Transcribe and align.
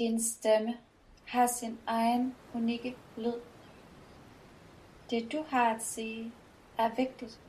Din 0.00 0.20
stemme 0.20 0.76
har 1.26 1.46
sin 1.46 1.78
egen 1.86 2.34
unikke 2.54 2.96
lyd. 3.16 3.40
Det 5.10 5.32
du 5.32 5.44
har 5.48 5.74
at 5.74 5.82
sige 5.82 6.32
er 6.78 6.90
vigtigt. 6.96 7.40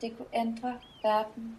Det 0.00 0.16
kunne 0.16 0.28
ændre 0.34 0.80
verden. 1.02 1.58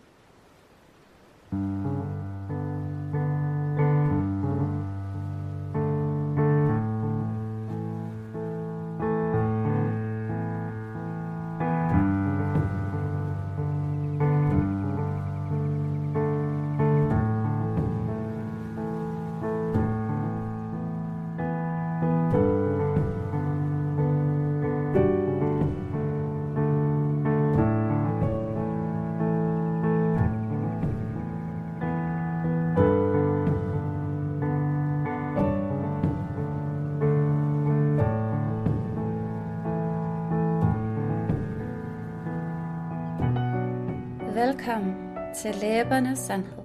Velkommen 44.58 45.17
til 45.36 45.56
Læbernes 45.56 46.20
Sandhed. 46.20 46.64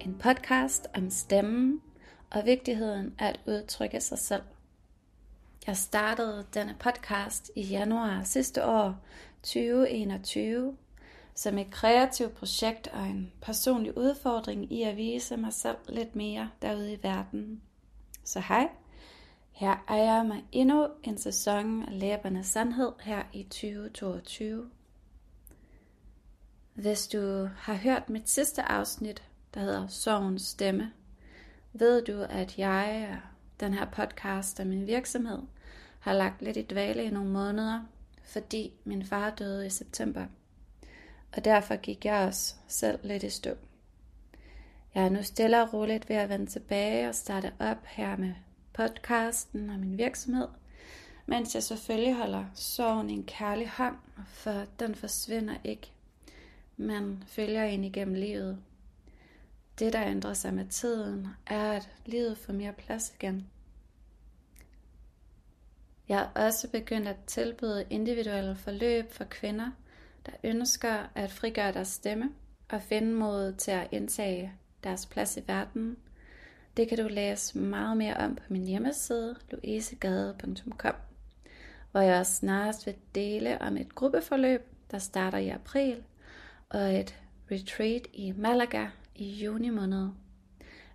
En 0.00 0.18
podcast 0.18 0.86
om 0.96 1.10
stemmen 1.10 1.80
og 2.30 2.44
vigtigheden 2.44 3.14
af 3.18 3.28
at 3.28 3.40
udtrykke 3.46 4.00
sig 4.00 4.18
selv. 4.18 4.42
Jeg 5.66 5.76
startede 5.76 6.46
denne 6.54 6.76
podcast 6.78 7.50
i 7.56 7.62
januar 7.62 8.22
sidste 8.22 8.66
år, 8.66 8.96
2021, 9.42 10.76
som 11.34 11.58
et 11.58 11.70
kreativt 11.70 12.34
projekt 12.34 12.88
og 12.88 13.02
en 13.02 13.32
personlig 13.42 13.98
udfordring 13.98 14.72
i 14.72 14.82
at 14.82 14.96
vise 14.96 15.36
mig 15.36 15.52
selv 15.52 15.76
lidt 15.88 16.16
mere 16.16 16.50
derude 16.62 16.92
i 16.92 16.98
verden. 17.02 17.62
Så 18.24 18.40
hej, 18.40 18.68
her 19.50 19.84
er 19.88 19.96
jeg 19.96 20.26
med 20.26 20.36
endnu 20.52 20.88
en 21.02 21.18
sæson 21.18 21.82
af 21.82 22.00
Læbernes 22.00 22.46
Sandhed 22.46 22.92
her 23.00 23.22
i 23.32 23.42
2022. 23.42 24.70
Hvis 26.76 27.08
du 27.08 27.48
har 27.56 27.74
hørt 27.74 28.10
mit 28.10 28.30
sidste 28.30 28.62
afsnit, 28.62 29.22
der 29.54 29.60
hedder 29.60 29.86
Sorgens 29.86 30.42
Stemme, 30.42 30.92
ved 31.72 32.04
du, 32.04 32.22
at 32.22 32.58
jeg 32.58 33.08
og 33.10 33.18
den 33.60 33.74
her 33.74 33.84
podcast 33.84 34.60
og 34.60 34.66
min 34.66 34.86
virksomhed 34.86 35.38
har 36.00 36.12
lagt 36.12 36.42
lidt 36.42 36.56
i 36.56 36.62
dvale 36.62 37.04
i 37.04 37.10
nogle 37.10 37.30
måneder, 37.30 37.80
fordi 38.22 38.72
min 38.84 39.06
far 39.06 39.30
døde 39.30 39.66
i 39.66 39.70
september. 39.70 40.26
Og 41.36 41.44
derfor 41.44 41.76
gik 41.76 42.04
jeg 42.04 42.26
også 42.26 42.54
selv 42.68 42.98
lidt 43.02 43.22
i 43.22 43.30
stå. 43.30 43.50
Jeg 44.94 45.04
er 45.04 45.08
nu 45.08 45.22
stille 45.22 45.62
og 45.62 45.72
roligt 45.72 46.08
ved 46.08 46.16
at 46.16 46.28
vende 46.28 46.46
tilbage 46.46 47.08
og 47.08 47.14
starte 47.14 47.52
op 47.58 47.86
her 47.86 48.16
med 48.16 48.34
podcasten 48.72 49.70
og 49.70 49.78
min 49.78 49.98
virksomhed, 49.98 50.48
mens 51.26 51.54
jeg 51.54 51.62
selvfølgelig 51.62 52.14
holder 52.14 52.44
sorgen 52.54 53.10
i 53.10 53.12
en 53.12 53.24
kærlig 53.24 53.68
hånd, 53.68 53.96
for 54.26 54.64
den 54.78 54.94
forsvinder 54.94 55.54
ikke 55.64 55.92
man 56.76 57.24
følger 57.26 57.64
ind 57.64 57.84
igennem 57.84 58.14
livet. 58.14 58.58
Det, 59.78 59.92
der 59.92 60.06
ændrer 60.06 60.34
sig 60.34 60.54
med 60.54 60.66
tiden, 60.66 61.28
er, 61.46 61.72
at 61.72 61.90
livet 62.06 62.38
får 62.38 62.52
mere 62.52 62.72
plads 62.72 63.14
igen. 63.20 63.46
Jeg 66.08 66.20
er 66.34 66.46
også 66.46 66.70
begyndt 66.70 67.08
at 67.08 67.16
tilbyde 67.26 67.84
individuelle 67.90 68.56
forløb 68.56 69.12
for 69.12 69.24
kvinder, 69.24 69.70
der 70.26 70.32
ønsker 70.44 71.06
at 71.14 71.30
frigøre 71.30 71.72
deres 71.72 71.88
stemme 71.88 72.30
og 72.68 72.82
finde 72.82 73.14
mod 73.14 73.52
til 73.52 73.70
at 73.70 73.88
indtage 73.92 74.52
deres 74.84 75.06
plads 75.06 75.36
i 75.36 75.42
verden. 75.46 75.96
Det 76.76 76.88
kan 76.88 76.98
du 76.98 77.08
læse 77.08 77.58
meget 77.58 77.96
mere 77.96 78.16
om 78.16 78.36
på 78.36 78.42
min 78.48 78.64
hjemmeside 78.64 79.36
louisegade.com, 79.50 80.94
hvor 81.90 82.00
jeg 82.00 82.20
også 82.20 82.34
snarest 82.34 82.86
vil 82.86 82.94
dele 83.14 83.62
om 83.62 83.76
et 83.76 83.94
gruppeforløb, 83.94 84.62
der 84.90 84.98
starter 84.98 85.38
i 85.38 85.48
april 85.48 86.02
og 86.68 86.94
et 87.00 87.20
retreat 87.50 88.06
i 88.12 88.32
Malaga 88.36 88.86
i 89.14 89.44
juni 89.44 89.70
måned. 89.70 90.08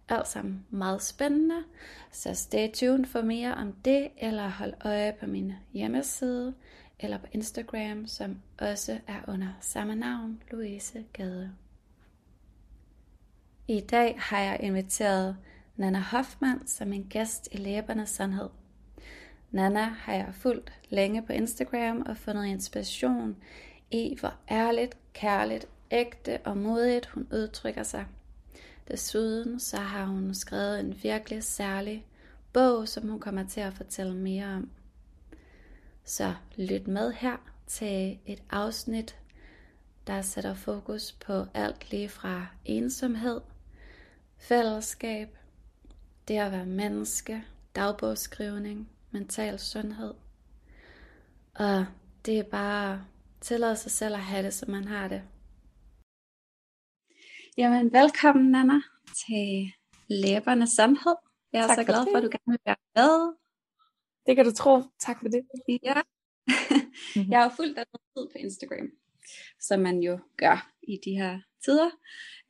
Alt 0.09 0.27
sammen 0.27 0.65
meget 0.69 1.01
spændende, 1.01 1.63
så 2.11 2.33
stay 2.33 2.71
tuned 2.73 3.05
for 3.05 3.21
mere 3.21 3.55
om 3.55 3.73
det, 3.73 4.07
eller 4.17 4.47
hold 4.47 4.73
øje 4.85 5.13
på 5.19 5.25
min 5.25 5.53
hjemmeside, 5.73 6.53
eller 6.99 7.17
på 7.17 7.25
Instagram, 7.31 8.07
som 8.07 8.41
også 8.57 8.99
er 9.07 9.19
under 9.27 9.47
samme 9.61 9.95
navn, 9.95 10.43
Louise 10.51 11.05
Gade. 11.13 11.51
I 13.67 13.79
dag 13.79 14.15
har 14.19 14.39
jeg 14.39 14.59
inviteret 14.61 15.37
Nana 15.75 15.99
Hoffmann 15.99 16.67
som 16.67 16.93
en 16.93 17.03
gæst 17.03 17.49
i 17.51 17.57
Læbernes 17.57 18.09
Sandhed. 18.09 18.49
Nana 19.51 19.83
har 19.83 20.13
jeg 20.13 20.29
fulgt 20.33 20.73
længe 20.89 21.21
på 21.21 21.33
Instagram 21.33 22.01
og 22.05 22.17
fundet 22.17 22.45
inspiration 22.45 23.37
i, 23.91 24.17
hvor 24.19 24.33
ærligt, 24.51 24.97
kærligt, 25.13 25.67
ægte 25.91 26.39
og 26.43 26.57
modigt 26.57 27.05
hun 27.05 27.27
udtrykker 27.33 27.83
sig. 27.83 28.05
Desuden 28.87 29.59
så 29.59 29.77
har 29.77 30.05
hun 30.05 30.33
skrevet 30.33 30.79
en 30.79 31.03
virkelig 31.03 31.43
særlig 31.43 32.05
bog, 32.53 32.87
som 32.87 33.09
hun 33.09 33.19
kommer 33.19 33.47
til 33.47 33.61
at 33.61 33.73
fortælle 33.73 34.15
mere 34.15 34.45
om. 34.45 34.69
Så 36.03 36.33
lyt 36.57 36.87
med 36.87 37.11
her 37.11 37.37
til 37.67 38.19
et 38.25 38.43
afsnit, 38.49 39.17
der 40.07 40.21
sætter 40.21 40.53
fokus 40.53 41.11
på 41.11 41.45
alt 41.53 41.91
lige 41.91 42.09
fra 42.09 42.47
ensomhed, 42.65 43.41
fællesskab, 44.37 45.37
det 46.27 46.37
at 46.37 46.51
være 46.51 46.65
menneske, 46.65 47.43
dagbogsskrivning, 47.75 48.89
mental 49.11 49.59
sundhed. 49.59 50.13
Og 51.53 51.85
det 52.25 52.39
er 52.39 52.43
bare 52.43 53.05
tillade 53.41 53.75
sig 53.75 53.91
selv 53.91 54.13
at 54.13 54.19
have 54.19 54.45
det, 54.45 54.53
som 54.53 54.71
man 54.71 54.87
har 54.87 55.07
det. 55.07 55.21
Jamen, 57.57 57.93
velkommen, 57.93 58.51
Nana, 58.51 58.81
til 59.25 59.71
Læbernes 60.07 60.69
Sandhed. 60.69 61.15
Jeg 61.53 61.63
er 61.63 61.67
tak 61.67 61.77
så 61.77 61.83
glad 61.83 62.05
for, 62.05 62.11
for, 62.11 62.17
at 62.17 62.23
du 62.23 62.29
gerne 62.29 62.51
vil 62.53 62.59
være 62.65 62.75
med. 62.95 63.35
Det 64.25 64.35
kan 64.35 64.45
du 64.45 64.51
tro. 64.51 64.81
Tak 64.99 65.17
for 65.19 65.27
det. 65.27 65.41
Ja. 65.83 66.01
Mhm. 67.15 67.31
jeg 67.31 67.41
har 67.41 67.53
fulgt 67.55 67.77
dig 67.77 67.85
tid 68.17 68.27
på 68.31 68.37
Instagram, 68.37 68.89
som 69.59 69.79
man 69.79 69.99
jo 69.99 70.19
gør 70.37 70.71
i 70.83 70.99
de 71.05 71.11
her 71.11 71.39
tider. 71.65 71.89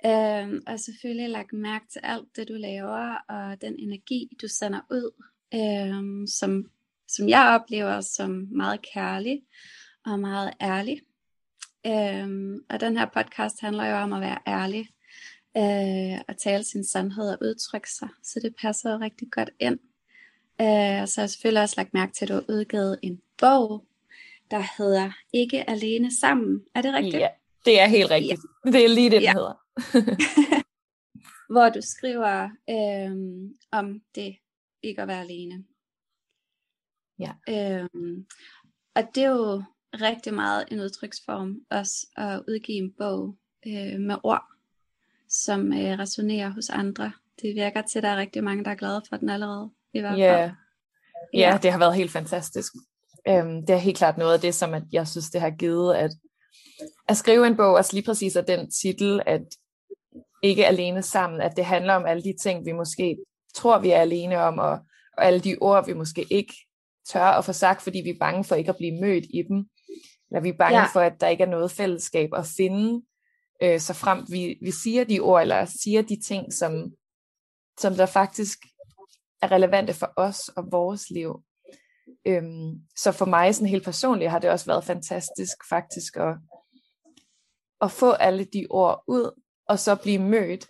Øhm, 0.05 0.61
og 0.67 0.79
selvfølgelig 0.79 1.29
lagt 1.29 1.53
mærke 1.53 1.85
til 1.91 2.01
alt 2.03 2.35
det, 2.35 2.47
du 2.47 2.53
laver, 2.53 3.15
og 3.29 3.61
den 3.61 3.75
energi, 3.79 4.29
du 4.41 4.47
sender 4.47 4.81
ud, 4.91 5.11
øhm, 5.53 6.27
som, 6.27 6.71
som 7.07 7.29
jeg 7.29 7.59
oplever 7.61 8.01
som 8.01 8.47
meget 8.51 8.81
kærlig 8.93 9.43
og 10.05 10.19
meget 10.19 10.53
ærlig. 10.61 11.01
Øhm, 11.85 12.65
og 12.69 12.79
den 12.79 12.97
her 12.97 13.05
podcast 13.05 13.61
handler 13.61 13.85
jo 13.85 13.95
om 13.95 14.13
at 14.13 14.21
være 14.21 14.37
ærlig 14.47 14.89
øh, 15.57 16.21
og 16.27 16.37
tale 16.37 16.63
sin 16.63 16.85
sandhed 16.85 17.29
og 17.29 17.37
udtrykke 17.41 17.91
sig, 17.91 18.09
så 18.23 18.39
det 18.43 18.55
passer 18.61 19.01
rigtig 19.01 19.31
godt 19.31 19.49
ind. 19.59 19.79
Øh, 20.61 21.07
så 21.07 21.13
har 21.17 21.23
jeg 21.23 21.29
selvfølgelig 21.29 21.61
også 21.61 21.75
lagt 21.77 21.93
mærke 21.93 22.13
til, 22.13 22.25
at 22.25 22.29
du 22.29 22.33
har 22.33 22.45
udgivet 22.49 22.99
en 23.01 23.21
bog, 23.37 23.85
der 24.51 24.63
hedder 24.77 25.11
Ikke 25.33 25.69
alene 25.69 26.19
sammen. 26.19 26.65
Er 26.75 26.81
det 26.81 26.93
rigtigt? 26.93 27.15
Ja, 27.15 27.27
det 27.65 27.79
er 27.79 27.87
helt 27.87 28.11
rigtigt. 28.11 28.41
Ja. 28.65 28.71
Det 28.71 28.83
er 28.83 28.89
lige 28.89 29.09
det, 29.09 29.21
den 29.21 29.21
ja. 29.21 29.33
hedder. 29.33 29.53
Hvor 31.53 31.69
du 31.69 31.81
skriver 31.81 32.49
øh, 32.69 33.11
om 33.71 34.01
det 34.15 34.37
ikke 34.83 35.01
at 35.01 35.07
være 35.07 35.21
alene. 35.21 35.65
Ja. 37.19 37.31
Øh, 37.49 37.89
og 38.95 39.03
det 39.15 39.23
er 39.23 39.29
jo 39.29 39.63
rigtig 39.93 40.33
meget 40.33 40.65
en 40.71 40.79
udtryksform 40.79 41.55
også 41.69 42.07
at 42.17 42.41
udgive 42.47 42.77
en 42.77 42.93
bog 42.97 43.35
øh, 43.67 43.99
med 43.99 44.15
ord, 44.23 44.43
som 45.29 45.73
øh, 45.73 45.99
resonerer 45.99 46.49
hos 46.49 46.69
andre. 46.69 47.11
Det 47.41 47.55
virker 47.55 47.81
til, 47.81 47.99
at 47.99 48.03
der 48.03 48.09
er 48.09 48.17
rigtig 48.17 48.43
mange, 48.43 48.63
der 48.63 48.71
er 48.71 48.75
glade 48.75 49.01
for 49.09 49.17
den 49.17 49.29
allerede. 49.29 49.69
I 49.93 49.99
hvert 49.99 50.11
fald. 50.11 50.21
Yeah. 50.21 50.51
Ja, 51.33 51.59
det 51.63 51.71
har 51.71 51.79
været 51.79 51.95
helt 51.95 52.11
fantastisk. 52.11 52.73
Um, 53.29 53.65
det 53.65 53.69
er 53.69 53.77
helt 53.77 53.97
klart 53.97 54.17
noget 54.17 54.33
af 54.33 54.39
det, 54.39 54.55
som 54.55 54.73
at 54.73 54.83
jeg 54.91 55.07
synes, 55.07 55.29
det 55.29 55.41
har 55.41 55.49
givet 55.49 55.95
at, 55.95 56.11
at 57.07 57.17
skrive 57.17 57.47
en 57.47 57.57
bog, 57.57 57.77
altså 57.77 57.93
lige 57.93 58.05
præcis 58.05 58.35
af 58.35 58.45
den 58.45 58.71
titel, 58.71 59.21
at 59.25 59.41
ikke 60.43 60.67
alene 60.67 61.01
sammen, 61.01 61.41
at 61.41 61.57
det 61.57 61.65
handler 61.65 61.93
om 61.93 62.05
alle 62.05 62.23
de 62.23 62.33
ting, 62.41 62.65
vi 62.65 62.71
måske 62.71 63.17
tror, 63.53 63.79
vi 63.79 63.89
er 63.89 64.01
alene 64.01 64.37
om, 64.37 64.59
og, 64.59 64.79
og 65.17 65.25
alle 65.25 65.39
de 65.39 65.57
ord, 65.61 65.85
vi 65.85 65.93
måske 65.93 66.25
ikke 66.29 66.53
tør 67.09 67.25
at 67.25 67.45
få 67.45 67.53
sagt, 67.53 67.81
fordi 67.81 68.01
vi 68.03 68.09
er 68.09 68.19
bange 68.19 68.43
for 68.43 68.55
ikke 68.55 68.69
at 68.69 68.77
blive 68.77 69.01
mødt 69.01 69.25
i 69.29 69.43
dem. 69.49 69.65
Eller 70.31 70.41
vi 70.41 70.49
er 70.49 70.57
bange 70.57 70.79
ja. 70.79 70.85
for, 70.85 70.99
at 70.99 71.21
der 71.21 71.27
ikke 71.27 71.43
er 71.43 71.47
noget 71.47 71.71
fællesskab 71.71 72.29
at 72.33 72.45
finde, 72.57 73.05
øh, 73.63 73.79
så 73.79 73.93
frem 73.93 74.25
vi, 74.29 74.57
vi 74.61 74.71
siger 74.71 75.03
de 75.03 75.19
ord, 75.19 75.41
eller 75.41 75.65
siger 75.65 76.01
de 76.01 76.21
ting, 76.27 76.53
som, 76.53 76.91
som 77.79 77.93
der 77.93 78.05
faktisk 78.05 78.57
er 79.41 79.51
relevante 79.51 79.93
for 79.93 80.13
os 80.17 80.49
og 80.49 80.71
vores 80.71 81.09
liv. 81.09 81.43
Øhm, 82.27 82.81
så 82.95 83.11
for 83.11 83.25
mig 83.25 83.55
sådan 83.55 83.69
helt 83.69 83.83
personligt 83.83 84.31
har 84.31 84.39
det 84.39 84.49
også 84.49 84.65
været 84.65 84.83
fantastisk 84.83 85.57
faktisk 85.69 86.17
at, 86.17 86.35
at 87.81 87.91
få 87.91 88.11
alle 88.11 88.43
de 88.43 88.67
ord 88.69 89.03
ud, 89.07 89.41
og 89.67 89.79
så 89.79 89.95
blive 89.95 90.19
mødt, 90.19 90.67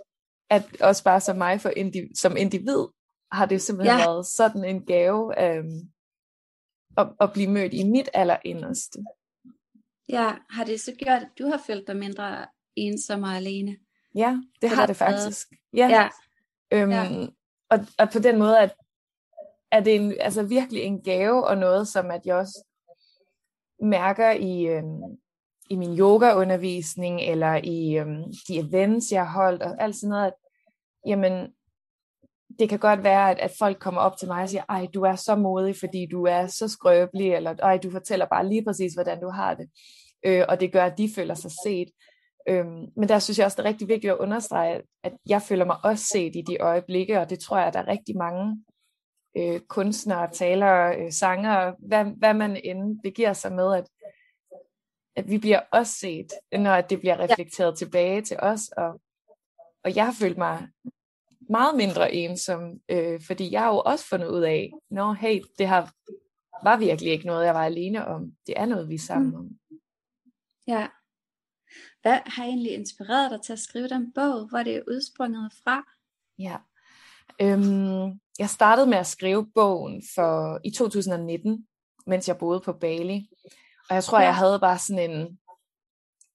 at 0.49 0.81
også 0.81 1.03
bare 1.03 1.21
som 1.21 1.37
mig 1.37 1.61
for 1.61 1.69
indiv- 1.69 2.15
som 2.15 2.37
individ, 2.37 2.87
har 3.31 3.45
det 3.45 3.61
simpelthen 3.61 3.99
ja. 3.99 4.05
været 4.05 4.25
sådan 4.25 4.65
en 4.65 4.85
gave 4.85 5.43
øhm, 5.43 5.91
at, 6.97 7.07
at 7.19 7.33
blive 7.33 7.51
mødt 7.51 7.73
i 7.73 7.83
mit 7.83 8.09
allerinderste. 8.13 8.99
Ja, 10.11 10.31
har 10.49 10.63
det 10.63 10.81
så 10.81 10.91
gjort, 10.91 11.21
at 11.21 11.29
du 11.39 11.47
har 11.47 11.61
følt 11.67 11.87
dig 11.87 11.97
mindre 11.97 12.45
ensom 12.75 13.23
og 13.23 13.29
alene? 13.29 13.77
Ja, 14.15 14.37
det 14.61 14.69
har 14.69 14.85
det 14.85 14.95
faktisk. 14.95 15.47
Ja. 15.73 15.87
ja. 15.87 16.09
Øhm, 16.71 16.91
ja. 16.91 17.27
Og, 17.69 17.79
og 17.99 18.09
på 18.09 18.19
den 18.19 18.39
måde, 18.39 18.59
at, 18.59 18.73
at 19.71 19.85
det 19.85 19.95
er 19.95 19.99
en, 19.99 20.15
altså 20.19 20.43
virkelig 20.43 20.81
en 20.81 21.03
gave 21.03 21.47
og 21.47 21.57
noget, 21.57 21.87
som 21.87 22.11
at 22.11 22.21
jeg 22.25 22.35
også 22.35 22.65
mærker 23.81 24.31
i, 24.31 24.67
øhm, 24.67 25.01
i 25.69 25.75
min 25.75 25.99
yogaundervisning, 25.99 27.21
eller 27.21 27.59
i 27.63 27.97
øhm, 27.97 28.23
de 28.47 28.59
events, 28.59 29.11
jeg 29.11 29.25
har 29.25 29.43
holdt, 29.43 29.63
og 29.63 29.83
alt 29.83 29.95
sådan 29.95 30.09
noget, 30.09 30.25
at 30.25 30.33
jamen, 31.05 31.53
det 32.59 32.69
kan 32.69 32.79
godt 32.79 33.03
være, 33.03 33.31
at, 33.31 33.39
at 33.39 33.51
folk 33.59 33.79
kommer 33.79 34.01
op 34.01 34.17
til 34.17 34.27
mig 34.27 34.43
og 34.43 34.49
siger, 34.49 34.63
ej, 34.69 34.87
du 34.93 35.01
er 35.01 35.15
så 35.15 35.35
modig, 35.35 35.75
fordi 35.79 36.07
du 36.11 36.25
er 36.25 36.47
så 36.47 36.67
skrøbelig, 36.67 37.33
eller 37.33 37.55
ej, 37.55 37.77
du 37.77 37.91
fortæller 37.91 38.25
bare 38.25 38.49
lige 38.49 38.63
præcis, 38.65 38.93
hvordan 38.93 39.21
du 39.21 39.29
har 39.29 39.53
det. 39.53 39.69
Øh, 40.25 40.43
og 40.49 40.59
det 40.59 40.71
gør, 40.71 40.85
at 40.85 40.97
de 40.97 41.09
føler 41.15 41.33
sig 41.33 41.51
set. 41.65 41.89
Øhm, 42.49 42.85
men 42.95 43.09
der 43.09 43.19
synes 43.19 43.37
jeg 43.37 43.45
også, 43.45 43.55
det 43.55 43.65
er 43.65 43.69
rigtig 43.69 43.87
vigtigt 43.87 44.13
at 44.13 44.17
understrege, 44.17 44.81
at 45.03 45.13
jeg 45.29 45.41
føler 45.41 45.65
mig 45.65 45.77
også 45.83 46.05
set 46.05 46.35
i 46.35 46.41
de 46.47 46.57
øjeblikke, 46.57 47.19
og 47.19 47.29
det 47.29 47.39
tror 47.39 47.57
jeg, 47.57 47.67
at 47.67 47.73
der 47.73 47.79
er 47.79 47.87
rigtig 47.87 48.17
mange 48.17 48.63
øh, 49.37 49.59
kunstnere, 49.59 50.31
talere, 50.31 50.97
øh, 50.97 51.11
sanger, 51.11 51.73
hvad, 51.87 52.05
hvad 52.05 52.33
man 52.33 52.61
end 52.63 52.99
begiver 53.03 53.33
sig 53.33 53.51
med, 53.51 53.75
at, 53.75 53.87
at 55.15 55.29
vi 55.29 55.37
bliver 55.37 55.59
også 55.71 55.93
set, 55.93 56.27
når 56.51 56.81
det 56.81 56.99
bliver 56.99 57.19
reflekteret 57.19 57.71
ja. 57.71 57.75
tilbage 57.75 58.21
til 58.21 58.37
os, 58.39 58.67
og, 58.77 59.01
og 59.83 59.95
jeg 59.95 60.05
har 60.05 60.15
følt 60.19 60.37
mig 60.37 60.67
meget 61.49 61.75
mindre 61.75 62.13
ensom, 62.13 62.79
øh, 62.89 63.21
fordi 63.27 63.51
jeg 63.51 63.61
har 63.61 63.73
jo 63.73 63.79
også 63.79 64.05
fundet 64.09 64.27
ud 64.27 64.41
af, 64.41 64.71
nå 64.89 65.13
hey, 65.13 65.41
det 65.57 65.67
har, 65.67 65.91
var 66.63 66.77
virkelig 66.77 67.11
ikke 67.11 67.25
noget, 67.25 67.45
jeg 67.45 67.53
var 67.53 67.65
alene 67.65 68.07
om. 68.07 68.31
Det 68.47 68.53
er 68.57 68.65
noget, 68.65 68.89
vi 68.89 68.95
er 68.95 68.99
sammen 68.99 69.31
mm. 69.31 69.57
Ja. 70.67 70.87
Hvad 72.01 72.19
har 72.25 72.43
egentlig 72.43 72.73
inspireret 72.73 73.31
dig 73.31 73.41
til 73.41 73.53
at 73.53 73.59
skrive 73.59 73.87
den 73.87 74.13
bog? 74.13 74.49
Hvor 74.49 74.63
det 74.63 74.75
er 74.75 74.81
udsprunget 74.87 75.53
fra? 75.63 75.83
Ja. 76.39 76.57
Øhm, 77.41 78.19
jeg 78.39 78.49
startede 78.49 78.87
med 78.87 78.97
at 78.97 79.07
skrive 79.07 79.51
bogen 79.55 80.03
for 80.15 80.59
i 80.63 80.71
2019, 80.71 81.67
mens 82.07 82.27
jeg 82.27 82.37
boede 82.37 82.59
på 82.59 82.73
Bali. 82.73 83.29
Og 83.89 83.95
jeg 83.95 84.03
tror, 84.03 84.19
ja. 84.19 84.25
jeg 84.25 84.35
havde 84.35 84.59
bare 84.59 84.77
sådan 84.77 85.11
en... 85.11 85.39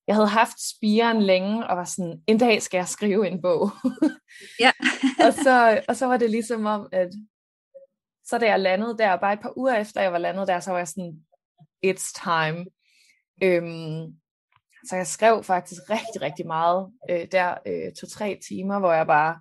Jeg 0.07 0.15
havde 0.15 0.29
haft 0.29 0.69
spiren 0.71 1.23
længe, 1.23 1.67
og 1.67 1.77
var 1.77 1.85
sådan, 1.85 2.23
en 2.27 2.39
dag 2.39 2.63
skal 2.63 2.79
jeg 2.79 2.89
skrive 2.89 3.29
en 3.29 3.43
bog. 3.43 3.71
ja. 4.65 4.73
og, 5.27 5.33
så, 5.33 5.83
og 5.89 5.97
så 5.97 6.07
var 6.07 6.17
det 6.17 6.31
ligesom 6.31 6.67
om, 6.67 6.89
at 6.93 7.09
så 8.25 8.39
da 8.39 8.47
jeg 8.47 8.61
landede 8.61 8.99
der, 8.99 9.17
bare 9.17 9.33
et 9.33 9.41
par 9.41 9.59
uger 9.59 9.77
efter 9.77 10.03
jeg 10.03 10.13
var 10.13 10.19
landet 10.19 10.49
der, 10.49 10.61
så 10.61 10.71
var 10.71 10.79
jeg 10.79 10.89
sådan, 10.89 11.27
it's 11.87 12.13
time. 12.25 12.67
Øhm, 13.43 14.17
så 14.89 14.97
jeg 14.97 15.07
skrev 15.07 15.43
faktisk 15.43 15.81
rigtig, 15.91 16.23
rigtig 16.23 16.47
meget 16.47 16.93
øh, 17.11 17.27
der 17.33 17.55
øh, 17.67 17.93
to-tre 17.93 18.39
timer, 18.49 18.79
hvor 18.79 18.93
jeg 18.93 19.07
bare 19.07 19.41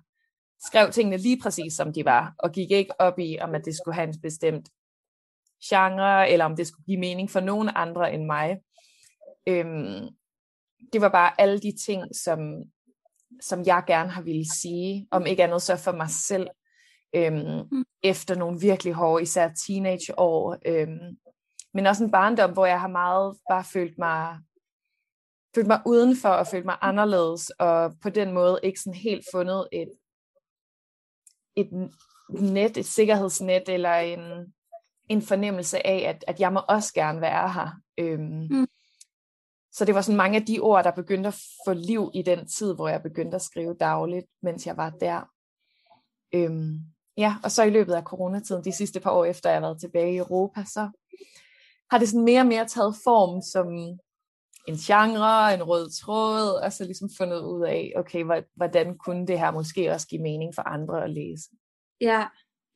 skrev 0.66 0.90
tingene 0.90 1.16
lige 1.16 1.40
præcis 1.42 1.74
som 1.76 1.92
de 1.92 2.04
var, 2.04 2.34
og 2.38 2.52
gik 2.52 2.70
ikke 2.70 3.00
op 3.00 3.18
i, 3.18 3.38
om 3.40 3.54
at 3.54 3.64
det 3.64 3.76
skulle 3.76 3.94
have 3.94 4.08
en 4.08 4.20
bestemt 4.22 4.68
genre, 5.68 6.30
eller 6.30 6.44
om 6.44 6.56
det 6.56 6.66
skulle 6.66 6.84
give 6.84 7.00
mening 7.00 7.30
for 7.30 7.40
nogen 7.40 7.70
andre 7.74 8.14
end 8.14 8.24
mig. 8.24 8.58
Øhm, 9.46 10.08
det 10.92 11.00
var 11.00 11.08
bare 11.08 11.40
alle 11.40 11.60
de 11.60 11.72
ting, 11.86 12.02
som, 12.24 12.38
som 13.40 13.62
jeg 13.66 13.84
gerne 13.86 14.10
har 14.10 14.22
ville 14.22 14.46
sige, 14.60 15.08
om 15.10 15.26
ikke 15.26 15.44
andet 15.44 15.62
så 15.62 15.76
for 15.76 15.92
mig 15.92 16.10
selv, 16.10 16.48
øhm, 17.14 17.68
mm. 17.72 17.84
efter 18.02 18.34
nogle 18.34 18.60
virkelig 18.60 18.92
hårde, 18.92 19.22
især 19.22 19.50
teenageår, 19.66 20.56
øhm, 20.66 21.16
men 21.76 21.86
også 21.86 22.04
en 22.04 22.10
barndom, 22.10 22.52
hvor 22.52 22.66
jeg 22.66 22.80
har 22.80 22.88
meget 22.88 23.36
bare 23.50 23.64
følt 23.64 23.98
mig 23.98 24.38
følt 25.54 25.66
mig 25.66 25.80
udenfor 25.86 26.28
og 26.28 26.46
følt 26.46 26.64
mig 26.64 26.76
anderledes, 26.80 27.50
og 27.50 27.94
på 28.02 28.10
den 28.10 28.32
måde 28.32 28.60
ikke 28.62 28.80
sådan 28.80 28.98
helt 28.98 29.24
fundet 29.32 29.68
et, 29.72 29.92
et 31.56 31.90
net, 32.30 32.76
et 32.76 32.86
sikkerhedsnet, 32.86 33.68
eller 33.68 33.94
en, 33.94 34.54
en 35.08 35.22
fornemmelse 35.22 35.86
af, 35.86 36.08
at, 36.08 36.24
at 36.26 36.40
jeg 36.40 36.52
må 36.52 36.60
også 36.68 36.94
gerne 36.94 37.20
være 37.20 37.52
her. 37.52 37.70
Øhm, 37.98 38.46
mm. 38.50 38.66
Så 39.72 39.84
det 39.84 39.94
var 39.94 40.00
sådan 40.00 40.16
mange 40.16 40.40
af 40.40 40.46
de 40.46 40.60
ord, 40.60 40.84
der 40.84 40.90
begyndte 40.90 41.28
at 41.28 41.38
få 41.66 41.72
liv 41.72 42.10
i 42.14 42.22
den 42.22 42.46
tid, 42.46 42.74
hvor 42.74 42.88
jeg 42.88 43.02
begyndte 43.02 43.34
at 43.34 43.42
skrive 43.42 43.76
dagligt, 43.80 44.26
mens 44.42 44.66
jeg 44.66 44.76
var 44.76 44.90
der. 44.90 45.30
Øhm, 46.34 46.80
ja, 47.16 47.36
og 47.44 47.50
så 47.50 47.62
i 47.62 47.70
løbet 47.70 47.94
af 47.94 48.02
coronatiden, 48.02 48.64
de 48.64 48.72
sidste 48.72 49.00
par 49.00 49.10
år 49.10 49.24
efter 49.24 49.50
jeg 49.50 49.56
har 49.56 49.66
været 49.66 49.80
tilbage 49.80 50.14
i 50.14 50.18
Europa, 50.18 50.64
så 50.64 50.90
har 51.90 51.98
det 51.98 52.08
sådan 52.08 52.24
mere 52.24 52.40
og 52.40 52.46
mere 52.46 52.66
taget 52.66 52.94
form 53.04 53.42
som 53.42 53.98
en 54.68 54.76
genre, 54.76 55.54
en 55.54 55.62
rød 55.62 55.90
tråd, 55.90 56.62
og 56.62 56.72
så 56.72 56.84
ligesom 56.84 57.10
fundet 57.18 57.40
ud 57.40 57.64
af, 57.66 57.92
okay, 57.96 58.24
hvordan 58.54 58.98
kunne 58.98 59.26
det 59.26 59.38
her 59.38 59.50
måske 59.50 59.92
også 59.92 60.06
give 60.08 60.22
mening 60.22 60.54
for 60.54 60.62
andre 60.62 61.04
at 61.04 61.10
læse? 61.10 61.50
Ja, 62.00 62.26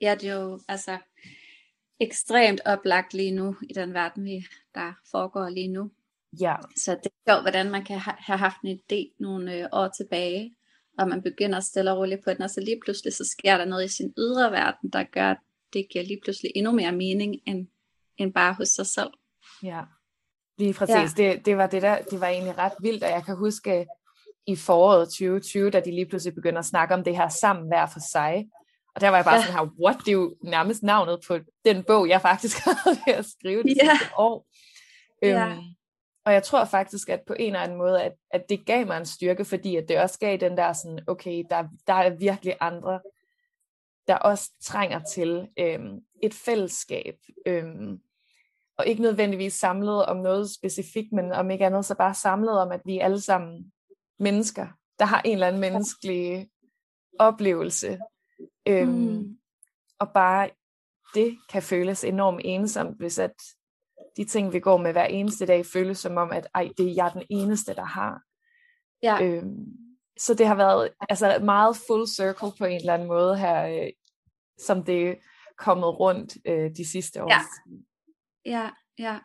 ja 0.00 0.14
det 0.20 0.28
er 0.28 0.34
jo 0.34 0.60
altså 0.68 0.98
ekstremt 2.00 2.60
oplagt 2.66 3.14
lige 3.14 3.30
nu 3.30 3.56
i 3.70 3.72
den 3.72 3.94
verden, 3.94 4.24
vi, 4.24 4.44
der 4.74 4.92
foregår 5.10 5.48
lige 5.48 5.68
nu. 5.68 5.90
Ja. 6.40 6.54
Så 6.76 6.98
det 7.04 7.12
er 7.26 7.34
jo, 7.34 7.40
hvordan 7.40 7.70
man 7.70 7.84
kan 7.84 7.98
ha- 7.98 8.16
have 8.18 8.38
haft 8.38 8.56
en 8.64 8.78
idé 8.78 9.16
nogle 9.18 9.54
øh, 9.54 9.68
år 9.72 9.88
tilbage, 9.88 10.54
og 10.98 11.08
man 11.08 11.22
begynder 11.22 11.60
stille 11.60 11.92
og 11.92 11.98
roligt 11.98 12.24
på 12.24 12.30
den, 12.30 12.42
og 12.42 12.50
så 12.50 12.60
lige 12.60 12.80
pludselig 12.84 13.12
så 13.12 13.24
sker 13.24 13.56
der 13.56 13.64
noget 13.64 13.84
i 13.84 13.94
sin 13.96 14.14
ydre 14.18 14.50
verden, 14.50 14.90
der 14.90 15.04
gør, 15.12 15.30
at 15.30 15.36
det 15.72 15.88
giver 15.88 16.04
lige 16.04 16.20
pludselig 16.22 16.52
endnu 16.54 16.72
mere 16.72 16.92
mening, 16.92 17.36
end, 17.46 17.66
end 18.20 18.32
bare 18.34 18.54
hos 18.54 18.68
sig 18.68 18.86
selv. 18.86 19.10
Ja, 19.62 19.82
lige 20.58 20.74
præcis. 20.74 21.18
Ja. 21.18 21.32
Det, 21.32 21.46
det, 21.46 21.56
var 21.56 21.66
det, 21.66 21.82
der, 21.82 22.02
det 22.02 22.20
var 22.20 22.26
egentlig 22.26 22.58
ret 22.58 22.72
vildt, 22.80 23.04
og 23.04 23.10
jeg 23.10 23.24
kan 23.24 23.36
huske 23.36 23.86
i 24.46 24.56
foråret 24.56 25.08
2020, 25.08 25.70
da 25.70 25.80
de 25.80 25.90
lige 25.90 26.06
pludselig 26.06 26.34
begynder 26.34 26.58
at 26.58 26.64
snakke 26.64 26.94
om 26.94 27.04
det 27.04 27.16
her 27.16 27.28
sammen 27.28 27.68
hver 27.68 27.86
for 27.86 28.00
sig. 28.10 28.48
Og 28.94 29.00
der 29.00 29.08
var 29.08 29.16
jeg 29.16 29.24
bare 29.24 29.34
ja. 29.34 29.40
sådan 29.40 29.54
her, 29.54 29.70
what? 29.84 29.96
Det 29.98 30.08
er 30.08 30.12
jo 30.12 30.36
nærmest 30.44 30.82
navnet 30.82 31.20
på 31.28 31.38
den 31.64 31.84
bog, 31.84 32.08
jeg 32.08 32.20
faktisk 32.20 32.56
havde 32.64 32.98
ved 33.06 33.14
at 33.14 33.26
skrive 33.26 33.62
det 33.62 33.76
ja. 33.82 33.90
sidste 33.98 34.18
år. 34.18 34.46
Ja. 35.22 35.48
Øhm, 35.48 35.58
og 36.24 36.32
jeg 36.32 36.42
tror 36.42 36.64
faktisk, 36.64 37.08
at 37.08 37.20
på 37.26 37.34
en 37.38 37.46
eller 37.46 37.60
anden 37.60 37.78
måde, 37.78 38.02
at, 38.02 38.12
at 38.30 38.42
det 38.48 38.66
gav 38.66 38.86
mig 38.86 38.98
en 38.98 39.06
styrke, 39.06 39.44
fordi 39.44 39.76
at 39.76 39.88
det 39.88 40.00
også 40.00 40.18
gav 40.18 40.36
den 40.36 40.56
der 40.56 40.72
sådan, 40.72 41.00
okay, 41.06 41.44
der, 41.50 41.64
der 41.86 41.94
er 41.94 42.10
virkelig 42.10 42.56
andre, 42.60 43.00
der 44.06 44.16
også 44.16 44.50
trænger 44.62 44.98
til 44.98 45.48
øhm, 45.58 45.98
et 46.22 46.34
fællesskab. 46.34 47.14
Øhm, 47.46 48.00
og 48.80 48.86
ikke 48.86 49.02
nødvendigvis 49.02 49.54
samlet 49.54 50.06
om 50.06 50.16
noget 50.16 50.50
specifikt, 50.50 51.12
men 51.12 51.32
om 51.32 51.50
ikke 51.50 51.66
andet, 51.66 51.84
så 51.84 51.94
bare 51.94 52.14
samlet 52.14 52.60
om, 52.60 52.72
at 52.72 52.80
vi 52.84 52.98
er 52.98 53.04
alle 53.04 53.20
sammen 53.20 53.72
mennesker, 54.18 54.66
der 54.98 55.04
har 55.04 55.22
en 55.22 55.32
eller 55.32 55.46
anden 55.46 55.60
menneskelig 55.60 56.48
oplevelse. 57.18 57.98
Øhm, 58.68 58.90
mm. 58.90 59.38
Og 59.98 60.12
bare 60.14 60.50
det 61.14 61.38
kan 61.50 61.62
føles 61.62 62.04
enormt 62.04 62.40
ensomt, 62.44 62.98
hvis 62.98 63.18
at 63.18 63.34
de 64.16 64.24
ting, 64.24 64.52
vi 64.52 64.60
går 64.60 64.76
med 64.76 64.92
hver 64.92 65.04
eneste 65.04 65.46
dag, 65.46 65.66
føles 65.66 65.98
som 65.98 66.16
om, 66.16 66.30
at 66.30 66.48
ej, 66.54 66.68
det 66.78 66.86
er 66.86 66.94
jeg 66.94 67.10
den 67.14 67.22
eneste, 67.30 67.74
der 67.74 67.84
har. 67.84 68.22
Ja. 69.02 69.24
Øhm, 69.24 69.66
så 70.18 70.34
det 70.34 70.46
har 70.46 70.54
været 70.54 70.90
altså, 71.08 71.38
meget 71.42 71.76
full 71.86 72.06
circle 72.06 72.52
på 72.58 72.64
en 72.64 72.76
eller 72.76 72.94
anden 72.94 73.08
måde 73.08 73.38
her, 73.38 73.66
øh, 73.66 73.90
som 74.58 74.84
det 74.84 75.08
er 75.08 75.14
kommet 75.58 76.00
rundt 76.00 76.36
øh, 76.46 76.70
de 76.76 76.90
sidste 76.90 77.22
år. 77.22 77.32
Ja. 77.32 77.40
Ja, 78.46 78.70
ja. 78.98 79.18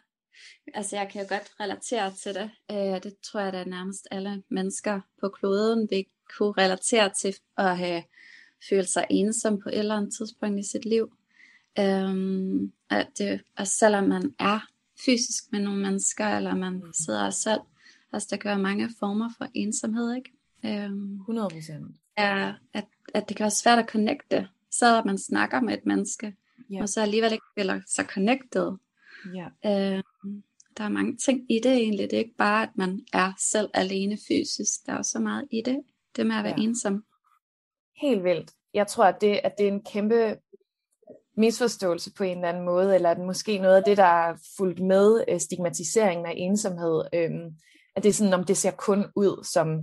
Altså 0.73 0.95
jeg 0.95 1.09
kan 1.09 1.21
jo 1.21 1.27
godt 1.29 1.51
relatere 1.59 2.13
til 2.23 2.33
det. 2.33 2.51
Øh, 2.71 3.03
det 3.03 3.15
tror 3.23 3.39
jeg, 3.39 3.53
at 3.53 3.67
nærmest 3.67 4.07
alle 4.11 4.43
mennesker 4.49 5.01
på 5.21 5.29
kloden 5.29 5.87
vil 5.91 6.05
kunne 6.37 6.53
relatere 6.57 7.11
til 7.21 7.35
at 7.57 7.77
have 7.77 8.03
følt 8.69 8.89
sig 8.89 9.05
ensom 9.09 9.61
på 9.61 9.69
et 9.69 9.79
eller 9.79 9.95
andet 9.95 10.13
tidspunkt 10.17 10.59
i 10.59 10.69
sit 10.71 10.85
liv. 10.85 11.13
Øhm, 11.79 12.71
at 12.89 13.07
det, 13.17 13.41
og 13.57 13.67
selvom 13.67 14.03
man 14.03 14.33
er 14.39 14.59
fysisk 15.05 15.43
med 15.51 15.59
nogle 15.59 15.81
mennesker, 15.81 16.27
eller 16.27 16.55
man 16.55 16.73
mm. 16.73 16.93
sidder 16.93 17.29
selv, 17.29 17.61
altså 18.13 18.27
der 18.31 18.37
kan 18.37 18.49
være 18.49 18.59
mange 18.59 18.89
former 18.99 19.29
for 19.37 19.47
ensomhed, 19.53 20.15
ikke? 20.15 20.31
Øhm, 20.65 21.15
100 21.15 21.49
procent. 21.49 21.95
Ja, 22.17 22.53
at, 22.73 22.85
at 23.13 23.29
det 23.29 23.37
kan 23.37 23.43
være 23.43 23.51
svært 23.51 23.79
at 23.79 23.89
connecte, 23.89 24.47
så 24.71 25.01
man 25.05 25.17
snakker 25.17 25.61
med 25.61 25.73
et 25.73 25.85
menneske, 25.85 26.35
yeah. 26.71 26.81
og 26.81 26.89
så 26.89 27.01
alligevel 27.01 27.33
ikke 27.33 27.45
føler 27.57 27.81
sig 27.87 28.05
connected. 28.05 28.71
Ja. 29.33 29.47
Øh, 29.65 30.03
der 30.77 30.83
er 30.83 30.89
mange 30.89 31.17
ting 31.17 31.45
i 31.49 31.59
det 31.63 31.71
egentlig. 31.71 32.09
Det 32.11 32.13
er 32.13 32.23
ikke 32.23 32.37
bare, 32.37 32.63
at 32.63 32.69
man 32.75 33.05
er 33.13 33.33
selv 33.51 33.69
alene 33.73 34.17
fysisk. 34.27 34.85
Der 34.85 34.93
er 34.93 34.97
også 34.97 35.11
så 35.11 35.19
meget 35.19 35.47
i 35.51 35.61
det. 35.65 35.81
Det 36.15 36.27
med 36.27 36.35
at 36.35 36.43
være 36.43 36.55
ja. 36.57 36.63
ensom. 36.63 37.03
Helt 38.01 38.23
vildt. 38.23 38.51
jeg 38.73 38.87
tror, 38.87 39.05
at 39.05 39.21
det, 39.21 39.39
at 39.43 39.57
det 39.57 39.67
er 39.67 39.71
en 39.71 39.83
kæmpe 39.83 40.37
misforståelse 41.37 42.13
på 42.13 42.23
en 42.23 42.37
eller 42.37 42.49
anden 42.49 42.65
måde, 42.65 42.95
eller 42.95 43.11
at 43.11 43.19
måske 43.19 43.57
noget 43.57 43.75
af 43.75 43.83
det, 43.83 43.97
der 43.97 44.03
er 44.03 44.35
fulgt 44.57 44.79
med 44.79 45.23
øh, 45.27 45.39
stigmatiseringen 45.39 46.25
af 46.25 46.33
ensomhed, 46.37 47.03
øh, 47.13 47.29
at 47.95 48.03
det 48.03 48.09
er 48.09 48.13
sådan, 48.13 48.33
om 48.33 48.43
det 48.43 48.57
ser 48.57 48.71
kun 48.71 49.05
ud 49.15 49.43
som 49.43 49.81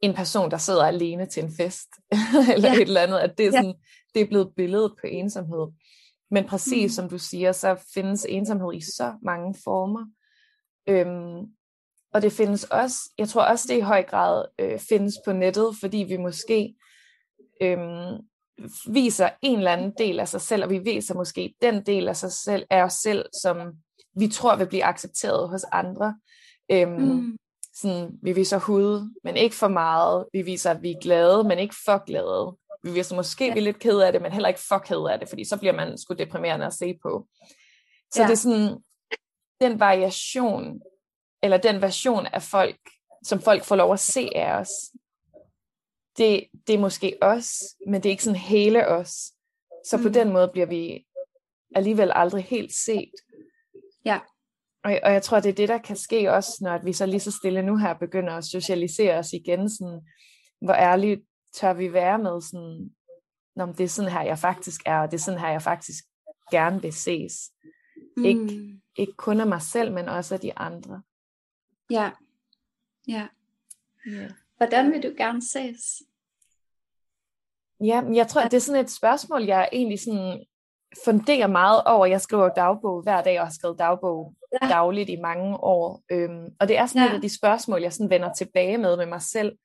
en 0.00 0.14
person, 0.14 0.50
der 0.50 0.58
sidder 0.58 0.84
alene 0.84 1.26
til 1.26 1.44
en 1.44 1.52
fest, 1.56 1.88
eller 2.54 2.68
ja. 2.68 2.74
et 2.74 2.80
eller 2.80 3.00
andet, 3.00 3.18
at 3.18 3.38
det 3.38 3.46
er, 3.46 3.50
sådan, 3.50 3.66
ja. 3.66 3.72
det 4.14 4.22
er 4.22 4.26
blevet 4.26 4.52
billedet 4.56 4.92
på 5.00 5.06
ensomhed. 5.06 5.66
Men 6.30 6.44
præcis 6.44 6.84
mm. 6.84 6.88
som 6.94 7.08
du 7.08 7.18
siger, 7.18 7.52
så 7.52 7.76
findes 7.94 8.26
ensomhed 8.28 8.74
i 8.74 8.80
så 8.80 9.14
mange 9.22 9.54
former. 9.64 10.06
Øhm, 10.88 11.46
og 12.14 12.22
det 12.22 12.32
findes 12.32 12.64
også, 12.64 12.96
jeg 13.18 13.28
tror 13.28 13.42
også, 13.42 13.66
det 13.68 13.76
i 13.76 13.80
høj 13.80 14.02
grad 14.02 14.44
øh, 14.58 14.78
findes 14.78 15.14
på 15.24 15.32
nettet, 15.32 15.76
fordi 15.80 15.98
vi 15.98 16.16
måske 16.16 16.74
øhm, 17.62 18.16
viser 18.88 19.28
en 19.42 19.58
eller 19.58 19.72
anden 19.72 19.92
del 19.98 20.20
af 20.20 20.28
sig 20.28 20.40
selv, 20.40 20.64
og 20.64 20.70
vi 20.70 20.78
viser 20.78 21.14
måske 21.14 21.54
den 21.62 21.86
del 21.86 22.08
af 22.08 22.16
sig 22.16 22.32
selv, 22.32 22.66
af 22.70 22.82
os 22.82 22.92
selv, 22.92 23.26
som 23.42 23.72
vi 24.16 24.28
tror 24.28 24.56
vil 24.56 24.68
blive 24.68 24.84
accepteret 24.84 25.48
hos 25.48 25.64
andre. 25.72 26.18
Øhm, 26.70 27.00
mm. 27.00 27.36
sådan, 27.74 28.18
vi 28.22 28.32
viser 28.32 28.58
hud, 28.58 29.14
men 29.24 29.36
ikke 29.36 29.56
for 29.56 29.68
meget. 29.68 30.26
Vi 30.32 30.42
viser, 30.42 30.70
at 30.70 30.82
vi 30.82 30.90
er 30.90 31.00
glade, 31.00 31.44
men 31.44 31.58
ikke 31.58 31.74
for 31.84 32.04
glade. 32.04 32.56
Vi 32.88 32.94
viser 32.94 33.16
måske, 33.16 33.44
at 33.44 33.54
vi 33.54 33.58
er 33.58 33.64
lidt 33.64 33.78
ked 33.78 34.00
af 34.00 34.12
det, 34.12 34.22
men 34.22 34.32
heller 34.32 34.48
ikke 34.48 34.60
for 34.68 34.78
ked 34.78 35.10
af 35.10 35.18
det, 35.18 35.28
fordi 35.28 35.44
så 35.44 35.56
bliver 35.56 35.72
man 35.72 35.98
sgu 35.98 36.14
deprimerende 36.14 36.66
at 36.66 36.74
se 36.74 36.98
på. 37.02 37.28
Så 38.14 38.22
ja. 38.22 38.26
det 38.26 38.32
er 38.32 38.36
sådan, 38.36 38.76
den 39.60 39.80
variation, 39.80 40.80
eller 41.42 41.56
den 41.56 41.82
version 41.82 42.26
af 42.26 42.42
folk, 42.42 42.80
som 43.24 43.40
folk 43.40 43.64
får 43.64 43.76
lov 43.76 43.92
at 43.92 44.00
se 44.00 44.30
af 44.34 44.52
os, 44.52 44.70
det, 46.18 46.46
det 46.66 46.74
er 46.74 46.78
måske 46.78 47.18
os, 47.22 47.50
men 47.86 48.02
det 48.02 48.08
er 48.08 48.10
ikke 48.10 48.24
sådan 48.24 48.40
hele 48.40 48.88
os. 48.88 49.32
Så 49.86 49.96
mm. 49.96 50.02
på 50.02 50.08
den 50.08 50.32
måde 50.32 50.48
bliver 50.48 50.66
vi 50.66 51.06
alligevel 51.74 52.12
aldrig 52.14 52.44
helt 52.44 52.74
set. 52.74 53.12
Ja. 54.04 54.18
Og, 54.84 54.98
og 55.02 55.12
jeg 55.12 55.22
tror, 55.22 55.40
det 55.40 55.48
er 55.48 55.54
det, 55.54 55.68
der 55.68 55.78
kan 55.78 55.96
ske 55.96 56.32
også, 56.32 56.58
når 56.60 56.84
vi 56.84 56.92
så 56.92 57.06
lige 57.06 57.20
så 57.20 57.30
stille 57.30 57.62
nu 57.62 57.76
her 57.76 57.94
begynder 57.94 58.32
at 58.32 58.44
socialisere 58.44 59.18
os 59.18 59.32
igen. 59.32 59.70
Sådan, 59.70 60.00
hvor 60.60 60.74
ærligt 60.74 61.20
tør 61.60 61.72
vi 61.72 61.92
være 61.92 62.18
med 62.18 62.40
sådan, 62.40 62.90
Nå, 63.58 63.66
det 63.66 63.80
er 63.80 63.88
sådan 63.88 64.12
her, 64.12 64.22
jeg 64.22 64.38
faktisk 64.38 64.80
er, 64.86 65.00
og 65.00 65.10
det 65.10 65.16
er 65.16 65.22
sådan 65.22 65.40
her, 65.40 65.48
jeg 65.48 65.62
faktisk 65.62 66.04
gerne 66.50 66.82
vil 66.82 66.92
ses. 66.92 67.50
Mm. 68.16 68.24
Ikke, 68.24 68.80
ikke 68.96 69.12
kun 69.12 69.40
af 69.40 69.46
mig 69.46 69.62
selv, 69.62 69.92
men 69.92 70.08
også 70.08 70.34
af 70.34 70.40
de 70.40 70.58
andre. 70.58 71.02
Ja. 71.90 72.10
Ja. 73.08 73.26
Yeah. 74.06 74.30
Hvordan 74.56 74.92
vil 74.92 75.02
du 75.02 75.14
gerne 75.16 75.42
ses? 75.42 76.02
Ja, 77.84 78.02
jeg 78.14 78.28
tror, 78.28 78.42
det 78.42 78.54
er 78.54 78.60
sådan 78.60 78.84
et 78.84 78.90
spørgsmål, 78.90 79.44
jeg 79.44 79.68
egentlig 79.72 80.00
sådan 80.00 80.44
funderer 81.04 81.46
meget 81.46 81.82
over. 81.84 82.06
Jeg 82.06 82.20
skriver 82.20 82.48
dagbog 82.48 83.02
hver 83.02 83.22
dag, 83.22 83.40
og 83.40 83.46
har 83.46 83.52
skrevet 83.52 83.78
dagbog 83.78 84.34
ja. 84.62 84.68
dagligt 84.68 85.10
i 85.10 85.16
mange 85.16 85.56
år. 85.56 86.02
Øhm, 86.10 86.54
og 86.60 86.68
det 86.68 86.78
er 86.78 86.86
sådan 86.86 87.02
ja. 87.02 87.10
et 87.10 87.14
af 87.14 87.20
de 87.20 87.36
spørgsmål, 87.36 87.82
jeg 87.82 87.92
sådan 87.92 88.10
vender 88.10 88.32
tilbage 88.32 88.78
med 88.78 88.96
med 88.96 89.06
mig 89.06 89.22
selv, 89.22 89.58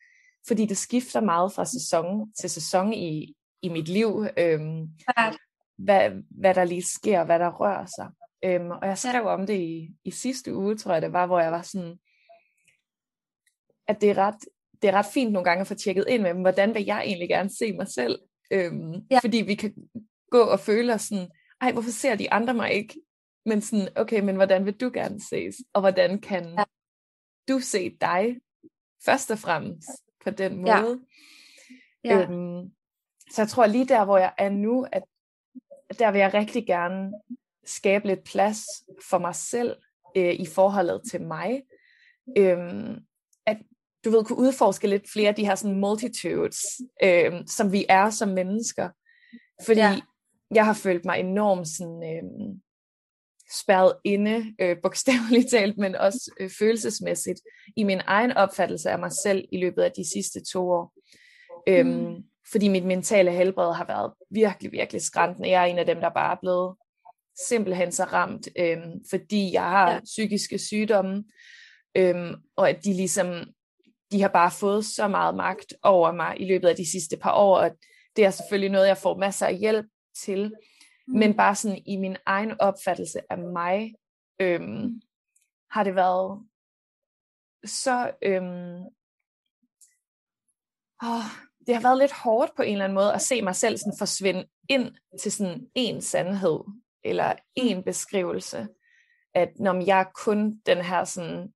fordi 0.47 0.65
det 0.65 0.77
skifter 0.77 1.21
meget 1.21 1.53
fra 1.53 1.65
sæson 1.65 2.33
til 2.33 2.49
sæson 2.49 2.93
i, 2.93 3.35
i 3.61 3.69
mit 3.69 3.87
liv. 3.87 4.25
Øhm, 4.37 4.81
ja. 5.17 5.33
hvad, 5.77 6.11
hvad 6.29 6.53
der 6.53 6.63
lige 6.63 6.83
sker, 6.83 7.23
hvad 7.23 7.39
der 7.39 7.51
rører 7.51 7.85
sig. 7.85 8.09
Øhm, 8.45 8.71
og 8.71 8.87
jeg 8.87 8.97
skrev 8.97 9.25
om 9.25 9.47
det 9.47 9.59
i, 9.59 9.89
i 10.03 10.11
sidste 10.11 10.55
uge, 10.55 10.75
tror 10.75 10.93
jeg 10.93 11.01
det 11.01 11.13
var, 11.13 11.25
hvor 11.25 11.39
jeg 11.39 11.51
var 11.51 11.61
sådan, 11.61 11.99
at 13.87 14.01
det 14.01 14.09
er 14.09 14.17
ret 14.17 14.45
det 14.83 14.89
er 14.89 14.93
ret 14.93 15.05
fint 15.13 15.31
nogle 15.31 15.49
gange 15.49 15.61
at 15.61 15.67
få 15.67 15.75
tjekket 15.75 16.05
ind 16.07 16.21
med, 16.21 16.33
hvordan 16.33 16.73
vil 16.73 16.85
jeg 16.85 17.03
egentlig 17.05 17.29
gerne 17.29 17.49
se 17.49 17.73
mig 17.73 17.87
selv? 17.87 18.19
Øhm, 18.51 18.93
ja. 19.11 19.19
Fordi 19.19 19.37
vi 19.37 19.55
kan 19.55 19.73
gå 20.31 20.39
og 20.41 20.59
føle 20.59 20.93
os 20.93 21.01
sådan, 21.01 21.27
ej, 21.61 21.71
hvorfor 21.71 21.91
ser 21.91 22.15
de 22.15 22.33
andre 22.33 22.53
mig 22.53 22.71
ikke? 22.73 23.01
Men 23.45 23.61
sådan, 23.61 23.87
okay, 23.95 24.19
men 24.19 24.35
hvordan 24.35 24.65
vil 24.65 24.73
du 24.73 24.91
gerne 24.93 25.21
ses? 25.21 25.55
Og 25.73 25.81
hvordan 25.81 26.21
kan 26.21 26.43
ja. 26.57 26.63
du 27.47 27.59
se 27.59 27.97
dig 28.01 28.35
først 29.05 29.31
og 29.31 29.39
fremmest 29.39 29.89
på 30.23 30.29
den 30.29 30.57
måde? 30.57 30.99
Ja. 32.03 32.19
Ja. 32.19 32.21
Øhm, 32.21 32.71
så 33.31 33.41
jeg 33.41 33.47
tror 33.47 33.65
lige 33.65 33.85
der, 33.85 34.05
hvor 34.05 34.17
jeg 34.17 34.33
er 34.37 34.49
nu, 34.49 34.87
at 34.91 35.03
der 35.99 36.11
vil 36.11 36.19
jeg 36.19 36.33
rigtig 36.33 36.67
gerne 36.67 37.11
skabe 37.65 38.07
lidt 38.07 38.23
plads 38.23 38.63
for 39.09 39.17
mig 39.17 39.35
selv 39.35 39.75
øh, 40.17 40.33
i 40.33 40.45
forholdet 40.45 41.01
til 41.11 41.21
mig. 41.21 41.63
Øhm, 42.37 42.95
at 43.45 43.57
du 44.05 44.09
ved, 44.09 44.25
kunne 44.25 44.37
udforske 44.37 44.87
lidt 44.87 45.11
flere 45.13 45.29
af 45.29 45.35
de 45.35 45.45
her 45.45 45.55
sådan 45.55 45.79
multitudes, 45.79 46.59
øh, 47.03 47.33
som 47.47 47.71
vi 47.71 47.85
er 47.89 48.09
som 48.09 48.29
mennesker. 48.29 48.89
Fordi 49.65 49.79
ja. 49.79 50.01
jeg 50.51 50.65
har 50.65 50.73
følt 50.73 51.05
mig 51.05 51.19
enormt 51.19 51.67
sådan, 51.67 52.03
øh, 52.03 52.55
spærret 53.61 53.93
inde, 54.03 54.55
øh, 54.61 54.77
bogstaveligt 54.83 55.49
talt, 55.51 55.77
men 55.77 55.95
også 55.95 56.31
øh, 56.39 56.49
følelsesmæssigt, 56.59 57.39
i 57.75 57.83
min 57.83 58.01
egen 58.05 58.31
opfattelse 58.31 58.89
af 58.89 58.99
mig 58.99 59.11
selv 59.23 59.45
i 59.51 59.57
løbet 59.57 59.81
af 59.81 59.91
de 59.91 60.09
sidste 60.09 60.43
to 60.51 60.69
år. 60.69 60.93
Øhm, 61.67 61.89
mm. 61.89 62.15
Fordi 62.51 62.67
mit 62.67 62.85
mentale 62.85 63.31
helbred 63.31 63.73
har 63.73 63.85
været 63.85 64.13
virkelig, 64.31 64.71
virkelig 64.71 65.01
skræntende. 65.01 65.49
Jeg 65.49 65.61
er 65.61 65.65
en 65.65 65.79
af 65.79 65.85
dem, 65.85 65.99
der 65.99 66.09
bare 66.09 66.31
er 66.31 66.39
blevet 66.41 66.75
simpelthen 67.47 67.91
så 67.91 68.03
ramt, 68.03 68.47
øhm, 68.59 68.91
fordi 69.09 69.53
jeg 69.53 69.63
har 69.63 69.91
ja. 69.91 69.99
psykiske 69.99 70.59
sygdomme, 70.59 71.23
øhm, 71.95 72.35
og 72.55 72.69
at 72.69 72.83
de 72.83 72.93
ligesom 72.93 73.45
de 74.11 74.21
har 74.21 74.29
bare 74.29 74.51
fået 74.51 74.85
så 74.85 75.07
meget 75.07 75.35
magt 75.35 75.73
over 75.83 76.11
mig 76.11 76.41
i 76.41 76.45
løbet 76.45 76.67
af 76.67 76.75
de 76.75 76.91
sidste 76.91 77.17
par 77.17 77.33
år, 77.33 77.57
og 77.57 77.71
det 78.15 78.25
er 78.25 78.31
selvfølgelig 78.31 78.71
noget, 78.71 78.87
jeg 78.87 78.97
får 78.97 79.17
masser 79.17 79.45
af 79.45 79.57
hjælp 79.57 79.85
til, 80.23 80.51
mm. 81.07 81.19
men 81.19 81.37
bare 81.37 81.55
sådan 81.55 81.81
i 81.85 81.95
min 81.95 82.17
egen 82.25 82.61
opfattelse 82.61 83.19
af 83.31 83.37
mig, 83.37 83.95
øhm, 84.39 84.63
mm. 84.63 85.01
har 85.71 85.83
det 85.83 85.95
været 85.95 86.47
så, 87.65 88.11
øhm, 88.21 88.83
åh, 91.03 91.25
det 91.67 91.75
har 91.75 91.81
været 91.81 91.97
lidt 91.97 92.11
hårdt 92.11 92.55
på 92.55 92.61
en 92.61 92.71
eller 92.71 92.85
anden 92.85 92.95
måde 92.95 93.13
at 93.13 93.21
se 93.21 93.41
mig 93.41 93.55
selv 93.55 93.77
sådan 93.77 93.97
forsvinde 93.99 94.47
ind 94.69 94.95
til 95.21 95.31
sådan 95.31 95.67
en 95.75 96.01
sandhed, 96.01 96.59
eller 97.03 97.35
en 97.55 97.77
mm. 97.77 97.83
beskrivelse, 97.83 98.67
at 99.33 99.59
når 99.59 99.85
jeg 99.85 99.99
er 99.99 100.11
kun 100.15 100.61
den 100.65 100.77
her 100.77 101.03
sådan 101.03 101.53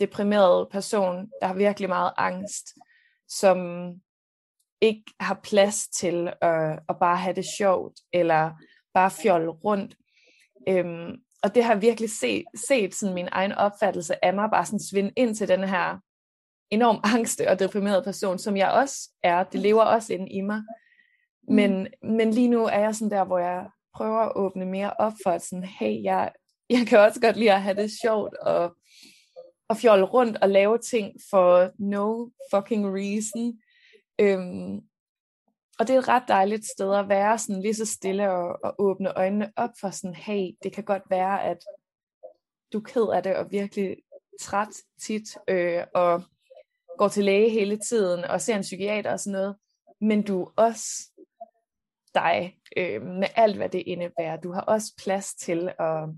deprimeret 0.00 0.68
person, 0.70 1.30
der 1.40 1.46
har 1.46 1.54
virkelig 1.54 1.88
meget 1.88 2.12
angst, 2.16 2.66
som 3.28 3.58
ikke 4.80 5.04
har 5.20 5.40
plads 5.42 5.88
til 5.88 6.32
at, 6.40 6.78
at 6.88 6.96
bare 7.00 7.16
have 7.16 7.34
det 7.34 7.44
sjovt, 7.58 7.94
eller 8.12 8.50
bare 8.94 9.10
fjolle 9.10 9.50
rundt. 9.50 9.96
Øhm, 10.68 11.16
og 11.42 11.54
det 11.54 11.64
har 11.64 11.74
virkelig 11.74 12.10
set, 12.10 12.44
set 12.68 12.94
sådan 12.94 13.14
min 13.14 13.28
egen 13.32 13.52
opfattelse 13.52 14.24
af 14.24 14.34
mig, 14.34 14.50
bare 14.50 14.66
sådan 14.66 14.80
svinde 14.80 15.12
ind 15.16 15.34
til 15.34 15.48
den 15.48 15.64
her 15.64 15.98
enorm 16.70 17.00
angste 17.16 17.50
og 17.50 17.58
deprimerede 17.58 18.02
person, 18.02 18.38
som 18.38 18.56
jeg 18.56 18.70
også 18.70 19.10
er. 19.22 19.44
Det 19.44 19.60
lever 19.60 19.82
også 19.82 20.12
inde 20.12 20.28
i 20.30 20.40
mig. 20.40 20.62
Mm. 21.48 21.54
Men, 21.54 21.88
mm. 22.02 22.10
men 22.10 22.30
lige 22.30 22.48
nu 22.48 22.64
er 22.64 22.78
jeg 22.78 22.94
sådan 22.94 23.10
der, 23.10 23.24
hvor 23.24 23.38
jeg 23.38 23.66
prøver 23.94 24.18
at 24.18 24.32
åbne 24.36 24.66
mere 24.66 24.92
op 24.98 25.12
for, 25.24 25.30
at 25.30 25.42
sådan, 25.42 25.64
hey, 25.64 26.02
jeg, 26.02 26.32
jeg 26.70 26.86
kan 26.86 26.98
også 26.98 27.20
godt 27.20 27.36
lide 27.36 27.52
at 27.52 27.62
have 27.62 27.76
det 27.76 27.90
sjovt, 28.02 28.34
og 28.34 28.76
at 29.70 29.76
fjolle 29.76 30.04
rundt 30.04 30.38
og 30.42 30.48
lave 30.48 30.78
ting 30.78 31.12
for 31.30 31.70
no 31.78 32.28
fucking 32.54 32.86
reason. 32.86 33.58
Øhm, 34.18 34.80
og 35.80 35.88
det 35.88 35.94
er 35.94 35.98
et 35.98 36.08
ret 36.08 36.28
dejligt 36.28 36.66
sted 36.66 36.94
at 36.94 37.08
være 37.08 37.38
sådan 37.38 37.62
lige 37.62 37.74
så 37.74 37.86
stille 37.86 38.30
og, 38.30 38.58
og 38.64 38.74
åbne 38.78 39.18
øjnene 39.18 39.52
op 39.56 39.70
for 39.80 39.90
sådan, 39.90 40.14
hey, 40.14 40.50
det 40.62 40.72
kan 40.72 40.84
godt 40.84 41.02
være, 41.10 41.44
at 41.44 41.58
du 42.72 42.78
er 42.78 42.82
ked 42.82 43.06
af 43.14 43.22
det 43.22 43.36
og 43.36 43.50
virkelig 43.50 43.96
træt 44.40 44.68
tit, 45.00 45.36
øh, 45.48 45.84
og 45.94 46.22
går 46.98 47.08
til 47.08 47.24
læge 47.24 47.50
hele 47.50 47.78
tiden 47.78 48.24
og 48.24 48.40
ser 48.40 48.56
en 48.56 48.62
psykiater 48.62 49.12
og 49.12 49.20
sådan 49.20 49.32
noget, 49.32 49.56
men 50.00 50.22
du 50.22 50.42
er 50.42 50.52
også 50.56 51.10
dig 52.14 52.58
øh, 52.76 53.02
med 53.02 53.28
alt, 53.36 53.56
hvad 53.56 53.68
det 53.68 53.82
indebærer. 53.86 54.36
Du 54.36 54.52
har 54.52 54.60
også 54.60 54.94
plads 55.04 55.34
til 55.34 55.68
at 55.78 56.08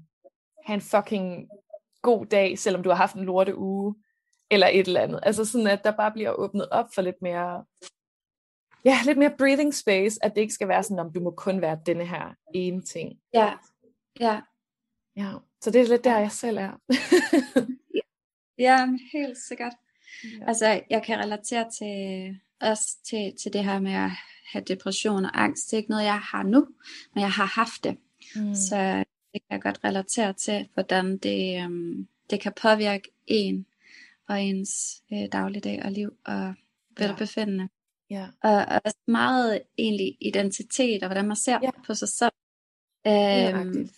have 0.65 0.75
en 0.75 0.81
fucking 0.81 1.49
god 2.03 2.27
dag, 2.27 2.59
selvom 2.59 2.83
du 2.83 2.89
har 2.89 2.97
haft 2.97 3.15
en 3.15 3.25
lorte 3.25 3.57
uge, 3.57 3.95
eller 4.51 4.67
et 4.67 4.87
eller 4.87 5.01
andet. 5.01 5.21
Altså 5.23 5.45
sådan, 5.45 5.67
at 5.67 5.85
der 5.85 5.97
bare 5.97 6.13
bliver 6.13 6.31
åbnet 6.31 6.69
op 6.69 6.87
for 6.95 7.03
lidt 7.03 7.23
mere, 7.23 7.65
ja, 8.85 8.99
lidt 9.05 9.19
mere 9.19 9.35
breathing 9.39 9.75
space, 9.75 10.19
at 10.25 10.35
det 10.35 10.41
ikke 10.41 10.55
skal 10.55 10.69
være 10.69 10.83
sådan, 10.83 10.99
om 10.99 11.13
du 11.13 11.21
må 11.21 11.31
kun 11.31 11.61
være 11.61 11.81
denne 11.87 12.07
her 12.07 12.35
ene 12.55 12.83
ting. 12.83 13.19
Ja, 13.35 13.53
ja. 14.21 14.41
Ja, 15.17 15.33
så 15.61 15.71
det 15.71 15.81
er 15.81 15.89
lidt 15.89 16.05
der, 16.05 16.19
jeg 16.19 16.33
selv 16.33 16.57
er. 16.57 16.81
ja, 18.67 18.89
helt 19.13 19.39
sikkert. 19.39 19.73
Ja. 20.25 20.49
Altså, 20.49 20.81
jeg 20.91 21.03
kan 21.03 21.19
relatere 21.19 21.71
til, 21.71 22.39
også 22.61 22.97
til, 23.05 23.33
til 23.43 23.53
det 23.53 23.65
her 23.65 23.81
med 23.81 23.93
at 23.93 24.11
have 24.53 24.65
depression 24.65 25.25
og 25.25 25.43
angst. 25.43 25.71
Det 25.71 25.73
er 25.73 25.79
ikke 25.79 25.91
noget, 25.91 26.05
jeg 26.05 26.19
har 26.19 26.43
nu, 26.43 26.67
men 27.15 27.23
jeg 27.23 27.33
har 27.33 27.45
haft 27.45 27.85
det. 27.85 27.97
Mm. 28.37 28.55
Så 28.55 29.05
det 29.33 29.43
kan 29.43 29.51
jeg 29.51 29.63
godt 29.63 29.85
relatere 29.85 30.33
til, 30.33 30.69
hvordan 30.75 31.19
det, 31.19 31.65
øhm, 31.65 32.09
det 32.31 32.41
kan 32.41 32.53
påvirke 32.63 33.11
en 33.27 33.67
og 34.29 34.43
ens 34.43 35.03
øh, 35.13 35.29
dagligdag 35.33 35.83
og 35.85 35.91
liv 35.91 36.13
og 36.25 36.55
velbefindende. 36.99 37.63
Ja. 37.63 37.82
Og, 38.43 38.67
og 38.85 38.93
meget 39.07 39.63
egentlig 39.79 40.17
identitet, 40.21 41.03
og 41.03 41.09
hvordan 41.09 41.27
man 41.29 41.37
ser 41.37 41.59
ja. 41.63 41.71
på 41.87 41.95
sig 41.95 42.09
selv. 42.09 42.33
Øhm, 43.07 43.89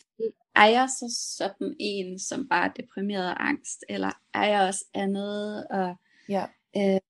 er 0.54 0.66
jeg 0.66 0.88
så 0.88 1.35
sådan 1.38 1.76
en, 1.80 2.18
som 2.18 2.49
bare 2.49 2.68
er 2.68 2.73
deprimeret 2.73 3.30
og 3.30 3.49
angst, 3.49 3.85
eller 3.88 4.11
er 4.35 4.44
jeg 4.44 4.61
også 4.68 4.85
andet, 4.94 5.66
og, 5.71 5.97
ja. 6.28 6.47
øh, 6.76 7.00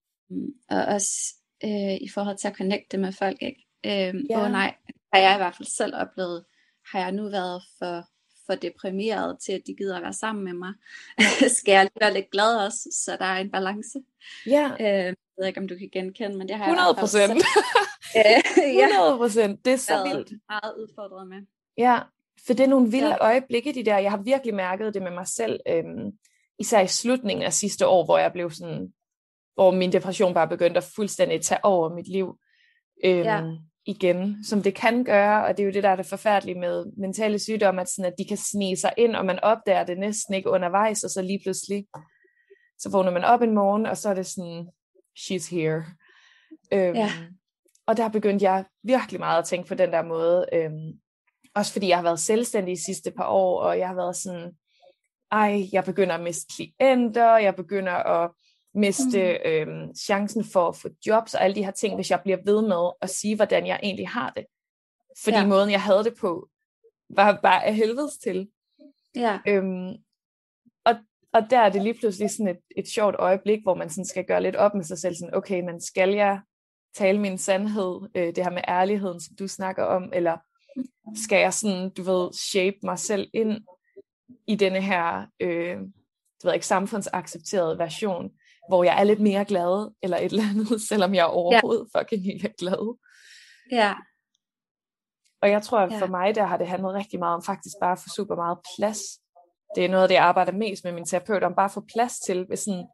og 0.69 0.85
også 0.85 1.35
øh, 1.63 1.95
i 2.01 2.09
forhold 2.13 2.37
til 2.37 2.47
at 2.47 2.55
connecte 2.55 2.97
med 2.97 3.11
folk, 3.11 3.41
ikke? 3.41 3.67
Øh, 3.85 4.23
ja. 4.29 4.45
Åh 4.45 4.51
nej, 4.51 4.75
har 5.13 5.19
jeg 5.19 5.35
i 5.35 5.37
hvert 5.37 5.55
fald 5.55 5.67
selv 5.67 5.95
oplevet, 5.95 6.45
har 6.91 6.99
jeg 6.99 7.11
nu 7.11 7.29
været 7.29 7.63
for, 7.79 8.09
for 8.45 8.55
deprimeret 8.55 9.39
til, 9.39 9.51
at 9.51 9.61
de 9.67 9.73
gider 9.73 9.95
at 9.95 10.03
være 10.03 10.13
sammen 10.13 10.43
med 10.43 10.53
mig. 10.53 10.73
Skal 11.57 11.71
jeg 11.71 11.89
være 11.99 12.13
lidt 12.13 12.31
glad 12.31 12.65
også, 12.65 12.89
så 13.05 13.17
der 13.19 13.25
er 13.25 13.37
en 13.37 13.51
balance. 13.51 13.99
Ja. 14.45 14.71
Øh, 14.79 15.15
jeg 15.37 15.41
ved 15.41 15.47
ikke, 15.47 15.59
om 15.59 15.67
du 15.67 15.75
kan 15.75 15.89
genkende, 15.93 16.37
men 16.37 16.47
det 16.47 16.55
har 16.55 16.65
100 16.65 16.95
procent. 17.03 17.31
100 18.15 19.17
procent. 19.17 19.65
Det 19.65 19.73
er 19.73 19.77
så 19.77 20.03
vildt. 20.03 20.31
meget 20.49 20.73
udfordret 20.77 21.27
med. 21.27 21.41
Ja, 21.77 21.99
for 22.47 22.53
det 22.53 22.63
er 22.63 22.67
nogle 22.67 22.91
vilde 22.91 23.07
ja. 23.07 23.17
øjeblikke, 23.21 23.73
de 23.73 23.85
der. 23.85 23.97
Jeg 23.97 24.11
har 24.11 24.17
virkelig 24.17 24.55
mærket 24.55 24.93
det 24.93 25.01
med 25.01 25.11
mig 25.11 25.27
selv, 25.27 25.59
øhm, 25.67 26.11
især 26.59 26.81
i 26.81 26.87
slutningen 26.87 27.45
af 27.45 27.53
sidste 27.53 27.87
år, 27.87 28.05
hvor 28.05 28.17
jeg 28.17 28.33
blev 28.33 28.51
sådan, 28.51 28.93
hvor 29.53 29.71
min 29.71 29.91
depression 29.91 30.33
bare 30.33 30.47
begyndte 30.47 30.77
at 30.77 30.91
fuldstændig 30.95 31.41
tage 31.41 31.65
over 31.65 31.95
mit 31.95 32.07
liv 32.07 32.37
øhm, 33.05 33.23
ja. 33.23 33.41
igen, 33.85 34.43
som 34.43 34.63
det 34.63 34.75
kan 34.75 35.03
gøre, 35.03 35.45
og 35.45 35.57
det 35.57 35.63
er 35.63 35.67
jo 35.67 35.73
det, 35.73 35.83
der 35.83 35.89
er 35.89 35.95
det 35.95 36.05
forfærdelige 36.05 36.59
med 36.59 36.85
mentale 36.97 37.39
sygdomme, 37.39 37.81
at, 37.81 37.89
sådan, 37.89 38.11
at 38.11 38.17
de 38.17 38.25
kan 38.25 38.37
snige 38.37 38.77
sig 38.77 38.93
ind, 38.97 39.15
og 39.15 39.25
man 39.25 39.39
opdager 39.39 39.83
det 39.83 39.97
næsten 39.97 40.33
ikke 40.33 40.49
undervejs, 40.49 41.03
og 41.03 41.09
så 41.09 41.21
lige 41.21 41.39
pludselig, 41.45 41.87
så 42.79 42.89
vågner 42.91 43.11
man 43.11 43.23
op 43.23 43.41
en 43.41 43.55
morgen, 43.55 43.85
og 43.85 43.97
så 43.97 44.09
er 44.09 44.13
det 44.13 44.25
sådan, 44.25 44.67
she's 45.17 45.55
here. 45.55 45.85
Øhm, 46.73 46.95
ja. 46.95 47.11
Og 47.87 47.97
der 47.97 48.09
begyndte 48.09 48.45
jeg 48.45 48.65
virkelig 48.83 49.19
meget 49.19 49.39
at 49.39 49.45
tænke 49.45 49.67
på 49.67 49.75
den 49.75 49.91
der 49.91 50.03
måde, 50.03 50.45
øhm, 50.53 50.99
også 51.55 51.73
fordi 51.73 51.87
jeg 51.87 51.97
har 51.97 52.03
været 52.03 52.19
selvstændig 52.19 52.75
de 52.77 52.83
sidste 52.83 53.11
par 53.11 53.27
år, 53.27 53.61
og 53.61 53.79
jeg 53.79 53.87
har 53.87 53.95
været 53.95 54.15
sådan, 54.15 54.51
ej, 55.31 55.63
jeg 55.71 55.83
begynder 55.83 56.15
at 56.15 56.23
miste 56.23 56.53
klienter, 56.55 57.37
jeg 57.37 57.55
begynder 57.55 57.93
at 57.93 58.31
miste 58.73 59.39
mm. 59.45 59.51
øhm, 59.51 59.95
chancen 59.95 60.43
for 60.43 60.67
at 60.67 60.75
få 60.75 60.89
jobs 61.07 61.33
og 61.33 61.43
alle 61.43 61.55
de 61.55 61.63
her 61.63 61.71
ting, 61.71 61.95
hvis 61.95 62.11
jeg 62.11 62.21
bliver 62.23 62.37
ved 62.45 62.61
med 62.61 62.91
at 63.01 63.09
sige, 63.09 63.35
hvordan 63.35 63.67
jeg 63.67 63.79
egentlig 63.83 64.09
har 64.09 64.29
det. 64.29 64.45
Fordi 65.23 65.37
ja. 65.37 65.45
måden, 65.45 65.71
jeg 65.71 65.81
havde 65.81 66.03
det 66.03 66.13
på, 66.19 66.49
var 67.09 67.39
bare 67.43 67.65
af 67.65 67.75
helvedes 67.75 68.17
til. 68.17 68.47
Ja. 69.15 69.39
Øhm, 69.47 69.93
og, 71.35 71.49
der 71.49 71.59
er 71.59 71.69
det 71.69 71.81
lige 71.81 71.93
pludselig 71.99 72.29
sådan 72.29 72.47
et, 72.47 72.59
et 72.77 72.87
sjovt 72.87 73.15
øjeblik, 73.19 73.59
hvor 73.63 73.75
man 73.75 73.89
sådan 73.89 74.05
skal 74.05 74.25
gøre 74.25 74.43
lidt 74.43 74.55
op 74.55 74.75
med 74.75 74.83
sig 74.83 74.97
selv, 74.97 75.15
sådan, 75.15 75.35
okay, 75.35 75.61
men 75.61 75.81
skal 75.81 76.09
jeg 76.09 76.41
tale 76.95 77.19
min 77.19 77.37
sandhed, 77.37 78.09
øh, 78.15 78.35
det 78.35 78.43
her 78.43 78.51
med 78.51 78.61
ærligheden, 78.67 79.21
som 79.21 79.35
du 79.39 79.47
snakker 79.47 79.83
om, 79.83 80.11
eller 80.13 80.37
skal 81.25 81.39
jeg 81.39 81.53
sådan, 81.53 81.89
du 81.89 82.03
ved, 82.03 82.33
shape 82.33 82.77
mig 82.83 82.99
selv 82.99 83.29
ind 83.33 83.61
i 84.47 84.55
denne 84.55 84.81
her, 84.81 85.25
øh, 85.39 85.77
du 86.43 86.47
ved 86.47 86.53
ikke, 86.53 86.65
samfundsaccepterede 86.65 87.77
version, 87.77 88.31
hvor 88.69 88.83
jeg 88.83 88.99
er 88.99 89.03
lidt 89.03 89.19
mere 89.19 89.45
glad, 89.45 89.91
eller 90.03 90.17
et 90.17 90.25
eller 90.31 90.49
andet, 90.49 90.81
selvom 90.81 91.15
jeg 91.15 91.25
overhovedet 91.25 91.87
ja. 91.95 91.99
fucking 91.99 92.33
ikke 92.33 92.47
er 92.47 92.53
glad. 92.57 92.97
Ja. 93.71 93.93
Og 95.41 95.49
jeg 95.49 95.61
tror, 95.63 95.79
at 95.79 95.91
for 95.91 96.05
ja. 96.05 96.11
mig, 96.11 96.35
der 96.35 96.45
har 96.45 96.57
det 96.57 96.67
handlet 96.67 96.93
rigtig 96.93 97.19
meget 97.19 97.35
om 97.35 97.43
faktisk 97.43 97.75
bare 97.81 97.91
at 97.91 97.99
få 97.99 98.09
super 98.15 98.35
meget 98.35 98.57
plads. 98.77 98.99
Det 99.75 99.85
er 99.85 99.89
noget 99.89 100.03
af 100.03 100.07
det, 100.07 100.15
jeg 100.15 100.23
arbejder 100.23 100.51
mest 100.51 100.83
med 100.83 100.91
min 100.91 101.05
terapeut, 101.05 101.43
om 101.43 101.55
bare 101.55 101.65
at 101.65 101.71
få 101.71 101.83
plads 101.93 102.19
til, 102.19 102.45
hvis, 102.45 102.59
sådan, 102.59 102.87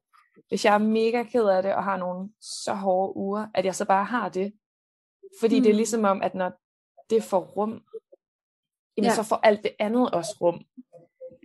hvis 0.48 0.66
jeg 0.66 0.74
er 0.74 0.78
mega 0.78 1.24
ked 1.24 1.48
af 1.48 1.64
det, 1.64 1.76
og 1.76 1.84
har 1.84 1.98
nogle 1.98 2.30
så 2.42 2.74
hårde 2.74 3.18
uger, 3.18 3.48
at 3.54 3.66
jeg 3.66 3.76
så 3.76 3.86
bare 3.86 4.06
har 4.06 4.30
det. 4.30 4.54
Fordi 5.40 5.58
mm. 5.58 5.64
det 5.64 5.70
er 5.70 5.74
mm. 5.74 5.78
ligesom 5.78 6.04
om, 6.04 6.22
at 6.22 6.36
når 6.36 6.52
det 7.10 7.24
får 7.24 7.40
rum, 7.40 7.84
jamen 8.98 9.10
ja. 9.10 9.15
så 9.15 9.24
får 9.24 9.36
alt 9.44 9.63
det 9.63 9.76
andet 9.80 10.12
også 10.12 10.38
rum. 10.41 10.62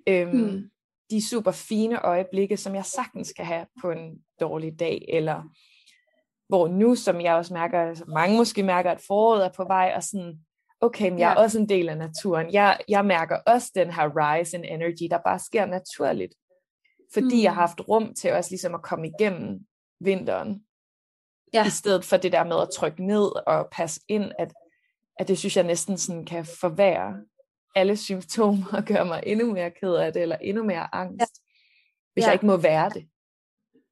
Øhm, 0.07 0.31
hmm. 0.31 0.71
De 1.11 1.29
super 1.29 1.51
fine 1.51 2.01
øjeblikke, 2.01 2.57
som 2.57 2.75
jeg 2.75 2.85
sagtens 2.85 3.29
skal 3.29 3.45
have 3.45 3.67
på 3.81 3.91
en 3.91 4.25
dårlig 4.41 4.81
dag, 4.81 5.05
eller 5.09 5.43
hvor 6.49 6.69
nu, 6.69 6.95
som 6.95 7.21
jeg 7.21 7.35
også 7.35 7.55
mærker, 7.55 7.81
altså 7.81 8.05
mange 8.05 8.37
måske 8.37 8.63
mærker, 8.63 8.91
at 8.91 9.01
foråret 9.07 9.45
er 9.45 9.53
på 9.57 9.65
vej, 9.65 9.93
og 9.97 10.03
sådan, 10.03 10.47
okay, 10.81 11.09
men 11.09 11.19
jeg 11.19 11.27
ja. 11.27 11.35
er 11.35 11.45
også 11.45 11.59
en 11.59 11.69
del 11.69 11.89
af 11.89 11.99
naturen. 11.99 12.53
Jeg, 12.53 12.81
jeg 12.89 13.05
mærker 13.05 13.37
også 13.47 13.73
den 13.75 13.91
her 13.93 14.11
rise 14.17 14.57
in 14.57 14.65
energy, 14.65 15.11
der 15.11 15.19
bare 15.25 15.39
sker 15.39 15.67
naturligt. 15.67 16.35
Fordi 17.15 17.35
hmm. 17.35 17.43
jeg 17.43 17.55
har 17.55 17.61
haft 17.61 17.89
rum 17.89 18.15
til 18.15 18.33
også 18.33 18.51
ligesom 18.51 18.75
at 18.75 18.83
komme 18.83 19.09
igennem 19.09 19.67
vinteren. 20.01 20.65
Ja. 21.55 21.67
I 21.67 21.71
stedet 21.71 22.05
for 22.05 22.17
det 22.17 22.33
der 22.33 22.45
med 22.45 22.61
at 22.63 22.69
trykke 22.75 23.07
ned 23.07 23.47
og 23.47 23.69
passe 23.73 24.01
ind, 24.09 24.33
at 24.39 24.53
at 25.19 25.29
det 25.29 25.39
synes 25.39 25.57
jeg 25.57 25.65
næsten 25.65 25.99
sådan 25.99 26.25
kan 26.25 26.45
forværre 26.45 27.25
alle 27.75 27.97
symptomer 27.97 28.67
og 28.73 28.85
gøre 28.85 29.05
mig 29.05 29.23
endnu 29.27 29.53
mere 29.53 29.71
ked 29.71 29.95
af 29.95 30.13
det, 30.13 30.23
eller 30.23 30.37
endnu 30.37 30.65
mere 30.65 30.95
angst, 30.95 31.21
ja. 31.21 31.27
hvis 32.13 32.23
ja. 32.23 32.27
jeg 32.27 32.35
ikke 32.35 32.47
må 32.47 32.57
være 32.57 32.91
det. 32.91 33.09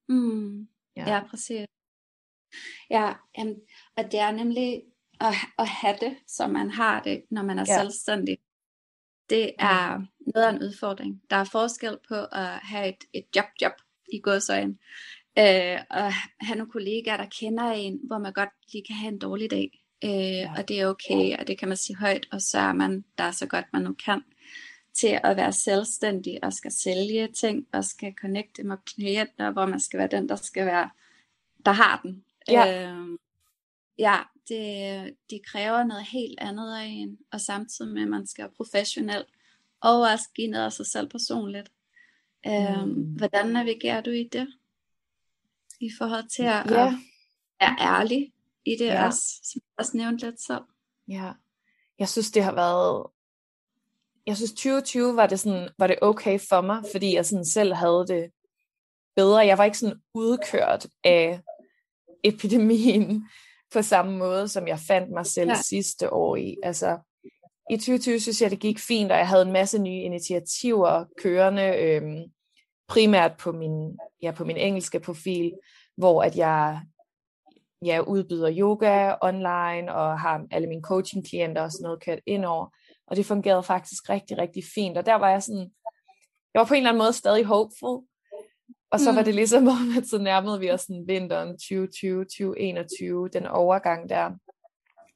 Mm. 0.08 0.68
Ja. 0.96 1.14
ja, 1.14 1.22
præcis. 1.30 1.66
Ja, 2.90 3.14
um, 3.40 3.54
og 3.96 4.04
det 4.12 4.20
er 4.20 4.30
nemlig 4.30 4.82
at, 5.20 5.34
at 5.58 5.68
have 5.68 5.96
det, 6.00 6.16
som 6.26 6.50
man 6.50 6.70
har 6.70 7.02
det, 7.02 7.22
når 7.30 7.42
man 7.42 7.58
er 7.58 7.64
ja. 7.68 7.78
selvstændig. 7.78 8.38
Det 9.30 9.52
er 9.58 9.96
mm. 9.98 10.06
noget 10.34 10.46
af 10.46 10.52
en 10.52 10.62
udfordring. 10.62 11.22
Der 11.30 11.36
er 11.36 11.44
forskel 11.44 11.98
på 12.08 12.14
at 12.14 12.46
have 12.46 12.88
et, 12.88 13.04
et 13.12 13.24
job-job 13.36 13.72
i 14.12 14.20
godsøjen, 14.20 14.78
øh, 15.38 15.78
og 15.90 16.12
have 16.40 16.56
nogle 16.56 16.72
kollegaer, 16.72 17.16
der 17.16 17.26
kender 17.40 17.70
en, 17.70 18.00
hvor 18.06 18.18
man 18.18 18.32
godt 18.32 18.72
lige 18.72 18.84
kan 18.86 18.96
have 18.96 19.12
en 19.12 19.18
dårlig 19.18 19.50
dag 19.50 19.84
øh, 20.04 20.10
ja. 20.10 20.52
og 20.56 20.68
det 20.68 20.80
er 20.80 20.86
okay, 20.86 21.38
og 21.38 21.46
det 21.46 21.58
kan 21.58 21.68
man 21.68 21.76
sige 21.76 21.96
højt, 21.96 22.26
og 22.32 22.40
så 22.40 22.58
er 22.58 22.72
man 22.72 23.04
der 23.18 23.30
så 23.30 23.46
godt 23.46 23.64
man 23.72 23.82
nu 23.82 23.94
kan 24.04 24.22
til 24.94 25.20
at 25.24 25.36
være 25.36 25.52
selvstændig 25.52 26.44
og 26.44 26.52
skal 26.52 26.72
sælge 26.72 27.28
ting 27.32 27.66
og 27.72 27.84
skal 27.84 28.14
connecte 28.20 28.62
med 28.62 28.76
klienter, 28.86 29.50
hvor 29.50 29.66
man 29.66 29.80
skal 29.80 29.98
være 29.98 30.08
den, 30.08 30.28
der 30.28 30.36
skal 30.36 30.66
være, 30.66 30.90
der 31.66 31.72
har 31.72 32.00
den. 32.02 32.24
Ja, 32.48 32.90
øh, 32.90 33.18
ja 33.98 34.16
det, 34.48 35.16
det 35.30 35.46
kræver 35.46 35.84
noget 35.84 36.04
helt 36.04 36.40
andet 36.40 36.76
af 36.76 36.84
en, 36.84 37.18
og 37.32 37.40
samtidig 37.40 37.94
med, 37.94 38.02
at 38.02 38.08
man 38.08 38.26
skal 38.26 38.42
være 38.42 38.52
professionel, 38.56 39.24
og 39.80 40.00
også 40.00 40.28
give 40.34 40.48
noget 40.48 40.64
af 40.64 40.72
sig 40.72 40.86
selv 40.86 41.08
personligt. 41.08 41.72
Øh, 42.46 42.84
mm. 42.84 42.92
Hvordan 42.92 43.46
navigerer 43.46 44.00
du 44.00 44.10
i 44.10 44.28
det? 44.32 44.48
I 45.80 45.90
forhold 45.98 46.28
til 46.28 46.42
at 46.42 46.70
ja. 46.70 46.98
være 47.60 47.76
ærlig 47.80 48.32
i 48.64 48.76
det 48.78 48.86
ja. 48.86 49.06
også, 49.06 49.40
som 49.42 49.60
jeg 49.64 49.78
også 49.78 49.96
nævnte 49.96 50.26
lidt 50.26 50.40
så. 50.40 50.62
Ja, 51.08 51.32
jeg 51.98 52.08
synes 52.08 52.30
det 52.30 52.44
har 52.44 52.54
været, 52.54 53.06
jeg 54.26 54.36
synes 54.36 54.50
2020 54.52 55.16
var 55.16 55.26
det, 55.26 55.40
sådan, 55.40 55.68
var 55.78 55.86
det 55.86 55.98
okay 56.02 56.38
for 56.48 56.60
mig, 56.60 56.82
fordi 56.92 57.14
jeg 57.14 57.26
sådan 57.26 57.44
selv 57.44 57.74
havde 57.74 58.04
det 58.08 58.30
bedre. 59.16 59.38
Jeg 59.38 59.58
var 59.58 59.64
ikke 59.64 59.78
sådan 59.78 60.02
udkørt 60.14 60.86
af 61.04 61.40
epidemien 62.24 63.28
på 63.74 63.82
samme 63.82 64.18
måde, 64.18 64.48
som 64.48 64.68
jeg 64.68 64.78
fandt 64.78 65.10
mig 65.10 65.26
selv 65.26 65.50
ja. 65.50 65.56
sidste 65.62 66.12
år 66.12 66.36
i. 66.36 66.56
Altså, 66.62 66.98
i 67.70 67.76
2020 67.76 68.20
synes 68.20 68.42
jeg, 68.42 68.50
det 68.50 68.60
gik 68.60 68.78
fint, 68.78 69.12
og 69.12 69.18
jeg 69.18 69.28
havde 69.28 69.42
en 69.42 69.52
masse 69.52 69.78
nye 69.78 70.00
initiativer 70.02 71.04
kørende, 71.22 71.76
øhm, 71.76 72.22
primært 72.88 73.32
på 73.38 73.52
min, 73.52 73.98
ja, 74.22 74.30
på 74.30 74.44
min 74.44 74.56
engelske 74.56 75.00
profil, 75.00 75.52
hvor 75.96 76.22
at 76.22 76.36
jeg 76.36 76.80
ja, 77.84 78.00
udbyder 78.00 78.54
yoga 78.58 79.14
online 79.22 79.94
og 79.94 80.20
har 80.20 80.46
alle 80.50 80.68
mine 80.68 80.82
coaching-klienter 80.82 81.62
og 81.62 81.72
sådan 81.72 81.82
noget 81.82 82.02
kørt 82.02 82.20
ind 82.26 82.44
over. 82.44 82.66
Og 83.06 83.16
det 83.16 83.26
fungerede 83.26 83.62
faktisk 83.62 84.10
rigtig, 84.10 84.38
rigtig 84.38 84.62
fint. 84.74 84.98
Og 84.98 85.06
der 85.06 85.14
var 85.14 85.30
jeg 85.30 85.42
sådan, 85.42 85.70
jeg 86.54 86.60
var 86.60 86.64
på 86.64 86.74
en 86.74 86.78
eller 86.78 86.90
anden 86.90 87.02
måde 87.02 87.12
stadig 87.12 87.44
hopeful. 87.44 88.02
Og 88.90 89.00
så 89.00 89.10
mm. 89.10 89.16
var 89.16 89.22
det 89.22 89.34
ligesom 89.34 89.68
om, 89.78 89.96
at 89.96 90.06
så 90.06 90.18
nærmede 90.18 90.60
vi 90.60 90.70
os 90.70 90.80
sådan 90.80 91.04
vinteren 91.06 91.48
2020-2021, 91.48 93.28
den 93.32 93.46
overgang 93.46 94.08
der. 94.08 94.30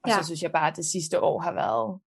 Og 0.03 0.09
ja. 0.09 0.17
så 0.17 0.25
synes 0.25 0.41
jeg 0.41 0.51
bare, 0.51 0.71
at 0.71 0.77
det 0.77 0.85
sidste 0.85 1.19
år 1.21 1.39
har 1.39 1.53
været 1.53 1.99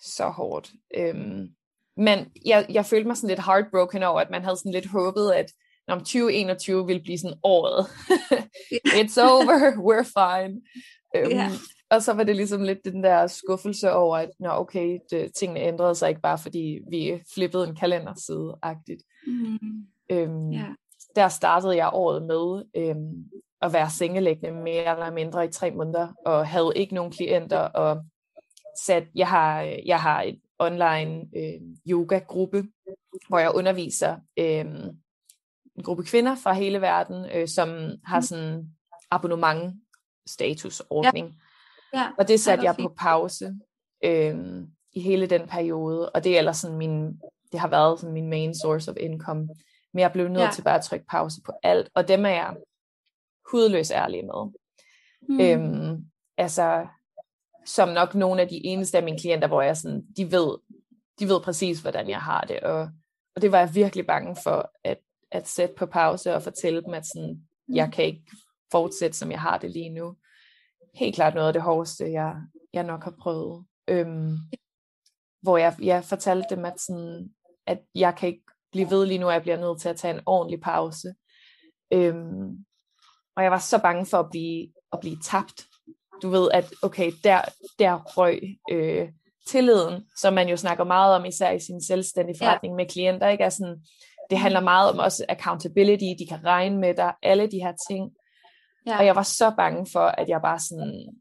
så 0.00 0.28
hårdt. 0.28 0.72
Øhm, 0.96 1.48
men 1.96 2.18
jeg, 2.46 2.66
jeg 2.68 2.86
følte 2.86 3.06
mig 3.06 3.16
sådan 3.16 3.28
lidt 3.28 3.44
heartbroken 3.44 4.02
over, 4.02 4.20
at 4.20 4.30
man 4.30 4.44
havde 4.44 4.56
sådan 4.56 4.72
lidt 4.72 4.86
håbet, 4.86 5.32
at 5.32 5.52
om 5.88 5.98
2021 5.98 6.86
vil 6.86 7.02
blive 7.02 7.18
sådan 7.18 7.38
året. 7.42 7.86
It's 9.00 9.20
over, 9.20 9.72
we're 9.86 10.12
fine. 10.18 10.60
Um, 11.16 11.32
yeah. 11.32 11.50
Og 11.90 12.02
så 12.02 12.12
var 12.12 12.24
det 12.24 12.36
ligesom 12.36 12.62
lidt 12.62 12.78
den 12.84 13.04
der 13.04 13.26
skuffelse 13.26 13.92
over, 13.92 14.16
at 14.16 14.30
nå 14.40 14.48
okay, 14.48 14.98
det, 15.10 15.34
tingene 15.34 15.60
ændrede 15.60 15.94
sig 15.94 16.08
ikke 16.08 16.20
bare 16.20 16.38
fordi 16.38 16.80
vi 16.90 17.22
flippede 17.34 17.68
en 17.68 17.76
kalenderside-agtigt. 17.76 19.02
Mm. 19.26 19.58
Um, 20.12 20.52
yeah. 20.52 20.74
Der 21.18 21.28
startede 21.28 21.76
jeg 21.76 21.90
året 21.92 22.22
med 22.22 22.64
um, 22.90 23.24
at 23.62 23.72
være 23.72 23.90
sengelæggende 23.90 24.62
mere 24.62 24.92
eller 24.92 25.10
mindre 25.10 25.44
i 25.44 25.52
tre 25.52 25.70
måneder, 25.70 26.08
og 26.26 26.46
havde 26.46 26.72
ikke 26.76 26.94
nogen 26.94 27.12
klienter, 27.12 27.58
og 27.58 28.04
sat, 28.84 29.04
jeg 29.14 29.28
har, 29.28 29.60
jeg 29.86 30.00
har 30.00 30.22
et 30.22 30.40
online 30.58 31.26
øh, 31.36 31.60
yoga-gruppe, 31.88 32.64
hvor 33.28 33.38
jeg 33.38 33.54
underviser 33.54 34.16
øh, 34.38 34.64
en 35.76 35.84
gruppe 35.84 36.04
kvinder 36.04 36.34
fra 36.34 36.52
hele 36.52 36.80
verden, 36.80 37.26
øh, 37.34 37.48
som 37.48 37.68
har 38.04 38.18
mm. 38.18 38.22
sådan 38.22 38.68
abonnement, 39.10 39.74
statusordning. 40.26 41.26
Ja. 41.92 42.00
Ja, 42.00 42.08
og 42.18 42.28
det 42.28 42.40
satte 42.40 42.64
jeg 42.64 42.74
fint. 42.76 42.88
på 42.88 42.94
pause 42.98 43.54
øhm, 44.04 44.66
i 44.92 45.00
hele 45.00 45.26
den 45.26 45.46
periode, 45.46 46.10
og 46.10 46.24
det 46.24 46.34
er 46.34 46.38
ellers 46.38 46.56
sådan 46.56 46.78
min, 46.78 47.20
det 47.52 47.60
har 47.60 47.68
været 47.68 48.00
sådan 48.00 48.14
min 48.14 48.30
main 48.30 48.54
source 48.54 48.90
of 48.90 48.96
income. 49.00 49.48
Men 49.94 50.00
jeg 50.00 50.12
blev 50.12 50.28
nødt 50.28 50.44
Ja. 50.44 50.50
til 50.54 50.62
bare 50.62 50.78
at 50.78 50.84
trykke 50.84 51.06
pause 51.06 51.40
på 51.46 51.52
alt, 51.62 51.90
og 51.94 52.08
dem 52.08 52.24
er 52.24 52.30
jeg 52.30 52.56
hudløs 53.50 53.90
ærlig 53.90 54.24
med. 54.24 54.52
Mm. 55.28 55.40
Øhm, 55.40 56.04
altså, 56.36 56.86
som 57.66 57.88
nok 57.88 58.14
nogle 58.14 58.42
af 58.42 58.48
de 58.48 58.66
eneste 58.66 58.98
af 58.98 59.04
mine 59.04 59.18
klienter, 59.18 59.48
hvor 59.48 59.62
jeg 59.62 59.76
sådan, 59.76 60.06
de 60.16 60.32
ved, 60.32 60.58
de 61.18 61.28
ved 61.28 61.40
præcis, 61.40 61.80
hvordan 61.80 62.08
jeg 62.08 62.20
har 62.20 62.40
det, 62.40 62.60
og, 62.60 62.90
og 63.36 63.42
det 63.42 63.52
var 63.52 63.58
jeg 63.58 63.74
virkelig 63.74 64.06
bange 64.06 64.36
for, 64.42 64.70
at, 64.84 64.98
at 65.30 65.48
sætte 65.48 65.74
på 65.74 65.86
pause 65.86 66.34
og 66.34 66.42
fortælle 66.42 66.82
dem, 66.82 66.94
at 66.94 67.06
sådan, 67.06 67.48
jeg 67.68 67.92
kan 67.92 68.04
ikke 68.04 68.22
fortsætte, 68.70 69.18
som 69.18 69.30
jeg 69.30 69.40
har 69.40 69.58
det 69.58 69.70
lige 69.70 69.90
nu. 69.90 70.16
Helt 70.94 71.14
klart 71.14 71.34
noget 71.34 71.46
af 71.46 71.52
det 71.52 71.62
hårdeste, 71.62 72.12
jeg, 72.12 72.36
jeg 72.72 72.84
nok 72.84 73.04
har 73.04 73.14
prøvet. 73.20 73.66
Øhm, 73.88 74.36
hvor 75.42 75.56
jeg, 75.56 75.76
jeg 75.82 76.04
fortalte 76.04 76.56
dem, 76.56 76.64
at, 76.64 76.80
sådan, 76.80 77.34
at 77.66 77.80
jeg 77.94 78.16
kan 78.16 78.28
ikke 78.28 78.44
blive 78.72 78.90
ved 78.90 79.06
lige 79.06 79.18
nu, 79.18 79.28
at 79.28 79.34
jeg 79.34 79.42
bliver 79.42 79.56
nødt 79.56 79.80
til 79.80 79.88
at 79.88 79.96
tage 79.96 80.14
en 80.14 80.20
ordentlig 80.26 80.60
pause. 80.60 81.14
Øhm, 81.92 82.64
og 83.36 83.42
jeg 83.42 83.50
var 83.50 83.58
så 83.58 83.78
bange 83.78 84.06
for 84.06 84.18
at 84.18 84.30
blive, 84.30 84.68
at 84.92 85.00
blive 85.00 85.16
tabt. 85.24 85.66
Du 86.22 86.28
ved, 86.28 86.50
at 86.54 86.72
okay, 86.82 87.12
der, 87.24 87.40
der 87.78 88.02
røg 88.04 88.40
øh, 88.70 89.08
tilliden, 89.48 90.04
som 90.16 90.32
man 90.34 90.48
jo 90.48 90.56
snakker 90.56 90.84
meget 90.84 91.14
om, 91.16 91.24
især 91.24 91.50
i 91.50 91.60
sin 91.60 91.82
selvstændige 91.82 92.38
Ja. 92.40 92.46
forretning 92.46 92.74
med 92.74 92.86
klienter. 92.88 93.28
Ikke? 93.28 93.44
Er 93.44 93.48
sådan, 93.48 93.76
det 94.30 94.38
handler 94.38 94.60
meget 94.60 94.92
om 94.92 94.98
også 94.98 95.24
accountability, 95.28 96.04
de 96.18 96.26
kan 96.28 96.44
regne 96.44 96.78
med 96.78 96.94
dig, 96.94 97.14
alle 97.22 97.46
de 97.50 97.58
her 97.58 97.72
ting. 97.90 98.10
Ja. 98.86 98.98
Og 98.98 99.06
jeg 99.06 99.16
var 99.16 99.22
så 99.22 99.54
bange 99.56 99.86
for, 99.92 100.06
at 100.06 100.28
jeg 100.28 100.40
bare 100.42 100.58
sådan, 100.58 101.16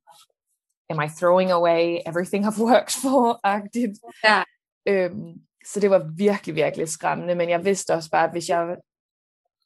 am 0.90 1.02
I 1.02 1.10
throwing 1.20 1.52
away 1.52 1.98
everything 2.08 2.46
I've 2.46 2.62
worked 2.70 2.94
for-agtigt. 3.02 4.00
Ja. 4.24 4.44
Øhm, 4.88 5.47
så 5.74 5.80
det 5.80 5.90
var 5.90 6.12
virkelig, 6.18 6.56
virkelig 6.56 6.88
skræmmende, 6.90 7.36
men 7.36 7.50
jeg 7.50 7.66
vidste 7.66 7.94
også 7.94 8.10
bare, 8.10 8.24
at 8.26 8.32
hvis 8.32 8.50
jeg 8.50 8.76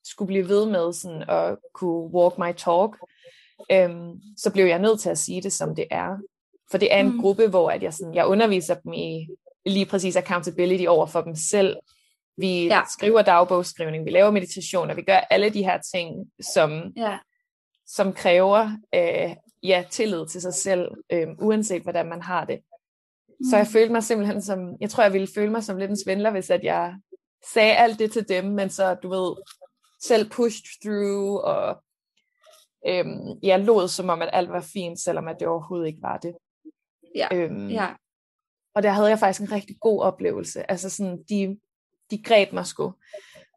skulle 0.04 0.28
blive 0.28 0.48
ved 0.50 0.66
med 0.66 0.94
sådan 0.94 1.24
at 1.30 1.58
kunne 1.74 2.14
walk 2.14 2.38
my 2.38 2.54
talk, 2.58 2.98
øhm, 3.72 4.22
så 4.38 4.52
blev 4.54 4.66
jeg 4.66 4.80
nødt 4.80 5.00
til 5.00 5.10
at 5.10 5.18
sige 5.18 5.42
det, 5.42 5.54
som 5.54 5.76
det 5.76 5.88
er. 5.92 6.18
For 6.72 6.78
det 6.78 6.94
er 6.94 6.98
en 7.00 7.12
Mm. 7.16 7.22
gruppe, 7.22 7.48
hvor 7.48 7.72
at 7.72 7.84
jeg, 7.84 7.94
sådan, 7.94 8.16
jeg 8.16 8.26
underviser 8.28 8.76
dem 8.76 8.94
i 8.94 9.28
lige 9.66 9.86
præcis 9.86 10.16
accountability 10.16 10.86
over 10.88 11.06
for 11.06 11.22
dem 11.22 11.36
selv. 11.36 11.78
Vi 12.38 12.66
Ja. 12.68 12.82
skriver 12.94 13.22
dagbogsskrivning, 13.22 14.06
vi 14.06 14.10
laver 14.10 14.32
meditationer, 14.32 14.94
vi 14.96 15.02
gør 15.02 15.18
alle 15.18 15.50
de 15.50 15.64
her 15.64 15.80
ting, 15.94 16.32
som, 16.54 16.94
Ja. 16.98 17.18
som 17.88 18.14
kræver 18.14 18.72
øh, 18.96 19.36
ja, 19.64 19.84
tillid 19.90 20.28
til 20.28 20.42
sig 20.42 20.54
selv, 20.54 20.92
øh, 21.14 21.28
uanset 21.40 21.82
hvordan 21.84 22.06
man 22.10 22.22
har 22.22 22.46
det. 22.46 22.60
Så 23.50 23.58
jeg 23.58 23.66
Mm. 23.68 23.72
følte 23.74 23.92
mig 23.94 24.04
simpelthen 24.04 24.42
som, 24.42 24.76
jeg 24.82 24.90
tror 24.90 25.04
jeg 25.04 25.14
ville 25.14 25.28
føle 25.36 25.52
mig 25.52 25.64
som 25.64 25.78
lidt 25.78 25.90
en 25.92 26.04
svindler, 26.04 26.32
hvis 26.32 26.50
at 26.50 26.64
jeg 26.64 26.96
sagde 27.54 27.76
alt 27.76 28.00
det 28.00 28.12
til 28.12 28.30
dem, 28.30 28.46
men 28.46 28.70
så, 28.70 28.94
du 28.94 29.10
ved, 29.10 29.36
selv 30.04 30.30
pushed 30.30 30.64
through, 30.86 31.44
og 31.44 31.84
øhm, 32.88 33.40
jeg 33.44 33.60
lod 33.60 33.88
som 33.88 34.10
om, 34.10 34.22
at 34.22 34.30
alt 34.34 34.50
var 34.50 34.66
fint, 34.74 35.00
selvom 35.00 35.28
at 35.28 35.36
det 35.40 35.48
overhovedet 35.48 35.88
ikke 35.88 36.02
var 36.02 36.18
det. 36.18 36.34
Ja. 37.16 37.28
Øhm, 37.34 37.68
Ja. 37.70 37.88
og 38.76 38.84
der 38.84 38.90
havde 38.90 39.10
jeg 39.10 39.20
faktisk 39.20 39.42
en 39.42 39.52
rigtig 39.52 39.76
god 39.82 40.02
oplevelse. 40.02 40.72
Altså 40.72 40.90
sådan, 40.90 41.24
de, 41.30 41.60
de 42.12 42.24
greb 42.24 42.54
mig 42.54 42.66
sgu, 42.66 42.94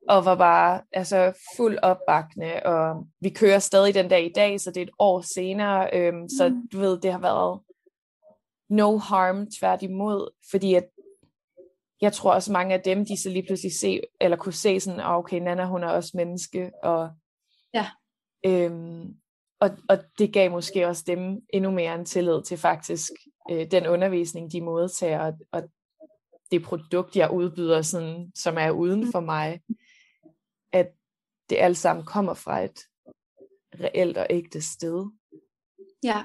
og 0.08 0.24
var 0.24 0.34
bare 0.34 0.82
altså, 0.92 1.32
fuld 1.56 1.78
opbakende, 1.82 2.62
og 2.64 3.06
vi 3.20 3.30
kører 3.30 3.58
stadig 3.58 3.94
den 3.94 4.08
dag 4.08 4.24
i 4.24 4.32
dag, 4.34 4.60
så 4.60 4.70
det 4.70 4.76
er 4.76 4.82
et 4.86 4.90
år 4.98 5.20
senere, 5.20 5.90
øhm, 5.92 6.28
så 6.28 6.48
Mm. 6.48 6.68
du 6.72 6.78
ved, 6.78 7.00
det 7.00 7.12
har 7.12 7.18
været 7.20 7.60
no 8.68 8.98
harm, 8.98 9.46
tværtimod, 9.60 10.30
fordi 10.50 10.74
at 10.74 10.88
jeg 12.00 12.12
tror 12.12 12.34
også 12.34 12.52
mange 12.52 12.74
af 12.74 12.80
dem, 12.80 13.04
de 13.06 13.22
så 13.22 13.28
lige 13.30 13.46
pludselig 13.46 13.72
se, 13.80 14.00
eller 14.20 14.36
kunne 14.36 14.52
se 14.52 14.80
sådan, 14.80 15.00
"Ah, 15.00 15.18
okay, 15.18 15.38
Nana, 15.40 15.64
hun 15.66 15.82
er 15.82 15.88
også 15.88 16.12
menneske, 16.14 16.70
og, 16.82 17.10
Ja. 17.74 17.86
øhm, 18.46 19.16
og, 19.60 19.70
og 19.88 19.98
det 20.18 20.32
gav 20.32 20.50
måske 20.50 20.86
også 20.86 21.04
dem 21.06 21.40
endnu 21.52 21.70
mere 21.70 21.94
en 21.94 22.04
tillid 22.04 22.42
til 22.42 22.58
faktisk 22.58 23.10
øh, 23.50 23.70
den 23.70 23.86
undervisning, 23.86 24.52
de 24.52 24.60
modtager, 24.60 25.20
og, 25.20 25.38
og 25.52 25.62
det 26.50 26.62
produkt, 26.64 27.16
jeg 27.16 27.30
udbyder, 27.30 27.82
sådan, 27.82 28.32
som 28.34 28.58
er 28.58 28.70
uden 28.70 29.12
for 29.12 29.20
mig, 29.20 29.60
at 30.72 30.92
det 31.50 31.56
alt 31.58 31.76
sammen 31.76 32.06
kommer 32.06 32.34
fra 32.34 32.60
et 32.60 32.78
reelt 33.80 34.18
og 34.18 34.26
ægte 34.30 34.60
sted. 34.62 35.06
Ja. 36.02 36.24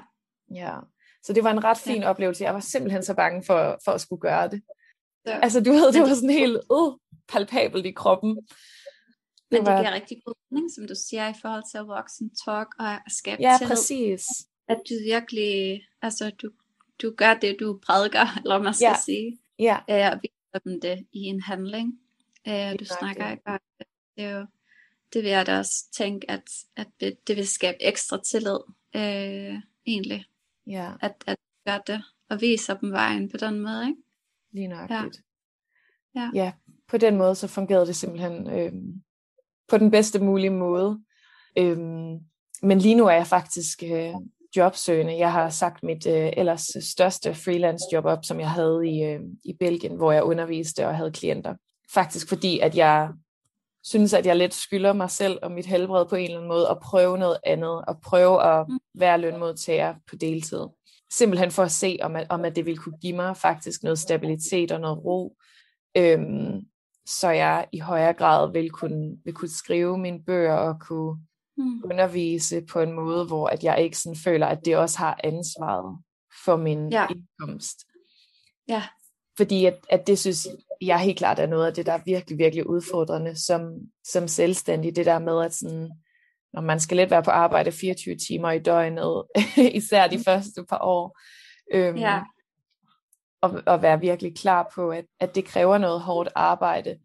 Ja. 0.54 0.78
Så 1.22 1.32
det 1.32 1.44
var 1.44 1.50
en 1.50 1.64
ret 1.64 1.78
fin 1.78 2.02
Ja. 2.02 2.10
oplevelse. 2.10 2.44
Jeg 2.44 2.54
var 2.54 2.60
simpelthen 2.60 3.02
så 3.02 3.14
bange 3.14 3.44
for, 3.44 3.78
for 3.84 3.92
at 3.92 4.00
skulle 4.00 4.20
gøre 4.20 4.48
det. 4.50 4.62
Så, 5.26 5.32
Altså, 5.32 5.60
du 5.60 5.70
ved, 5.72 5.92
det 5.92 6.00
var 6.00 6.06
det- 6.06 6.16
sådan 6.16 6.30
helt 6.30 6.56
øh, 6.72 6.92
palpabelt 7.28 7.86
i 7.86 7.92
kroppen. 7.92 8.28
men 9.50 9.60
det 9.60 9.66
var- 9.66 9.80
giver 9.82 9.92
rigtig 9.94 10.22
god 10.26 10.34
mening, 10.50 10.70
som 10.74 10.86
du 10.88 10.94
siger, 11.08 11.28
i 11.28 11.34
forhold 11.42 11.62
til 11.72 11.78
at 11.78 11.86
voksen 11.86 12.30
talk 12.44 12.68
og 12.78 12.92
at 12.92 13.02
skabe 13.08 13.42
Ja, 13.42 13.56
tillid. 13.58 13.70
præcis. 13.70 14.24
At 14.68 14.76
du 14.90 14.94
virkelig, 15.04 15.82
altså 16.02 16.30
du, 16.42 16.50
du 17.02 17.14
gør 17.16 17.34
det, 17.34 17.56
du 17.60 17.80
prædiker, 17.86 18.26
eller 18.44 18.58
man 18.62 18.74
skal 18.74 18.86
Ja. 18.86 18.94
sige. 19.04 19.38
Ja, 19.58 19.76
Øh, 19.90 20.12
og 20.12 20.20
viser 20.22 20.58
dem 20.64 20.80
det 20.80 21.06
i 21.12 21.18
en 21.18 21.40
handling. 21.40 22.00
Øh, 22.48 22.78
du 22.80 22.84
snakker 22.84 23.30
ikke 23.30 23.42
om 23.46 23.58
det. 23.78 23.86
Det 24.16 24.24
er 24.24 24.30
jo, 24.38 24.46
det 25.12 25.22
vil 25.22 25.30
jeg 25.30 25.46
da 25.46 25.58
også 25.58 25.84
tænke, 25.96 26.30
at, 26.30 26.42
at 26.76 26.86
det, 27.00 27.26
det 27.28 27.36
vil 27.36 27.48
skabe 27.48 27.82
ekstra 27.82 28.20
tillid, 28.30 28.58
øh, 28.96 29.54
egentlig, 29.86 30.24
ja, 30.70 30.92
at, 31.00 31.14
at 31.26 31.36
gøre 31.66 31.80
det, 31.86 32.02
og 32.30 32.40
viser 32.40 32.74
dem 32.74 32.92
vejen 32.92 33.30
på 33.30 33.36
den 33.36 33.60
måde, 33.60 33.88
ikke? 33.88 34.02
lige 34.52 34.68
nøjagtigt. 34.68 35.22
Ja. 36.14 36.30
ja, 36.34 36.52
på 36.88 36.98
den 36.98 37.16
måde 37.16 37.34
så 37.34 37.48
fungerede 37.48 37.86
det 37.86 37.96
simpelthen 37.96 38.50
øhm, 38.50 39.02
på 39.68 39.78
den 39.78 39.90
bedste 39.90 40.18
mulige 40.24 40.50
måde. 40.50 41.00
Øhm, 41.58 42.18
men 42.62 42.78
lige 42.78 42.94
nu 42.94 43.06
er 43.06 43.14
jeg 43.14 43.26
faktisk 43.26 43.82
øh, 43.82 44.14
jobsøgende. 44.56 45.18
Jeg 45.18 45.32
har 45.32 45.50
sagt 45.50 45.82
mit 45.82 46.06
øh, 46.06 46.32
ellers 46.36 46.76
største 46.80 47.34
freelance 47.34 47.84
job 47.92 48.04
op, 48.04 48.24
som 48.24 48.40
jeg 48.40 48.50
havde 48.50 48.88
i, 48.88 49.02
øh, 49.04 49.20
i 49.44 49.52
Belgien, 49.60 49.96
hvor 49.96 50.12
jeg 50.12 50.22
underviste 50.22 50.86
og 50.86 50.96
havde 50.96 51.12
klienter. 51.12 51.54
Faktisk 51.94 52.28
fordi, 52.28 52.58
at 52.58 52.76
jeg 52.76 53.08
synes, 53.84 54.12
at 54.14 54.26
jeg 54.26 54.36
lidt 54.36 54.54
skylder 54.54 54.92
mig 54.92 55.10
selv 55.10 55.38
og 55.42 55.50
mit 55.52 55.66
helbred 55.66 56.06
på 56.06 56.16
en 56.16 56.24
eller 56.24 56.36
anden 56.36 56.48
måde 56.48 56.68
at 56.68 56.78
prøve 56.82 57.18
noget 57.18 57.38
andet, 57.44 57.84
og 57.88 58.00
prøve 58.04 58.42
at 58.44 58.66
Mm. 58.68 58.78
være 58.94 59.18
lønmodtager 59.20 59.94
på 60.08 60.16
deltid. 60.16 60.66
Simpelthen 61.12 61.50
for 61.50 61.62
at 61.62 61.70
se, 61.72 61.98
om 62.02 62.16
at, 62.16 62.26
om 62.30 62.44
at 62.44 62.56
det 62.56 62.66
ville 62.66 62.78
kunne 62.78 62.98
give 62.98 63.16
mig 63.16 63.36
faktisk 63.36 63.82
noget 63.82 63.98
stabilitet 63.98 64.72
og 64.72 64.80
noget 64.80 65.04
ro, 65.04 65.36
øhm, 65.96 66.60
så 67.06 67.30
jeg 67.30 67.68
i 67.72 67.78
højere 67.78 68.12
grad 68.12 68.52
vil 68.52 68.70
kunne, 68.70 69.16
vil 69.24 69.34
kunne 69.34 69.48
skrive 69.50 69.98
mine 69.98 70.22
bøger 70.24 70.54
og 70.54 70.80
kunne 70.80 71.16
Mm. 71.56 71.82
undervise 71.84 72.62
på 72.72 72.80
en 72.80 72.92
måde, 72.92 73.26
hvor 73.26 73.46
at 73.48 73.64
jeg 73.64 73.80
ikke 73.82 73.98
sådan 73.98 74.16
føler, 74.16 74.46
at 74.46 74.64
det 74.64 74.76
også 74.76 74.98
har 74.98 75.20
ansvaret 75.24 75.98
for 76.44 76.56
min 76.56 76.88
Ja. 76.92 77.06
indkomst. 77.10 77.78
Ja. 78.68 78.82
Fordi 79.36 79.64
at, 79.64 79.78
at 79.90 80.06
det 80.06 80.18
synes 80.18 80.48
jeg 80.80 80.98
helt 81.00 81.18
klart 81.18 81.38
er 81.38 81.46
noget 81.46 81.66
af 81.66 81.74
det, 81.74 81.86
der 81.86 81.92
er 81.92 82.00
virkelig, 82.06 82.38
virkelig 82.38 82.68
udfordrende 82.68 83.44
som, 83.46 83.72
som 84.04 84.28
selvstændig. 84.28 84.96
Det 84.96 85.06
der 85.06 85.18
med, 85.18 85.44
at 85.44 85.54
sådan, 85.54 85.90
når 86.52 86.60
man 86.60 86.80
skal 86.80 86.96
lidt 86.96 87.10
være 87.10 87.22
på 87.22 87.30
arbejde 87.30 87.72
24 87.72 88.16
timer 88.16 88.50
i 88.50 88.58
døgnet, 88.58 89.24
især 89.80 90.06
de 90.06 90.18
første 90.24 90.64
par 90.64 90.78
år, 90.82 91.18
øhm, 91.74 91.96
Ja. 91.96 92.20
og, 93.40 93.62
og 93.66 93.82
være 93.82 94.00
virkelig 94.00 94.36
klar 94.36 94.70
på, 94.74 94.90
at, 94.90 95.04
at 95.20 95.34
det 95.34 95.44
kræver 95.44 95.78
noget 95.78 96.00
hårdt 96.00 96.28
arbejde. 96.34 96.98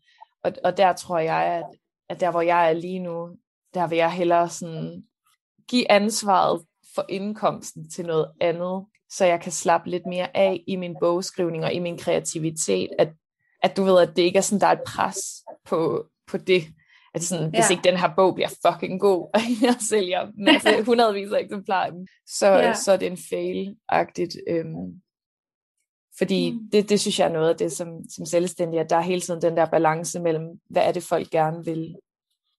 Og, 0.43 0.51
og 0.63 0.77
der 0.77 0.93
tror 0.93 1.19
jeg, 1.19 1.43
at, 1.43 1.65
at 2.09 2.19
der 2.19 2.31
hvor 2.31 2.41
jeg 2.41 2.69
er 2.69 2.73
lige 2.73 2.99
nu, 2.99 3.29
der 3.73 3.87
vil 3.87 3.97
jeg 3.97 4.11
hellere 4.11 4.49
sådan 4.49 5.03
give 5.67 5.91
ansvaret 5.91 6.65
for 6.95 7.05
indkomsten 7.09 7.89
til 7.89 8.05
noget 8.05 8.31
andet, 8.41 8.85
så 9.09 9.25
jeg 9.25 9.41
kan 9.41 9.51
slappe 9.51 9.89
lidt 9.89 10.05
mere 10.05 10.37
af 10.37 10.63
i 10.67 10.75
min 10.75 10.95
bogskrivning 10.99 11.63
og 11.65 11.73
i 11.73 11.79
min 11.79 11.97
kreativitet, 11.97 12.89
at, 12.99 13.09
at 13.65 13.77
du 13.77 13.83
ved, 13.83 13.99
at 14.01 14.15
det 14.15 14.21
ikke 14.21 14.37
er 14.37 14.41
sådan, 14.41 14.61
der 14.61 14.67
er 14.67 14.71
et 14.71 14.83
pres 14.87 15.17
på, 15.65 16.05
på 16.27 16.37
det, 16.37 16.63
at 17.13 17.23
sådan, 17.23 17.49
hvis 17.49 17.59
Ja. 17.59 17.71
ikke 17.71 17.89
den 17.89 17.97
her 17.97 18.13
bog 18.15 18.35
bliver 18.35 18.49
fucking 18.67 18.99
god, 18.99 19.29
og 19.35 19.39
jeg 19.61 19.75
sælger 19.89 20.27
masse, 20.37 20.69
hundredvis 20.89 21.31
af 21.31 21.39
eksemplarer, 21.39 22.05
så, 22.27 22.47
Ja. 22.47 22.73
så 22.73 22.91
er 22.91 22.97
det 22.97 23.07
en 23.07 23.17
fail-agtigt. 23.17 24.37
Øhm, 24.49 25.01
fordi 26.17 26.51
mm. 26.51 26.69
det, 26.71 26.89
det 26.89 26.99
synes 26.99 27.19
jeg 27.19 27.27
er 27.27 27.33
noget 27.33 27.49
af 27.49 27.55
det 27.57 27.71
som, 27.71 27.87
som 28.09 28.25
selvstændig, 28.25 28.79
at 28.79 28.89
der 28.89 28.95
er 28.95 29.01
hele 29.01 29.21
tiden 29.21 29.41
den 29.41 29.57
der 29.57 29.65
balance 29.65 30.19
mellem, 30.19 30.47
hvad 30.69 30.83
er 30.83 30.91
det 30.91 31.03
folk 31.03 31.29
gerne 31.29 31.65
vil 31.65 31.95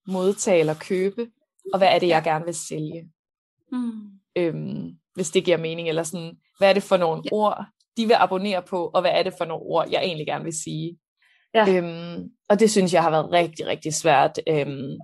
modtage 0.07 0.61
eller 0.61 0.75
købe, 0.75 1.31
og 1.73 1.79
hvad 1.79 1.89
er 1.89 1.99
det, 1.99 2.09
jeg 2.09 2.23
gerne 2.23 2.45
vil 2.45 2.55
sælge. 2.55 3.11
Mm. 3.73 3.93
Øhm, 4.37 4.97
hvis 5.15 5.31
det 5.31 5.45
giver 5.45 5.57
mening, 5.57 5.89
eller 5.89 6.03
sådan, 6.03 6.39
hvad 6.59 6.69
er 6.69 6.73
det 6.73 6.83
for 6.83 6.97
nogle 6.97 7.23
Ja. 7.25 7.29
ord, 7.33 7.67
de 7.97 8.07
vil 8.07 8.15
abonnere 8.15 8.63
på, 8.63 8.91
og 8.95 9.01
hvad 9.01 9.11
er 9.15 9.23
det 9.23 9.35
for 9.39 9.45
nogle 9.45 9.65
ord, 9.65 9.91
jeg 9.91 10.05
egentlig 10.05 10.27
gerne 10.27 10.45
vil 10.45 10.59
sige. 10.63 10.99
Ja. 11.55 11.77
Øhm, 11.77 12.31
og 12.49 12.61
det 12.61 12.71
synes 12.71 12.93
jeg 12.93 13.03
har 13.03 13.11
været 13.11 13.33
rigtig, 13.33 13.67
rigtig 13.67 13.95
svært, 13.95 14.41
øhm, 14.49 14.99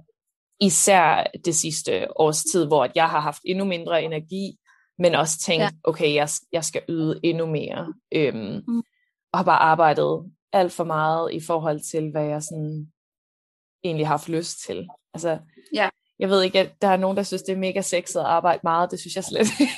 især 0.60 1.26
det 1.44 1.54
sidste 1.54 2.20
års 2.20 2.44
tid, 2.44 2.66
hvor 2.66 2.88
jeg 2.94 3.08
har 3.08 3.20
haft 3.20 3.40
endnu 3.44 3.64
mindre 3.64 4.02
energi, 4.02 4.58
men 4.98 5.14
også 5.14 5.38
tænkt, 5.38 5.62
ja. 5.62 5.70
okay, 5.84 6.14
jeg, 6.14 6.28
jeg 6.52 6.64
skal 6.64 6.82
yde 6.88 7.20
endnu 7.22 7.46
mere. 7.46 7.94
Øhm, 8.14 8.62
mm. 8.68 8.82
Og 9.32 9.38
har 9.38 9.44
bare 9.44 9.58
arbejdet 9.58 10.32
alt 10.52 10.72
for 10.72 10.84
meget 10.84 11.32
i 11.32 11.40
forhold 11.40 11.80
til, 11.80 12.10
hvad 12.10 12.24
jeg 12.24 12.42
sådan 12.42 12.92
egentlig 13.84 14.06
har 14.06 14.12
haft 14.12 14.28
lyst 14.28 14.58
til. 14.66 14.88
Altså, 15.14 15.38
ja. 15.74 15.88
Jeg 16.22 16.30
ved 16.30 16.42
ikke, 16.42 16.60
at 16.60 16.82
der 16.82 16.88
er 16.88 16.96
nogen, 16.96 17.16
der 17.16 17.22
synes, 17.22 17.42
det 17.42 17.52
er 17.52 17.56
mega 17.56 17.80
sexet 17.80 18.20
at 18.20 18.26
arbejde 18.26 18.60
meget. 18.62 18.90
Det 18.90 19.00
synes 19.00 19.16
jeg 19.16 19.24
slet 19.24 19.60
ikke. 19.60 19.72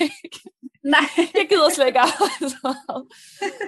Nej. 0.94 1.00
jeg 1.16 1.46
gider 1.48 1.70
slet 1.70 1.86
ikke 1.86 2.00
arbejde 2.00 2.50
så 2.50 2.58
meget. 2.62 3.06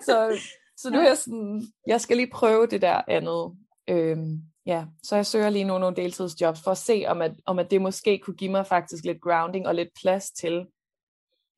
Så, 0.05 0.41
så 0.77 0.91
nu 0.91 0.99
er 0.99 1.07
jeg 1.07 1.17
sådan, 1.17 1.63
jeg 1.87 2.01
skal 2.01 2.17
lige 2.17 2.31
prøve 2.33 2.67
det 2.67 2.83
der 2.83 3.03
andet. 3.09 3.57
Øhm, 3.89 4.43
ja, 4.67 4.85
så 5.03 5.17
jeg 5.17 5.27
søger 5.27 5.51
lige 5.51 5.65
nu 5.65 5.79
nogle 5.79 5.97
deltidsjobs 5.97 6.61
for 6.65 6.71
at 6.71 6.79
se, 6.79 7.05
om 7.07 7.23
at, 7.23 7.33
om 7.47 7.59
at 7.59 7.71
det 7.71 7.83
måske 7.83 8.19
kunne 8.19 8.37
give 8.37 8.51
mig 8.51 8.67
faktisk 8.67 9.05
lidt 9.05 9.21
grounding 9.21 9.67
og 9.67 9.75
lidt 9.75 9.89
plads 10.03 10.31
til. 10.31 10.67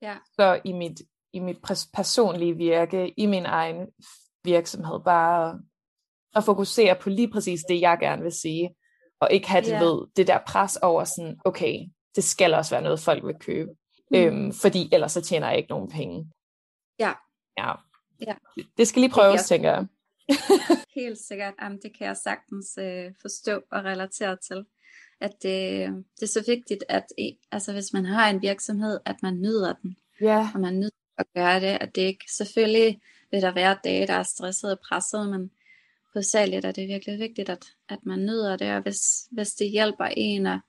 Ja. 0.02 0.16
Så 0.35 0.61
i 0.64 0.72
mit, 0.72 1.02
i 1.33 1.38
mit 1.38 1.59
personlige 1.94 2.57
virke, 2.57 3.14
i 3.16 3.26
min 3.26 3.46
egen 3.46 3.87
virksomhed, 4.44 5.00
bare 5.04 5.61
at 6.37 6.44
fokusere 6.44 6.96
på 7.00 7.11
lige 7.11 7.31
præcis 7.31 7.61
det, 7.68 7.81
jeg 7.81 7.98
gerne 8.00 8.22
vil 8.22 8.33
sige, 8.33 8.74
og 9.20 9.28
ikke 9.33 9.48
have 9.48 9.64
det, 9.64 9.70
yeah. 9.70 9.81
ved, 9.81 10.07
det 10.16 10.26
der 10.26 10.38
pres 10.46 10.76
over 10.76 11.04
sådan, 11.04 11.40
okay, 11.44 11.78
det 12.16 12.24
skal 12.24 12.54
også 12.54 12.74
være 12.74 12.83
noget, 12.83 13.00
folk 13.00 13.24
vil 13.24 13.35
købe, 13.40 13.70
mm. 14.11 14.16
øhm, 14.16 14.52
fordi 14.52 14.88
ellers 14.92 15.12
så 15.12 15.20
tjener 15.20 15.48
jeg 15.48 15.57
ikke 15.57 15.70
nogen 15.70 15.90
penge. 15.90 16.33
Ja. 16.98 17.12
Ja. 17.59 17.72
ja. 18.26 18.35
Det 18.76 18.88
skal 18.88 19.00
lige 19.00 19.12
prøves, 19.12 19.44
tænker 19.44 19.70
jeg. 19.70 19.87
Helt 21.00 21.18
sikkert. 21.18 21.54
Jamen, 21.62 21.78
det 21.83 21.98
kan 21.98 22.07
jeg 22.07 22.16
sagtens 22.16 22.78
øh, 22.78 23.12
forstå 23.22 23.61
og 23.70 23.85
relatere 23.85 24.37
til. 24.37 24.64
At 25.20 25.33
det, 25.42 25.88
det 26.16 26.22
er 26.22 26.26
så 26.26 26.44
vigtigt, 26.46 26.85
at 26.88 27.04
altså, 27.52 27.72
hvis 27.72 27.92
man 27.92 28.04
har 28.04 28.31
en 28.31 28.42
virksomhed, 28.42 29.00
at 29.04 29.16
man 29.22 29.40
nyder 29.40 29.72
den. 29.83 29.96
Ja. 30.20 30.48
Og 30.54 30.61
man 30.61 30.78
nyder 30.78 30.90
at 31.18 31.26
gøre 31.35 31.61
det. 31.61 31.78
At 31.81 31.94
det 31.94 32.02
ikke, 32.02 32.24
selvfølgelig 32.37 33.00
vil 33.31 33.42
der 33.42 33.54
være 33.54 33.78
dage, 33.85 34.07
der 34.07 34.14
er 34.14 34.22
stresset 34.22 34.72
og 34.72 34.78
presset, 34.88 35.28
men 35.31 35.50
hovedsageligt 36.14 36.64
er 36.64 36.73
det 36.73 36.88
virkelig 36.88 37.18
vigtigt, 37.18 37.49
at, 37.49 37.66
at 37.88 37.99
man 38.03 38.18
nyder 38.18 38.57
det. 38.57 38.73
Og 38.73 38.83
hvis, 38.83 39.29
hvis 39.31 39.55
det 39.55 39.71
hjælper 39.71 40.05
en 40.05 40.47
at 40.47 40.61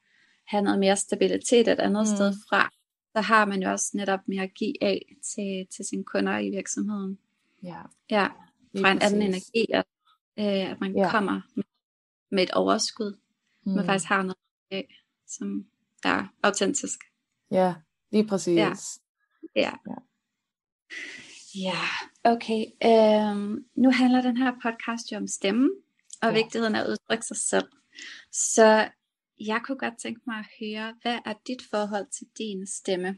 have 0.48 0.64
noget 0.64 0.80
mere 0.80 0.96
stabilitet 0.96 1.68
et 1.68 1.80
andet 1.80 2.08
mm. 2.10 2.16
sted 2.16 2.34
fra, 2.50 2.70
så 3.16 3.22
har 3.22 3.46
man 3.46 3.64
jo 3.64 3.72
også 3.72 3.92
netop 3.94 4.20
mere 4.28 4.44
at 4.44 4.54
give 4.54 4.84
af 4.84 5.16
til, 5.36 5.68
til 5.76 5.86
sine 5.86 6.04
kunder 6.04 6.38
i 6.38 6.50
virksomheden. 6.50 7.20
Ja. 7.64 7.82
Ja 8.10 8.28
fra 8.78 8.92
en 8.92 9.02
anden 9.02 9.22
energi, 9.22 9.66
at, 9.74 9.86
øh, 10.40 10.72
at 10.72 10.80
man 10.80 10.98
ja. 10.98 11.12
kommer 11.12 11.42
med, 11.56 11.64
med 12.32 12.44
et 12.44 12.52
overskud, 12.52 13.20
mm. 13.66 13.72
man 13.72 13.86
faktisk 13.86 14.06
har 14.06 14.22
noget 14.22 14.38
af, 14.72 14.96
som 15.28 15.66
er 16.04 16.28
autentisk. 16.44 17.00
Ja, 17.52 17.74
lige 18.12 18.28
præcis. 18.28 18.58
Ja, 18.58 18.74
ja. 19.56 19.72
ja. 19.88 19.96
Ja 21.64 21.82
okay. 22.24 22.66
Øhm, 22.86 23.66
nu 23.76 23.92
handler 23.92 24.22
den 24.22 24.38
her 24.38 24.52
podcast 24.64 25.12
jo 25.12 25.18
om 25.18 25.28
stemmen, 25.28 25.70
og 26.22 26.28
ja. 26.30 26.34
vigtigheden 26.34 26.76
af 26.76 26.82
at 26.82 26.90
udtrykke 26.90 27.26
sig 27.26 27.38
selv. 27.38 27.68
Så 28.32 28.90
jeg 29.40 29.62
kunne 29.64 29.78
godt 29.78 29.98
tænke 29.98 30.22
mig 30.28 30.38
at 30.38 30.46
høre, 30.60 30.96
hvad 31.02 31.20
er 31.26 31.34
dit 31.48 31.62
forhold 31.70 32.08
til 32.12 32.28
din 32.38 32.68
stemme? 32.68 33.18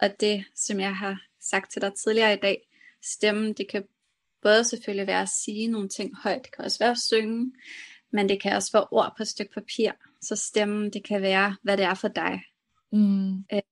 Og 0.00 0.20
det, 0.20 0.44
som 0.54 0.80
jeg 0.80 0.96
har 0.96 1.22
sagt 1.40 1.72
til 1.72 1.82
dig 1.82 1.92
tidligere 1.94 2.34
i 2.34 2.40
dag, 2.42 2.68
stemmen, 3.02 3.52
det 3.52 3.68
kan 3.70 3.84
både 4.42 4.64
selvfølgelig 4.64 5.06
være 5.06 5.22
at 5.22 5.28
sige 5.28 5.68
nogle 5.68 5.88
ting 5.88 6.16
højt, 6.16 6.42
det 6.44 6.56
kan 6.56 6.64
også 6.64 6.78
være 6.78 6.90
at 6.90 6.98
synge, 6.98 7.52
men 8.12 8.28
det 8.28 8.42
kan 8.42 8.56
også 8.56 8.72
være 8.72 8.86
ord 8.90 9.14
på 9.16 9.22
et 9.22 9.28
stykke 9.28 9.52
papir. 9.52 9.92
Så 10.22 10.36
stemmen, 10.36 10.92
det 10.92 11.04
kan 11.04 11.22
være, 11.22 11.56
hvad 11.62 11.76
det 11.76 11.84
er 11.84 11.94
for 11.94 12.08
dig. 12.08 12.42
Mm. 12.92 13.38
Øh, 13.52 13.62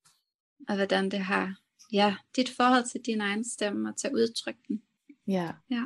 og 0.69 0.77
hvordan 0.77 1.11
det 1.11 1.21
har, 1.21 1.55
ja, 1.93 2.17
dit 2.37 2.51
forhold 2.57 2.85
til 2.85 3.01
din 3.07 3.21
egen 3.21 3.51
stemme, 3.51 3.89
og 3.89 3.97
til 3.97 4.07
at 4.07 4.13
udtrykke 4.13 4.61
den. 4.69 4.83
Ja. 5.29 5.51
ja. 5.71 5.83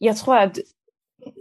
Jeg 0.00 0.16
tror, 0.16 0.36
at, 0.36 0.58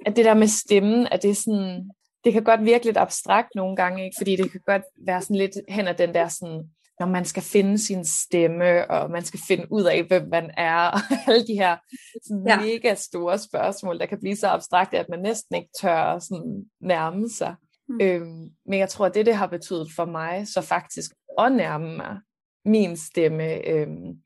at 0.06 0.16
det 0.16 0.26
der 0.26 0.34
med 0.34 0.48
stemmen, 0.48 1.08
at 1.12 1.24
det 1.24 1.30
er 1.30 1.36
sådan, 1.36 1.92
det 2.24 2.34
kan 2.34 2.44
godt 2.44 2.66
virke 2.66 2.86
lidt 2.86 2.98
abstrakt 2.98 3.48
nogle 3.56 3.76
gange, 3.76 4.06
ikke? 4.06 4.16
fordi 4.20 4.36
det 4.36 4.52
kan 4.52 4.62
godt 4.66 4.84
være 5.06 5.22
sådan 5.22 5.36
lidt 5.36 5.52
hen 5.70 5.88
ad 5.88 5.96
den 5.96 6.14
der 6.14 6.28
sådan, 6.28 6.70
når 7.00 7.06
man 7.06 7.26
skal 7.26 7.44
finde 7.44 7.78
sin 7.78 8.06
stemme, 8.06 8.92
og 8.92 9.12
man 9.12 9.26
skal 9.26 9.40
finde 9.48 9.68
ud 9.72 9.84
af, 9.84 10.04
hvem 10.04 10.28
man 10.28 10.52
er, 10.58 10.80
og 10.96 11.00
alle 11.28 11.48
de 11.48 11.54
her 11.54 11.78
sådan 12.28 12.48
ja. 12.48 12.60
mega 12.60 12.96
store 12.96 13.40
spørgsmål, 13.40 14.00
der 14.00 14.06
kan 14.06 14.20
blive 14.20 14.36
så 14.36 14.48
abstrakte, 14.48 15.00
at 15.00 15.10
man 15.10 15.20
næsten 15.20 15.56
ikke 15.56 15.70
tør 15.82 16.20
sådan 16.20 16.66
nærme 16.82 17.30
sig. 17.30 17.56
Mm. 17.90 18.02
Øhm, 18.02 18.50
men 18.66 18.80
jeg 18.80 18.90
tror, 18.90 19.06
at 19.06 19.14
det, 19.14 19.26
det 19.26 19.36
har 19.36 19.48
betydet 19.48 19.88
for 19.96 20.06
mig, 20.06 20.48
så 20.48 20.62
faktisk 20.62 21.12
at 21.40 21.52
nærme 21.52 21.98
mig 21.98 22.18
min 22.66 22.98
stemme, 22.98 23.68
øhm, 23.68 24.22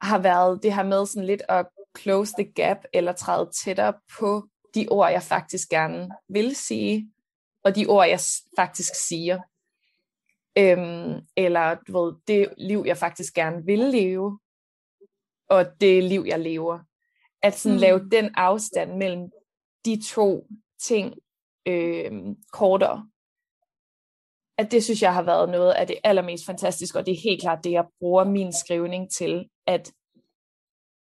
har 0.00 0.18
været 0.18 0.62
det 0.62 0.74
her 0.74 0.82
med 0.82 1.06
sådan 1.06 1.26
lidt 1.26 1.42
at 1.48 1.66
close 1.98 2.32
the 2.38 2.52
gap, 2.52 2.78
eller 2.92 3.12
træde 3.12 3.50
tættere 3.64 3.94
på 4.18 4.48
de 4.74 4.88
ord, 4.90 5.10
jeg 5.10 5.22
faktisk 5.22 5.68
gerne 5.68 6.08
vil 6.28 6.56
sige, 6.56 7.10
og 7.64 7.76
de 7.76 7.86
ord, 7.86 8.06
jeg 8.06 8.20
faktisk 8.56 8.94
siger. 8.94 9.40
Øhm, 10.58 11.26
eller 11.36 11.74
du 11.74 12.04
ved, 12.04 12.14
det 12.26 12.54
liv, 12.58 12.82
jeg 12.86 12.96
faktisk 12.96 13.34
gerne 13.34 13.64
vil 13.64 13.78
leve, 13.78 14.38
og 15.48 15.80
det 15.80 16.04
liv, 16.04 16.24
jeg 16.26 16.40
lever. 16.40 16.78
At 17.42 17.58
sådan 17.58 17.76
mm. 17.76 17.80
lave 17.80 18.08
den 18.10 18.34
afstand 18.34 18.96
mellem 18.96 19.30
de 19.84 20.02
to 20.02 20.46
ting 20.82 21.14
øhm, 21.66 22.36
kortere. 22.52 23.08
At 24.58 24.70
det 24.70 24.84
synes 24.84 25.02
jeg 25.02 25.14
har 25.14 25.22
været 25.22 25.48
noget 25.48 25.72
af 25.72 25.86
det 25.86 25.96
allermest 26.04 26.46
fantastiske, 26.46 26.98
og 26.98 27.06
det 27.06 27.12
er 27.12 27.22
helt 27.24 27.40
klart 27.40 27.64
det, 27.64 27.70
jeg 27.70 27.84
bruger 28.00 28.24
min 28.24 28.52
skrivning 28.52 29.10
til, 29.10 29.48
at, 29.66 29.92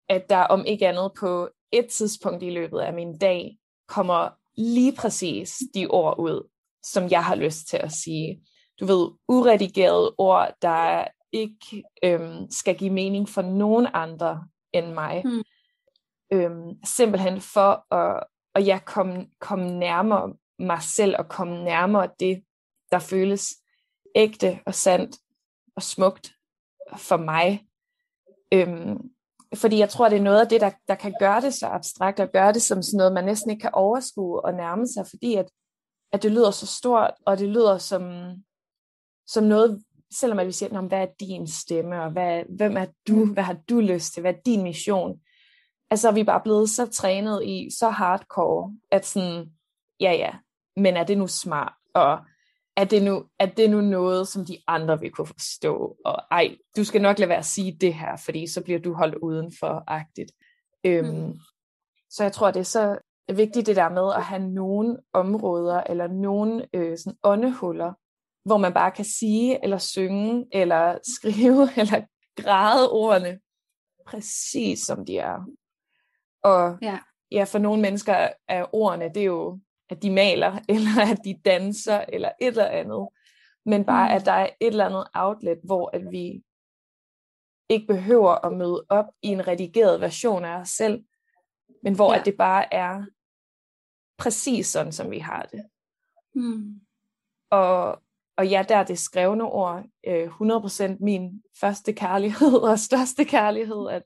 at 0.08 0.30
der 0.30 0.42
om 0.42 0.64
ikke 0.64 0.88
andet 0.88 1.12
på 1.20 1.48
et 1.72 1.86
tidspunkt 1.86 2.42
i 2.42 2.50
løbet 2.50 2.80
af 2.80 2.92
min 2.92 3.18
dag 3.18 3.58
kommer 3.88 4.28
lige 4.56 4.96
præcis 4.96 5.56
de 5.74 5.86
ord 5.86 6.18
ud, 6.18 6.48
som 6.82 7.10
jeg 7.10 7.24
har 7.24 7.34
lyst 7.34 7.68
til 7.68 7.76
at 7.76 7.92
sige 7.92 8.40
du 8.80 8.86
ved, 8.86 9.10
uredigerede 9.28 10.14
ord, 10.18 10.54
der 10.62 11.04
ikke 11.32 11.84
øhm, 12.04 12.50
skal 12.50 12.76
give 12.76 12.90
mening 12.90 13.28
for 13.28 13.42
nogen 13.42 13.86
andre 13.94 14.44
end 14.72 14.92
mig. 14.92 15.22
Mm. 15.24 15.42
Øhm, 16.32 16.84
simpelthen 16.84 17.40
for 17.40 17.94
at, 17.94 18.24
at 18.54 18.66
jeg 18.66 18.84
komme 18.84 19.26
kom 19.40 19.58
nærmere 19.58 20.34
mig 20.58 20.82
selv 20.82 21.14
og 21.18 21.28
komme 21.28 21.64
nærmere 21.64 22.08
det, 22.20 22.42
der 22.92 22.98
føles 22.98 23.56
ægte 24.14 24.60
og 24.66 24.74
sandt 24.74 25.16
og 25.76 25.82
smukt 25.82 26.34
for 26.96 27.16
mig. 27.16 27.66
Øhm, 28.52 29.10
fordi 29.54 29.78
jeg 29.78 29.88
tror, 29.88 30.08
det 30.08 30.18
er 30.18 30.22
noget 30.22 30.40
af 30.40 30.48
det, 30.48 30.60
der, 30.60 30.70
der 30.88 30.94
kan 30.94 31.14
gøre 31.18 31.40
det 31.40 31.54
så 31.54 31.66
abstrakt, 31.66 32.20
og 32.20 32.32
gøre 32.32 32.52
det 32.52 32.62
som 32.62 32.82
sådan 32.82 32.96
noget, 32.96 33.12
man 33.12 33.24
næsten 33.24 33.50
ikke 33.50 33.60
kan 33.60 33.74
overskue 33.74 34.44
og 34.44 34.54
nærme 34.54 34.86
sig, 34.86 35.06
fordi 35.10 35.34
at, 35.34 35.50
at 36.12 36.22
det 36.22 36.32
lyder 36.32 36.50
så 36.50 36.66
stort, 36.66 37.14
og 37.26 37.38
det 37.38 37.48
lyder 37.48 37.78
som, 37.78 38.34
som 39.26 39.44
noget, 39.44 39.84
selvom 40.14 40.38
at 40.38 40.46
vi 40.46 40.52
siger, 40.52 40.80
hvad 40.80 41.02
er 41.02 41.06
din 41.20 41.46
stemme, 41.46 42.02
og 42.02 42.10
hvad, 42.10 42.42
hvem 42.56 42.76
er 42.76 42.86
du, 43.08 43.24
mm. 43.24 43.32
hvad 43.32 43.42
har 43.42 43.56
du 43.68 43.80
lyst 43.80 44.12
til, 44.12 44.20
hvad 44.20 44.34
er 44.34 44.40
din 44.46 44.62
mission? 44.62 45.20
Altså, 45.90 46.10
vi 46.10 46.20
er 46.20 46.24
bare 46.24 46.40
blevet 46.44 46.70
så 46.70 46.86
trænet 46.86 47.44
i, 47.44 47.68
så 47.78 47.88
hardcore, 47.88 48.76
at 48.90 49.06
sådan, 49.06 49.52
ja 50.00 50.12
ja, 50.12 50.34
men 50.76 50.96
er 50.96 51.04
det 51.04 51.18
nu 51.18 51.26
smart, 51.26 51.72
og 51.94 52.18
er 52.78 52.84
det 52.84 53.02
nu, 53.02 53.24
er 53.38 53.46
det 53.46 53.70
nu 53.70 53.80
noget, 53.80 54.28
som 54.28 54.44
de 54.44 54.58
andre 54.66 55.00
vil 55.00 55.10
kunne 55.10 55.26
forstå, 55.26 55.96
og 56.04 56.22
ej, 56.30 56.56
du 56.76 56.84
skal 56.84 57.02
nok 57.02 57.18
lade 57.18 57.28
være 57.28 57.38
at 57.38 57.44
sige 57.44 57.76
det 57.80 57.94
her, 57.94 58.16
fordi 58.16 58.46
så 58.46 58.62
bliver 58.62 58.78
du 58.78 58.94
holdt 58.94 59.14
udenfor-agtigt. 59.14 60.32
Øhm, 60.84 61.08
mm. 61.08 61.34
Så 62.10 62.22
jeg 62.22 62.32
tror, 62.32 62.50
det 62.50 62.60
er 62.60 62.64
så 62.64 62.98
vigtigt 63.34 63.66
det 63.66 63.76
der 63.76 63.88
med 63.88 64.12
at 64.16 64.24
have 64.24 64.48
nogle 64.48 64.96
områder, 65.12 65.80
eller 65.80 66.06
nogle 66.08 66.66
øh, 66.72 66.98
sådan 66.98 67.18
åndehuller, 67.22 67.92
hvor 68.44 68.56
man 68.56 68.74
bare 68.74 68.90
kan 68.90 69.04
sige, 69.04 69.64
eller 69.64 69.78
synge, 69.78 70.46
eller 70.52 70.98
skrive, 71.16 71.68
eller 71.76 72.02
græde 72.42 72.90
ordene, 72.90 73.40
præcis 74.06 74.80
som 74.80 75.06
de 75.06 75.18
er. 75.18 75.50
Og 76.42 76.78
ja. 76.82 76.98
ja, 77.30 77.44
for 77.44 77.58
nogle 77.58 77.82
mennesker 77.82 78.28
er 78.48 78.74
ordene, 78.74 79.04
det 79.04 79.16
er 79.16 79.24
jo, 79.26 79.58
at 79.90 80.02
de 80.02 80.10
maler, 80.10 80.58
eller 80.74 81.10
at 81.12 81.18
de 81.24 81.40
danser, 81.44 82.04
eller 82.08 82.30
et 82.40 82.46
eller 82.46 82.66
andet. 82.66 83.08
Men 83.66 83.84
bare, 83.84 84.08
mm. 84.08 84.16
at 84.16 84.26
der 84.26 84.32
er 84.32 84.50
et 84.60 84.66
eller 84.66 84.86
andet 84.86 85.06
outlet, 85.14 85.58
hvor 85.64 85.90
at 85.92 86.10
vi 86.10 86.42
ikke 87.68 87.86
behøver 87.86 88.46
at 88.46 88.52
møde 88.52 88.86
op 88.88 89.06
i 89.22 89.28
en 89.28 89.48
redigeret 89.48 90.00
version 90.00 90.44
af 90.44 90.60
os 90.60 90.68
selv, 90.68 91.04
men 91.82 91.94
hvor 91.94 92.12
ja. 92.12 92.18
at 92.18 92.24
det 92.24 92.36
bare 92.36 92.74
er 92.74 93.04
præcis 94.18 94.66
sådan, 94.66 94.92
som 94.92 95.10
vi 95.10 95.18
har 95.18 95.42
det. 95.42 95.64
Mm. 96.34 96.80
Og, 97.50 98.02
og 98.36 98.48
ja, 98.48 98.64
der 98.68 98.76
er 98.76 98.84
det 98.84 98.98
skrevne 98.98 99.44
ord 99.44 99.84
øh, 100.06 100.26
100% 100.26 100.96
min 101.00 101.42
første 101.60 101.92
kærlighed 101.92 102.54
og 102.70 102.78
største 102.78 103.24
kærlighed, 103.24 103.88
at, 103.90 104.02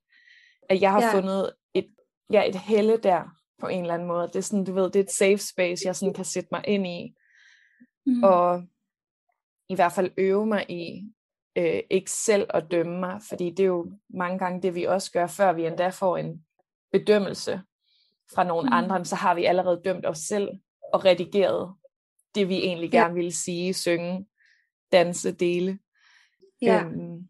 at 0.68 0.80
jeg 0.80 0.90
har 0.92 1.02
ja. 1.02 1.14
fundet 1.14 1.52
et, 1.74 1.94
ja, 2.32 2.48
et 2.48 2.56
helle 2.56 2.96
der 2.96 3.41
på 3.62 3.68
en 3.68 3.80
eller 3.80 3.94
anden 3.94 4.08
måde. 4.08 4.26
Det 4.28 4.36
er 4.36 4.40
sådan, 4.40 4.64
du 4.64 4.72
ved, 4.72 4.84
det 4.84 4.96
er 4.96 5.02
et 5.02 5.10
safe 5.10 5.38
space, 5.38 5.86
jeg 5.86 5.96
sådan 5.96 6.14
kan 6.14 6.24
sætte 6.24 6.48
mig 6.52 6.64
ind 6.66 6.86
i. 6.86 7.14
Mm. 8.06 8.22
Og 8.22 8.62
i 9.68 9.74
hvert 9.74 9.92
fald 9.92 10.10
øve 10.16 10.46
mig 10.46 10.70
i 10.70 11.12
øh, 11.56 11.80
ikke 11.90 12.10
selv 12.10 12.46
at 12.50 12.70
dømme 12.70 13.00
mig, 13.00 13.20
fordi 13.28 13.50
det 13.50 13.60
er 13.60 13.66
jo 13.66 13.92
mange 14.10 14.38
gange 14.38 14.62
det, 14.62 14.74
vi 14.74 14.84
også 14.84 15.12
gør, 15.12 15.26
før 15.26 15.52
vi 15.52 15.66
endda 15.66 15.88
får 15.88 16.16
en 16.16 16.44
bedømmelse 16.92 17.62
fra 18.34 18.44
nogle 18.44 18.66
mm. 18.68 18.72
andre, 18.72 19.04
så 19.04 19.16
har 19.16 19.34
vi 19.34 19.44
allerede 19.44 19.82
dømt 19.84 20.06
os 20.06 20.18
selv 20.18 20.48
og 20.92 21.04
redigeret 21.04 21.74
det, 22.34 22.48
vi 22.48 22.54
egentlig 22.54 22.90
gerne 22.90 23.08
ja. 23.08 23.14
ville 23.14 23.32
sige, 23.32 23.74
synge, 23.74 24.26
danse, 24.92 25.32
dele. 25.32 25.78
Ja. 26.62 26.84
Øhm, 26.84 27.28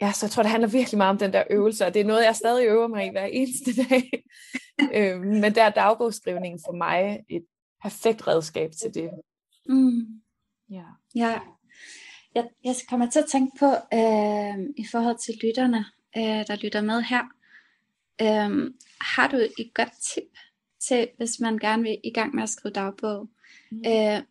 ja, 0.00 0.12
så 0.12 0.26
jeg 0.26 0.30
tror, 0.30 0.42
det 0.42 0.50
handler 0.50 0.68
virkelig 0.68 0.98
meget 0.98 1.10
om 1.10 1.18
den 1.18 1.32
der 1.32 1.44
øvelse, 1.50 1.86
og 1.86 1.94
det 1.94 2.00
er 2.00 2.04
noget, 2.04 2.24
jeg 2.24 2.36
stadig 2.36 2.66
øver 2.66 2.88
mig 2.88 3.06
i 3.06 3.10
hver 3.10 3.24
eneste 3.24 3.70
dag. 3.88 4.24
øhm, 4.94 5.20
men 5.20 5.54
der 5.54 5.64
er 5.64 5.70
dagbogsskrivningen 5.70 6.60
for 6.66 6.72
mig 6.72 7.20
et 7.28 7.44
perfekt 7.82 8.26
redskab 8.28 8.70
til 8.72 8.94
det. 8.94 9.10
Mm. 9.68 10.20
Ja. 10.70 10.84
ja. 11.14 11.40
Jeg, 12.34 12.48
jeg 12.64 12.74
kommer 12.88 13.10
til 13.10 13.18
at 13.18 13.26
tænke 13.32 13.58
på, 13.58 13.66
øh, 13.94 14.58
i 14.76 14.86
forhold 14.92 15.18
til 15.18 15.34
lytterne, 15.44 15.84
øh, 16.16 16.46
der 16.46 16.56
lytter 16.56 16.80
med 16.80 17.02
her, 17.02 17.22
øh, 18.22 18.72
har 19.00 19.28
du 19.28 19.36
et 19.36 19.74
godt 19.74 19.92
tip 20.02 20.38
til, 20.88 21.08
hvis 21.16 21.40
man 21.40 21.58
gerne 21.58 21.82
vil 21.82 21.98
i 22.04 22.10
gang 22.10 22.34
med 22.34 22.42
at 22.42 22.48
skrive 22.48 22.72
dagbog? 22.72 23.28
Mm. 23.70 23.82
Øh, 23.86 24.22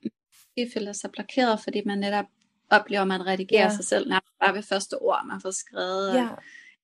føler 0.74 0.94
sig 0.94 1.12
blokeret, 1.12 1.60
fordi 1.60 1.82
man 1.86 1.98
netop 1.98 2.26
oplever, 2.70 3.02
at 3.02 3.08
man 3.08 3.28
redigerer 3.28 3.68
yeah. 3.68 3.76
sig 3.76 3.86
selv 3.86 4.10
nærmest 4.10 4.29
bare 4.40 4.56
ved 4.56 4.64
første 4.64 5.02
ord, 5.02 5.26
man 5.28 5.42
får 5.42 5.52
skrevet. 5.52 6.14
Yeah. 6.16 6.38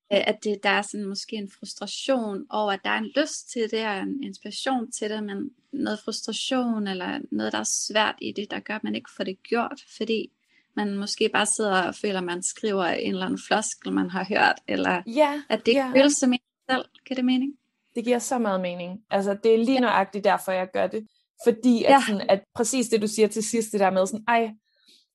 At 0.10 0.44
det, 0.44 0.64
der 0.64 0.70
er 0.70 0.82
sådan 0.82 1.06
måske 1.06 1.36
en 1.36 1.52
frustration 1.60 2.46
over, 2.50 2.72
at 2.72 2.80
der 2.84 2.90
er 2.90 2.98
en 2.98 3.12
lyst 3.16 3.52
til 3.54 3.72
det, 3.72 3.88
og 3.88 3.98
en 3.98 4.24
inspiration 4.24 4.92
til 4.92 5.10
det, 5.10 5.24
men 5.24 5.50
noget 5.74 6.00
frustration, 6.00 6.88
eller 6.88 7.20
noget, 7.32 7.54
der 7.54 7.60
er 7.60 7.70
svært 7.90 8.16
i 8.22 8.34
det, 8.36 8.52
der 8.52 8.60
gør, 8.60 8.76
at 8.76 8.84
man 8.84 8.96
ikke 8.96 9.10
får 9.18 9.24
det 9.24 9.44
gjort, 9.44 9.82
fordi 9.98 10.32
man 10.76 10.98
måske 10.98 11.30
bare 11.30 11.46
sidder 11.46 11.82
og 11.82 11.96
føler, 11.96 12.18
at 12.18 12.24
man 12.24 12.44
skriver 12.44 12.86
en 12.86 13.14
eller 13.14 13.26
anden 13.26 13.40
floskel, 13.48 13.94
man 13.94 14.10
har 14.10 14.26
hørt, 14.30 14.56
eller 14.68 15.04
yeah. 15.18 15.40
at 15.50 15.60
det 15.60 15.68
ikke 15.68 15.82
yeah. 15.82 15.94
føles 15.94 16.14
som 16.14 16.34
en 16.34 16.40
selv. 16.72 16.86
Kan 17.08 17.16
det 17.16 17.26
mening? 17.26 17.54
Det 17.96 18.04
giver 18.04 18.20
så 18.20 18.38
meget 18.38 18.62
mening. 18.62 19.00
Altså, 19.10 19.38
det 19.44 19.54
er 19.54 19.58
lige 19.58 19.80
nøjagtigt 19.80 20.24
derfor, 20.24 20.52
jeg 20.52 20.68
gør 20.74 20.88
det. 20.88 21.08
Fordi 21.46 21.84
at, 21.84 21.92
ja. 21.92 22.04
sådan, 22.08 22.30
at 22.30 22.44
præcis 22.56 22.88
det, 22.88 23.02
du 23.02 23.08
siger 23.08 23.28
til 23.28 23.44
sidst, 23.44 23.72
det 23.72 23.80
der 23.80 23.90
med 23.90 24.08
sådan, 24.08 24.24
ej, 24.28 24.52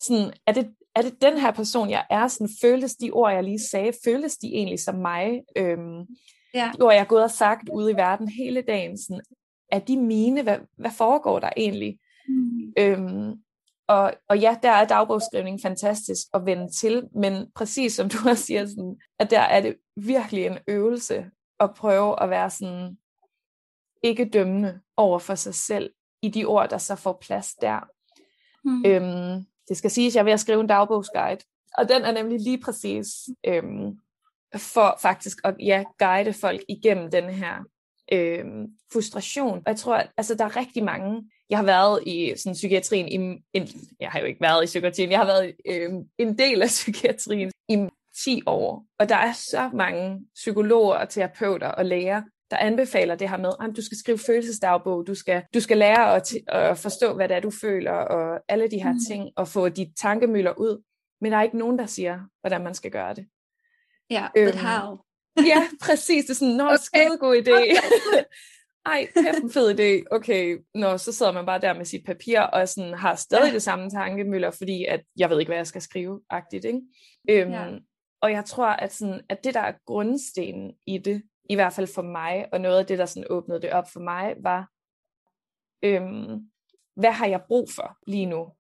sådan, 0.01 0.33
er, 0.47 0.53
det, 0.53 0.71
er 0.95 1.03
det 1.03 1.23
den 1.23 1.39
her 1.39 1.51
person, 1.51 1.91
jeg 1.91 2.07
er? 2.11 2.29
Sådan, 2.29 2.49
føles 2.63 2.97
de 2.97 3.11
ord, 3.11 3.33
jeg 3.33 3.45
lige 3.45 3.69
sagde, 3.71 3.93
føles 4.05 4.37
de 4.37 4.47
egentlig 4.47 4.81
som 4.81 4.95
mig? 4.95 5.43
Øhm, 5.57 6.07
ja. 6.55 6.73
De 6.79 6.83
ord, 6.83 6.93
jeg 6.93 7.01
har 7.01 7.07
gået 7.07 7.25
og 7.25 7.31
sagt 7.31 7.69
ude 7.73 7.91
i 7.93 7.97
verden 7.97 8.29
hele 8.29 8.63
dagen, 8.63 8.99
sådan, 8.99 9.21
er 9.73 9.79
de 9.79 9.97
mine? 9.97 10.43
Hvad, 10.43 10.59
hvad 10.79 10.91
foregår 10.91 11.39
der 11.39 11.51
egentlig? 11.57 11.99
Mm. 12.29 12.73
Øhm, 12.79 13.43
og, 13.89 14.15
og 14.29 14.39
ja, 14.39 14.57
der 14.63 14.71
er 14.71 14.87
dagbogsskrivning 14.87 15.61
fantastisk 15.63 16.27
at 16.35 16.47
vende 16.47 16.73
til, 16.73 17.09
men 17.15 17.47
præcis 17.55 17.95
som 17.95 18.09
du 18.09 18.19
også 18.31 18.45
siger, 18.45 18.67
sådan, 18.67 18.97
at 19.19 19.31
der 19.31 19.41
er 19.41 19.61
det 19.61 19.77
virkelig 19.97 20.47
en 20.47 20.59
øvelse 20.69 21.31
at 21.61 21.75
prøve 21.75 22.23
at 22.23 22.31
være 22.31 22.51
sådan 22.51 22.99
ikke 24.03 24.25
dømmende 24.25 24.81
over 24.97 25.19
for 25.19 25.35
sig 25.35 25.55
selv 25.55 25.91
i 26.23 26.29
de 26.29 26.45
ord, 26.45 26.69
der 26.69 26.79
så 26.79 26.97
får 26.97 27.19
plads 27.21 27.55
der. 27.55 27.81
Mm. 28.65 28.85
Øhm, 28.87 29.47
det 29.71 29.79
skal 29.79 29.91
siges, 29.91 30.13
at 30.13 30.15
jeg 30.15 30.21
er 30.21 30.25
ved 30.25 30.33
at 30.33 30.41
skrive 30.41 30.61
en 30.61 30.67
dagbogsguide, 30.67 31.41
og 31.79 31.89
den 31.89 32.03
er 32.03 32.13
nemlig 32.13 32.41
lige 32.41 32.61
præcis 32.61 33.07
øhm, 33.47 33.99
for 34.57 34.99
faktisk 35.03 35.39
at 35.45 35.55
ja, 35.61 35.85
guide 35.99 36.33
folk 36.33 36.61
igennem 36.69 37.11
den 37.11 37.31
her 37.31 37.65
øhm, 38.13 38.67
frustration. 38.93 39.59
Og 39.59 39.63
jeg 39.67 39.77
tror, 39.77 39.95
at 39.97 40.11
altså, 40.17 40.35
der 40.35 40.45
er 40.45 40.57
rigtig 40.57 40.85
mange, 40.85 41.31
jeg 41.51 41.59
har 41.59 41.65
været 41.65 42.03
i 42.07 42.33
sådan, 42.37 42.55
psykiatrien, 42.55 43.09
i, 43.09 43.43
en, 43.53 43.69
jeg 44.01 44.11
har 44.11 44.21
jo 44.21 44.27
ikke 44.27 44.41
været 44.41 44.63
i 44.63 44.67
psykiatrien, 44.67 45.11
jeg 45.11 45.19
har 45.19 45.27
været 45.27 45.55
øhm, 45.67 46.05
en 46.19 46.39
del 46.39 46.63
af 46.63 46.69
psykiatrien 46.79 47.53
i 47.69 47.89
10 48.25 48.43
år, 48.47 48.85
og 48.99 49.09
der 49.09 49.17
er 49.17 49.33
så 49.33 49.71
mange 49.75 50.27
psykologer 50.35 50.95
og 50.95 51.09
terapeuter 51.09 51.69
og 51.69 51.85
læger, 51.85 52.23
der 52.51 52.57
anbefaler 52.57 53.15
det 53.15 53.31
her 53.31 53.37
med, 53.37 53.51
at 53.61 53.77
du 53.77 53.83
skal 53.83 53.99
skrive 53.99 54.19
følelsesdagbog, 54.19 55.07
du 55.07 55.15
skal, 55.15 55.43
du 55.55 55.61
skal 55.61 55.79
lære 55.79 56.17
at, 56.17 56.33
at 56.49 56.79
forstå, 56.79 57.15
hvad 57.15 57.29
det 57.29 57.37
er, 57.37 57.41
du 57.41 57.51
føler, 57.51 57.93
og 57.93 58.41
alle 58.49 58.71
de 58.71 58.83
her 58.83 58.93
mm. 58.93 58.99
ting, 59.09 59.31
og 59.37 59.49
få 59.49 59.69
de 59.69 59.93
tankemøller 59.97 60.53
ud. 60.59 60.83
Men 61.21 61.33
der 61.33 61.39
er 61.39 61.43
ikke 61.43 61.59
nogen, 61.59 61.79
der 61.79 61.87
siger, 61.87 62.21
hvordan 62.41 62.65
man 62.65 62.75
skal 62.75 62.91
gøre 62.91 63.15
det. 63.15 63.27
Ja, 64.11 64.21
yeah, 64.21 64.31
øhm, 64.37 64.53
but 64.53 64.61
how? 64.61 64.99
ja, 65.53 65.69
præcis. 65.83 66.25
Det 66.25 66.31
er 66.31 66.35
sådan, 66.35 66.55
nå, 66.55 66.65
okay. 66.65 66.77
skide 66.77 67.19
god 67.19 67.37
idé. 67.37 67.81
Ej, 68.87 69.07
kæft 69.15 69.53
fed 69.53 69.81
idé. 69.81 70.05
Okay, 70.11 70.59
nå, 70.75 70.99
så 70.99 71.13
sidder 71.13 71.33
man 71.33 71.47
bare 71.47 71.61
der 71.61 71.75
med 71.75 71.85
sit 71.85 72.05
papir, 72.07 72.41
og 72.41 72.69
sådan 72.69 72.95
har 72.95 73.15
stadig 73.15 73.49
ja. 73.49 73.55
det 73.55 73.63
samme 73.63 73.91
tankemøller, 73.91 74.51
fordi 74.51 74.85
at 74.85 75.01
jeg 75.17 75.31
ved 75.31 75.41
ikke, 75.41 75.51
hvad 75.51 75.59
jeg 75.59 75.67
skal 75.67 75.83
skrive, 75.83 76.21
agtigt, 76.31 76.65
ikke? 76.65 76.81
Øhm, 77.31 77.51
ja. 77.51 77.69
Og 78.23 78.33
jeg 78.33 78.45
tror, 78.45 78.67
at, 78.67 78.93
sådan, 78.93 79.21
at 79.29 79.45
det, 79.45 79.55
der 79.55 79.61
er 79.61 79.73
grundstenen 79.87 80.73
i 80.87 80.99
det, 80.99 81.23
i 81.51 81.55
hvert 81.55 81.73
fald 81.73 81.95
for 81.95 82.03
mig, 82.03 82.49
og 82.53 82.61
noget 82.61 82.79
af 82.79 82.87
det, 82.87 82.99
der 82.99 83.07
sådan 83.07 83.27
åbnede 83.31 83.63
det 83.63 83.73
op 83.73 83.91
for 83.93 84.01
mig, 84.01 84.35
var, 84.41 84.71
øhm, 85.83 86.51
hvad 86.97 87.11
har 87.11 87.27
jeg 87.27 87.43
brug 87.49 87.69
for 87.71 87.99
lige 88.07 88.27
nu? 88.27 88.53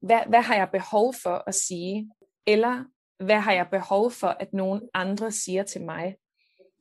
Hvad, 0.00 0.20
hvad 0.28 0.42
har 0.42 0.54
jeg 0.54 0.68
behov 0.72 1.14
for 1.22 1.42
at 1.46 1.54
sige? 1.54 2.10
Eller 2.46 2.84
hvad 3.24 3.40
har 3.40 3.52
jeg 3.52 3.68
behov 3.70 4.10
for, 4.10 4.26
at 4.28 4.52
nogen 4.52 4.88
andre 4.94 5.32
siger 5.32 5.62
til 5.62 5.82
mig? 5.82 6.16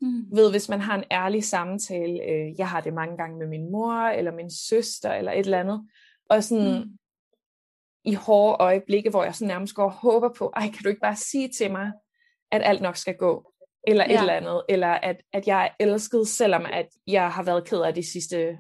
Mm. 0.02 0.36
Ved, 0.36 0.52
hvis 0.52 0.70
man 0.70 0.82
har 0.82 0.96
en 0.96 1.04
ærlig 1.12 1.44
samtale, 1.44 2.24
øh, 2.24 2.60
jeg 2.60 2.70
har 2.70 2.82
det 2.82 2.94
mange 2.94 3.18
gange 3.18 3.38
med 3.38 3.48
min 3.48 3.72
mor, 3.72 3.94
eller 3.94 4.32
min 4.32 4.52
søster, 4.52 5.14
eller 5.14 5.32
et 5.32 5.40
eller 5.40 5.60
andet, 5.60 5.90
og 6.30 6.44
sådan 6.44 6.84
mm. 6.84 6.98
i 8.04 8.14
hårde 8.14 8.64
øjeblikke, 8.64 9.10
hvor 9.10 9.24
jeg 9.24 9.36
sådan 9.36 9.48
nærmest 9.48 9.76
går 9.76 9.84
og 9.84 9.92
håber 9.92 10.30
på, 10.34 10.52
ej, 10.56 10.70
kan 10.72 10.84
du 10.84 10.90
ikke 10.90 11.02
bare 11.02 11.16
sige 11.16 11.50
til 11.50 11.72
mig, 11.72 11.92
at 12.52 12.62
alt 12.64 12.82
nok 12.82 12.96
skal 12.96 13.18
gå? 13.18 13.54
Eller 13.88 14.06
et 14.06 14.12
ja. 14.12 14.20
eller 14.20 14.34
andet, 14.34 14.64
eller 14.70 14.88
at, 14.88 15.22
at 15.34 15.48
jeg 15.48 15.66
er 15.66 15.86
elsket, 15.86 16.28
selvom 16.28 16.66
at 16.74 16.88
jeg 17.08 17.32
har 17.32 17.44
været 17.44 17.68
ked 17.68 17.82
af 17.82 17.94
de 17.94 18.12
sidste 18.12 18.58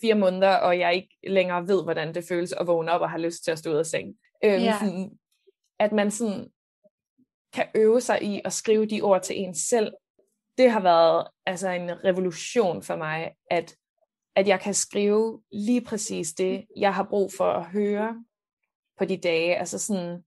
fire 0.00 0.14
måneder, 0.14 0.54
og 0.56 0.78
jeg 0.78 0.94
ikke 0.94 1.18
længere 1.26 1.68
ved, 1.68 1.82
hvordan 1.82 2.14
det 2.14 2.24
føles 2.28 2.52
at 2.52 2.66
vågne 2.66 2.92
op 2.92 3.00
og 3.00 3.10
have 3.10 3.22
lyst 3.22 3.44
til 3.44 3.50
at 3.50 3.58
stå 3.58 3.70
ud 3.70 3.76
af 3.76 3.86
seng. 3.86 4.14
Øhm, 4.44 4.62
ja. 4.62 4.76
sådan, 4.80 5.18
at 5.78 5.92
man 5.92 6.10
sådan 6.10 6.46
kan 7.52 7.66
øve 7.74 8.00
sig 8.00 8.22
i 8.22 8.40
at 8.44 8.52
skrive 8.52 8.86
de 8.86 9.02
ord 9.02 9.22
til 9.22 9.38
en 9.38 9.54
selv. 9.54 9.92
Det 10.58 10.70
har 10.70 10.80
været 10.80 11.26
altså 11.46 11.68
en 11.68 12.04
revolution 12.04 12.82
for 12.82 12.96
mig, 12.96 13.32
at, 13.50 13.76
at 14.36 14.48
jeg 14.48 14.60
kan 14.60 14.74
skrive 14.74 15.42
lige 15.52 15.80
præcis 15.80 16.32
det, 16.32 16.66
jeg 16.76 16.94
har 16.94 17.06
brug 17.10 17.32
for 17.36 17.52
at 17.52 17.64
høre 17.66 18.24
på 18.98 19.04
de 19.04 19.16
dage. 19.16 19.56
Altså 19.56 19.78
sådan, 19.78 20.24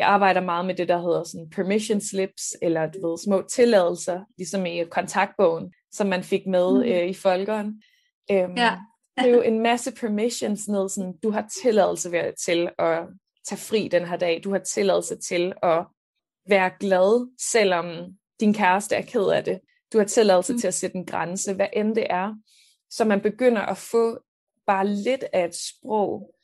jeg 0.00 0.08
arbejder 0.08 0.40
meget 0.40 0.66
med 0.66 0.74
det, 0.74 0.88
der 0.88 1.00
hedder 1.00 1.24
sådan 1.24 1.50
permission 1.50 2.00
slips, 2.00 2.56
eller 2.62 2.86
du 2.86 3.08
ved, 3.08 3.18
små 3.18 3.42
tilladelser, 3.42 4.20
ligesom 4.38 4.66
i 4.66 4.84
kontaktbogen, 4.84 5.72
som 5.92 6.06
man 6.06 6.22
fik 6.22 6.46
med 6.46 6.74
mm. 6.74 6.82
øh, 6.82 7.08
i 7.08 7.14
folkeren. 7.14 7.82
Øhm, 8.30 8.54
ja. 8.56 8.78
det 9.18 9.30
er 9.30 9.34
jo 9.34 9.42
en 9.42 9.62
masse 9.62 9.92
permissions 9.92 10.68
ned, 10.68 10.88
sådan, 10.88 11.14
du 11.22 11.30
har 11.30 11.48
tilladelse 11.62 12.32
til 12.44 12.70
at 12.78 12.98
tage 13.48 13.58
fri 13.58 13.88
den 13.88 14.06
her 14.06 14.16
dag, 14.16 14.40
du 14.44 14.50
har 14.52 14.58
tilladelse 14.58 15.16
til 15.16 15.52
at 15.62 15.86
være 16.48 16.70
glad, 16.80 17.30
selvom 17.52 17.86
din 18.40 18.54
kæreste 18.54 18.96
er 18.96 19.02
ked 19.02 19.26
af 19.26 19.44
det. 19.44 19.60
Du 19.92 19.98
har 19.98 20.04
tilladelse 20.04 20.52
mm. 20.52 20.58
til 20.58 20.66
at 20.66 20.74
sætte 20.74 20.96
en 20.96 21.06
grænse, 21.06 21.54
hvad 21.54 21.68
end 21.72 21.94
det 21.94 22.06
er. 22.10 22.34
Så 22.90 23.04
man 23.04 23.20
begynder 23.20 23.62
at 23.62 23.76
få 23.76 24.18
bare 24.66 24.86
lidt 24.86 25.24
af 25.32 25.44
et 25.44 25.54
sprog, 25.54 26.34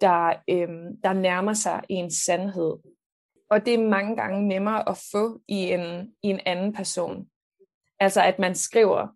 der, 0.00 0.34
øhm, 0.50 1.00
der 1.04 1.12
nærmer 1.12 1.52
sig 1.52 1.82
en 1.88 2.10
sandhed. 2.10 2.76
Og 3.50 3.66
det 3.66 3.74
er 3.74 3.88
mange 3.88 4.16
gange 4.16 4.48
nemmere 4.48 4.88
at 4.88 4.98
få 5.12 5.40
i 5.48 5.56
en, 5.56 6.14
i 6.22 6.28
en 6.28 6.40
anden 6.46 6.72
person. 6.72 7.26
Altså 8.00 8.22
at 8.22 8.38
man 8.38 8.54
skriver 8.54 9.08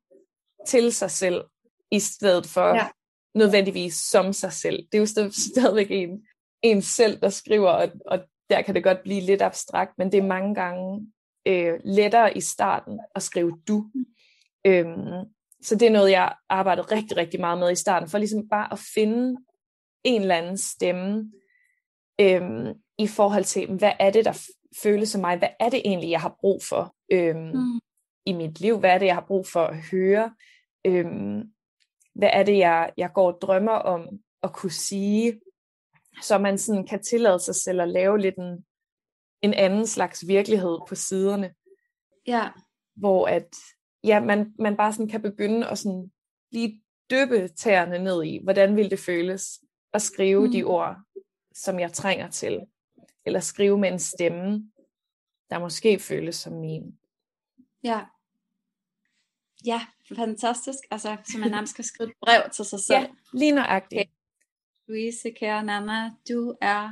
til 0.67 0.93
sig 0.93 1.11
selv, 1.11 1.45
i 1.91 2.01
stedet 2.01 2.47
for 2.47 2.69
ja. 2.69 2.89
nødvendigvis 3.35 3.95
som 3.95 4.33
sig 4.33 4.53
selv. 4.53 4.87
Det 4.93 4.99
er 4.99 5.23
jo 5.25 5.31
stadigvæk 5.55 5.87
en, 5.91 6.27
en 6.63 6.83
selv, 6.83 7.21
der 7.21 7.29
skriver, 7.29 7.71
og, 7.71 7.89
og 8.07 8.21
der 8.51 8.63
kan 8.63 8.75
det 8.75 8.85
godt 8.85 9.03
blive 9.03 9.21
lidt 9.21 9.43
abstrakt, 9.43 9.99
men 9.99 10.13
det 10.13 10.19
er 10.19 10.27
mange 10.27 10.55
gange 10.55 11.13
øh, 11.47 11.81
lettere 11.85 12.37
i 12.37 12.41
starten 12.41 13.01
at 13.15 13.23
skrive 13.23 13.59
du. 13.69 13.87
Øhm, 14.67 15.27
så 15.63 15.75
det 15.75 15.83
er 15.83 15.91
noget, 15.91 16.11
jeg 16.11 16.35
arbejdet 16.49 16.93
rigtig, 16.93 17.17
rigtig 17.17 17.41
meget 17.41 17.59
med 17.59 17.73
i 17.73 17.75
starten, 17.75 18.09
for 18.09 18.19
ligesom 18.19 18.49
bare 18.49 18.73
at 18.73 18.79
finde 18.95 19.37
en 20.05 20.21
eller 20.21 20.37
anden 20.37 20.59
stemme, 20.59 21.33
øhm, 22.21 22.82
i 22.99 23.07
forhold 23.07 23.45
til, 23.45 23.77
hvad 23.79 23.93
er 24.01 24.11
det, 24.11 24.25
der 24.25 24.49
føles 24.83 25.09
som 25.09 25.21
mig? 25.21 25.39
Hvad 25.39 25.49
er 25.61 25.69
det 25.69 25.83
egentlig, 25.85 26.11
jeg 26.11 26.21
har 26.21 26.37
brug 26.41 26.63
for 26.63 26.95
øhm, 27.13 27.51
mm. 27.55 27.81
i 28.27 28.33
mit 28.33 28.61
liv? 28.61 28.79
Hvad 28.79 28.91
er 28.91 28.99
det, 28.99 29.07
jeg 29.07 29.15
har 29.15 29.27
brug 29.27 29.47
for 29.47 29.65
at 29.65 29.77
høre? 29.91 30.35
Øhm, 30.85 31.53
hvad 32.15 32.31
er 32.33 32.43
det, 32.43 32.59
jeg, 32.59 32.93
jeg 32.97 33.11
går 33.15 33.33
og 33.33 33.39
drømmer 33.43 33.73
om 33.73 34.09
at 34.43 34.53
kunne 34.53 34.73
sige? 34.73 35.41
Så 36.23 36.39
man 36.39 36.59
sådan 36.59 36.87
kan 36.87 37.03
tillade 37.03 37.39
sig 37.39 37.55
selv 37.55 37.81
at 37.81 37.89
lave 37.89 38.19
lidt 38.19 38.37
en, 38.37 38.65
en 39.43 39.55
anden 39.55 39.87
slags 39.87 40.29
virkelighed 40.29 40.79
på 40.89 40.95
siderne. 40.95 41.55
Ja. 42.27 42.49
Hvor 42.97 43.27
at 43.27 43.49
ja, 44.05 44.21
man, 44.21 44.55
man 44.59 44.77
bare 44.77 44.93
sådan 44.93 45.09
kan 45.09 45.23
begynde 45.23 45.69
at 45.69 45.79
sådan 45.79 46.13
lige 46.51 46.83
dyppe 47.11 47.49
tæerne 47.49 47.99
ned 47.99 48.25
i, 48.25 48.41
hvordan 48.43 48.77
vil 48.77 48.91
det 48.91 48.99
føles 48.99 49.61
at 49.93 50.03
skrive 50.03 50.47
mm. 50.47 50.53
de 50.53 50.65
ord, 50.65 50.97
som 51.55 51.81
jeg 51.81 51.93
trænger 51.93 52.31
til 52.31 52.61
eller 53.27 53.41
skrive 53.41 53.79
med 53.79 53.93
en 53.93 53.99
stemme, 53.99 54.71
der 55.51 55.59
måske 55.59 55.99
føles 55.99 56.37
som 56.37 56.53
min. 56.53 56.99
Ja. 57.85 58.01
Ja, 59.67 59.81
fantastisk. 60.17 60.79
Altså, 60.91 61.17
så 61.25 61.39
man 61.39 61.51
nærmest 61.51 61.73
skal 61.73 61.85
skrive 61.85 62.09
et 62.11 62.17
brev 62.21 62.51
til 62.53 62.65
sig 62.65 62.81
selv. 62.81 62.99
Ja, 62.99 63.07
lige 63.33 63.53
nøjagtigt. 63.53 64.01
Okay. 64.01 64.11
Louise, 64.89 65.31
kære 65.31 65.65
Nana, 65.65 66.11
du 66.29 66.55
er... 66.61 66.91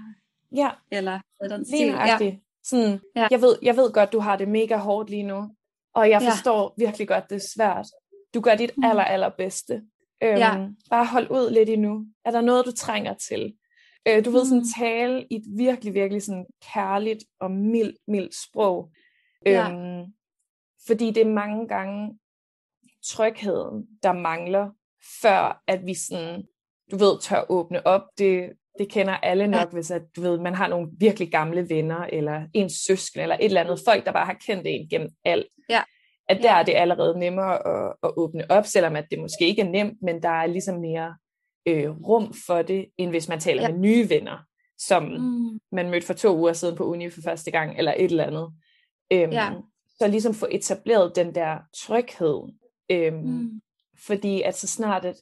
Ja, 0.53 0.71
eller 0.91 1.21
den 1.43 1.63
lige 1.63 1.91
nøjagtigt. 1.91 2.33
Ja. 2.33 2.39
Sådan, 2.63 3.01
ja. 3.17 3.29
jeg, 3.31 3.41
ved, 3.43 3.59
jeg 3.63 3.77
ved 3.77 3.93
godt, 3.93 4.13
du 4.13 4.19
har 4.19 4.37
det 4.37 4.49
mega 4.49 4.77
hårdt 4.77 5.11
lige 5.11 5.23
nu, 5.23 5.57
og 5.95 6.11
jeg 6.11 6.23
forstår 6.23 6.75
ja. 6.79 6.87
virkelig 6.87 7.09
godt, 7.09 7.31
det 7.31 7.37
er 7.37 7.49
svært. 7.55 7.87
Du 8.35 8.41
gør 8.41 8.55
dit 8.55 8.77
mm. 8.77 8.85
aller, 8.85 9.05
aller 9.05 9.29
bedste. 9.29 9.75
Øhm, 10.23 10.39
ja. 10.39 10.69
Bare 10.91 11.07
hold 11.07 11.31
ud 11.31 11.51
lidt 11.51 11.69
endnu. 11.69 12.07
Er 12.25 12.31
der 12.31 12.41
noget, 12.41 12.67
du 12.67 12.73
trænger 12.73 13.15
til? 13.15 13.55
Øh, 14.09 14.25
du 14.25 14.31
mm. 14.31 14.35
ved 14.35 14.45
sådan 14.45 14.65
tale 14.79 15.27
i 15.31 15.37
et 15.37 15.45
virkelig, 15.57 15.95
virkelig 15.95 16.23
sådan 16.23 16.47
kærligt 16.75 17.25
og 17.41 17.51
mildt, 17.51 17.97
mildt 18.09 18.35
sprog. 18.35 18.91
Ja. 19.47 19.71
Øhm, 19.71 20.05
fordi 20.87 21.11
det 21.11 21.21
er 21.21 21.31
mange 21.31 21.69
gange 21.69 22.19
trygheden, 23.05 23.87
der 24.03 24.13
mangler, 24.13 24.71
før 25.23 25.63
at 25.67 25.87
vi 25.87 25.95
sådan, 25.95 26.45
du 26.91 26.97
ved, 26.97 27.21
tør 27.21 27.45
åbne 27.49 27.87
op. 27.87 28.03
Det, 28.19 28.53
det 28.79 28.91
kender 28.91 29.17
alle 29.17 29.47
nok, 29.47 29.61
ja. 29.61 29.73
hvis 29.73 29.91
at, 29.91 30.03
du 30.17 30.21
ved, 30.21 30.39
man 30.39 30.55
har 30.55 30.69
nogle 30.69 30.89
virkelig 30.99 31.31
gamle 31.31 31.69
venner, 31.69 32.07
eller 32.13 32.47
en 32.55 32.71
søskende, 32.71 33.23
eller 33.23 33.37
et 33.37 33.45
eller 33.45 33.61
andet. 33.61 33.81
Folk, 33.87 34.07
der 34.07 34.13
bare 34.13 34.27
har 34.27 34.39
kendt 34.47 34.63
en 34.67 34.89
gennem 34.89 35.09
alt. 35.25 35.47
Ja. 35.69 35.83
At 36.29 36.37
der 36.43 36.53
ja. 36.53 36.59
er 36.59 36.63
det 36.63 36.75
allerede 36.75 37.19
nemmere 37.19 37.67
at, 37.67 37.97
at 38.03 38.11
åbne 38.17 38.51
op, 38.51 38.67
selvom 38.67 38.97
at 38.97 39.07
det 39.11 39.19
måske 39.19 39.47
ikke 39.47 39.63
er 39.63 39.69
nemt, 39.69 40.03
men 40.03 40.23
der 40.23 40.29
er 40.29 40.47
ligesom 40.47 40.81
mere 40.81 41.17
øh, 41.67 41.91
rum 41.91 42.35
for 42.47 42.63
det, 42.63 42.87
end 42.99 43.11
hvis 43.11 43.29
man 43.29 43.41
taler 43.41 43.63
ja. 43.63 43.71
med 43.71 43.79
nye 43.79 44.09
venner, 44.09 44.39
som 44.79 45.03
mm. 45.03 45.61
man 45.73 45.91
mødte 45.91 46.07
for 46.07 46.15
to 46.15 46.37
uger 46.37 46.53
siden 46.53 46.77
på 46.77 46.85
uni 46.85 47.11
for 47.11 47.21
første 47.23 47.51
gang, 47.51 47.79
eller 47.79 47.95
et 47.97 48.05
eller 48.05 48.25
andet. 48.25 48.53
Øhm, 49.13 49.33
ja. 49.33 49.53
Så 49.99 50.09
ligesom 50.09 50.35
få 50.35 50.47
etableret 50.51 51.17
den 51.17 51.35
der 51.35 51.59
tryghed. 51.77 52.53
Øhm, 52.91 53.17
mm. 53.17 53.61
Fordi 54.07 54.43
at 54.43 54.57
så 54.57 54.67
snart, 54.67 55.05
at 55.05 55.17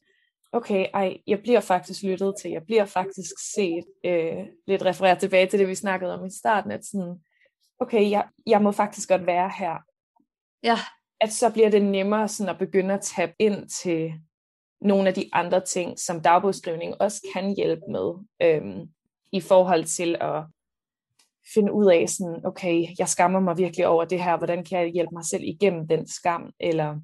okay, 0.53 0.87
ej, 0.95 1.19
jeg 1.27 1.41
bliver 1.43 1.61
faktisk 1.61 2.03
lyttet 2.03 2.35
til, 2.41 2.51
jeg 2.51 2.63
bliver 2.67 2.85
faktisk 2.85 3.31
set, 3.55 3.85
øh, 4.05 4.47
lidt 4.67 4.85
refereret 4.85 5.19
tilbage 5.19 5.47
til 5.47 5.59
det, 5.59 5.69
vi 5.69 5.75
snakkede 5.75 6.15
om 6.15 6.27
i 6.27 6.31
starten, 6.31 6.71
at 6.71 6.85
sådan, 6.85 7.17
okay, 7.81 8.11
jeg, 8.11 8.29
jeg 8.47 8.63
må 8.63 8.73
faktisk 8.73 9.09
godt 9.09 9.27
være 9.27 9.51
her. 9.59 9.77
Ja. 10.63 10.79
At 11.21 11.33
så 11.33 11.51
bliver 11.51 11.71
det 11.71 11.85
nemmere 11.85 12.29
sådan 12.29 12.55
at 12.55 12.59
begynde 12.59 12.95
at 12.95 13.01
tabe 13.01 13.33
ind 13.39 13.69
til 13.69 14.13
nogle 14.81 15.09
af 15.09 15.15
de 15.15 15.29
andre 15.33 15.61
ting, 15.61 15.99
som 15.99 16.21
dagbogsskrivning 16.21 16.95
også 17.01 17.31
kan 17.35 17.57
hjælpe 17.57 17.83
med, 17.89 18.15
øhm, 18.43 18.89
i 19.33 19.41
forhold 19.41 19.85
til 19.85 20.17
at 20.21 20.45
finde 21.55 21.73
ud 21.73 21.87
af 21.87 22.09
sådan, 22.09 22.41
okay, 22.45 22.87
jeg 22.99 23.09
skammer 23.09 23.41
mig 23.41 23.59
virkelig 23.59 23.87
over 23.87 24.05
det 24.05 24.23
her, 24.23 24.37
hvordan 24.37 24.65
kan 24.65 24.81
jeg 24.81 24.89
hjælpe 24.89 25.15
mig 25.15 25.25
selv 25.25 25.43
igennem 25.45 25.89
den 25.89 26.09
skam, 26.09 26.53
eller 26.61 27.01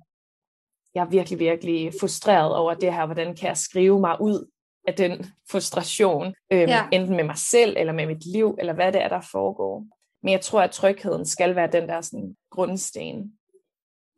jeg 0.95 1.05
er 1.05 1.11
virkelig, 1.11 1.39
virkelig 1.39 1.93
frustreret 2.01 2.57
over 2.57 2.75
det 2.75 2.95
her, 2.95 3.07
hvordan 3.07 3.37
kan 3.37 3.49
jeg 3.49 3.57
skrive 3.57 4.01
mig 4.01 4.21
ud 4.21 4.51
af 4.89 4.95
den 4.95 5.27
frustration, 5.51 6.35
øhm, 6.53 6.69
ja. 6.69 6.89
enten 6.93 7.17
med 7.17 7.25
mig 7.25 7.39
selv, 7.39 7.77
eller 7.77 7.93
med 7.93 8.07
mit 8.07 8.27
liv, 8.33 8.57
eller 8.59 8.73
hvad 8.73 8.93
det 8.93 9.03
er, 9.03 9.09
der 9.09 9.21
foregår. 9.33 9.87
Men 10.23 10.33
jeg 10.33 10.41
tror, 10.41 10.63
at 10.63 10.71
trygheden 10.71 11.27
skal 11.27 11.57
være 11.57 11.73
den 11.73 11.89
der 11.89 12.01
sådan, 12.01 12.37
grundsten. 12.51 13.39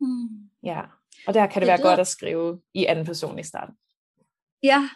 Mm. 0.01 0.49
Ja. 0.63 0.81
Og 1.27 1.33
der 1.33 1.47
kan 1.47 1.53
det, 1.53 1.61
det 1.61 1.67
være 1.67 1.77
lyder... 1.77 1.89
godt 1.89 1.99
at 1.99 2.07
skrive 2.07 2.61
i 2.73 2.85
anden 2.85 3.05
person 3.05 3.39
i 3.39 3.43
starten. 3.43 3.75
Ja, 4.63 4.89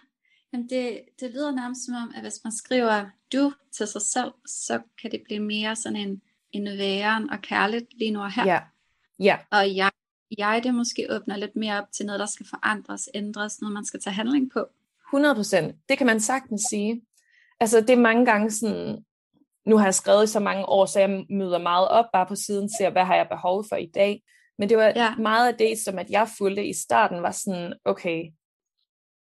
Jamen 0.53 0.69
det, 0.69 1.01
det 1.19 1.31
lyder 1.31 1.51
nærmest 1.51 1.85
som 1.85 1.95
om, 1.95 2.11
at 2.15 2.21
hvis 2.21 2.39
man 2.43 2.53
skriver 2.53 3.05
du 3.33 3.53
til 3.71 3.87
sig 3.87 4.01
selv, 4.01 4.31
så 4.45 4.81
kan 5.01 5.11
det 5.11 5.21
blive 5.25 5.39
mere 5.39 5.75
sådan 5.75 5.95
en, 5.95 6.21
en 6.51 6.77
væren 6.77 7.29
og 7.29 7.41
kærligt 7.41 7.85
lige 7.99 8.11
nu 8.11 8.21
og 8.21 8.31
her. 8.31 8.45
Ja. 8.45 8.59
ja. 9.19 9.37
Og 9.51 9.75
jeg, 9.75 9.91
jeg 10.37 10.61
det 10.63 10.75
måske 10.75 11.07
åbner 11.09 11.37
lidt 11.37 11.55
mere 11.55 11.81
op 11.81 11.91
til 11.91 12.05
noget, 12.05 12.19
der 12.19 12.25
skal 12.25 12.45
forandres, 12.49 13.09
ændres, 13.13 13.61
noget 13.61 13.73
man 13.73 13.85
skal 13.85 14.01
tage 14.01 14.13
handling 14.13 14.51
på. 14.51 14.65
100 15.09 15.35
procent. 15.35 15.75
Det 15.89 15.97
kan 15.97 16.07
man 16.07 16.19
sagtens 16.19 16.61
sige. 16.69 17.01
Altså 17.59 17.81
det 17.81 17.89
er 17.89 18.01
mange 18.01 18.25
gange 18.25 18.51
sådan, 18.51 19.05
nu 19.65 19.77
har 19.77 19.85
jeg 19.85 19.95
skrevet 19.95 20.23
i 20.23 20.31
så 20.31 20.39
mange 20.39 20.65
år, 20.65 20.85
så 20.85 20.99
jeg 20.99 21.25
møder 21.29 21.57
meget 21.57 21.87
op 21.87 22.05
bare 22.13 22.25
på 22.25 22.35
siden, 22.35 22.69
ser 22.77 22.89
hvad 22.89 23.05
har 23.05 23.15
jeg 23.15 23.27
behov 23.29 23.65
for 23.69 23.75
i 23.75 23.91
dag. 23.95 24.23
Men 24.61 24.69
det 24.69 24.77
var 24.77 24.93
ja. 24.95 25.15
meget 25.15 25.51
af 25.51 25.57
det, 25.57 25.79
som 25.79 25.99
at 25.99 26.09
jeg 26.09 26.27
fulgte 26.37 26.65
i 26.65 26.73
starten, 26.73 27.23
var 27.23 27.31
sådan, 27.31 27.73
okay, 27.85 28.25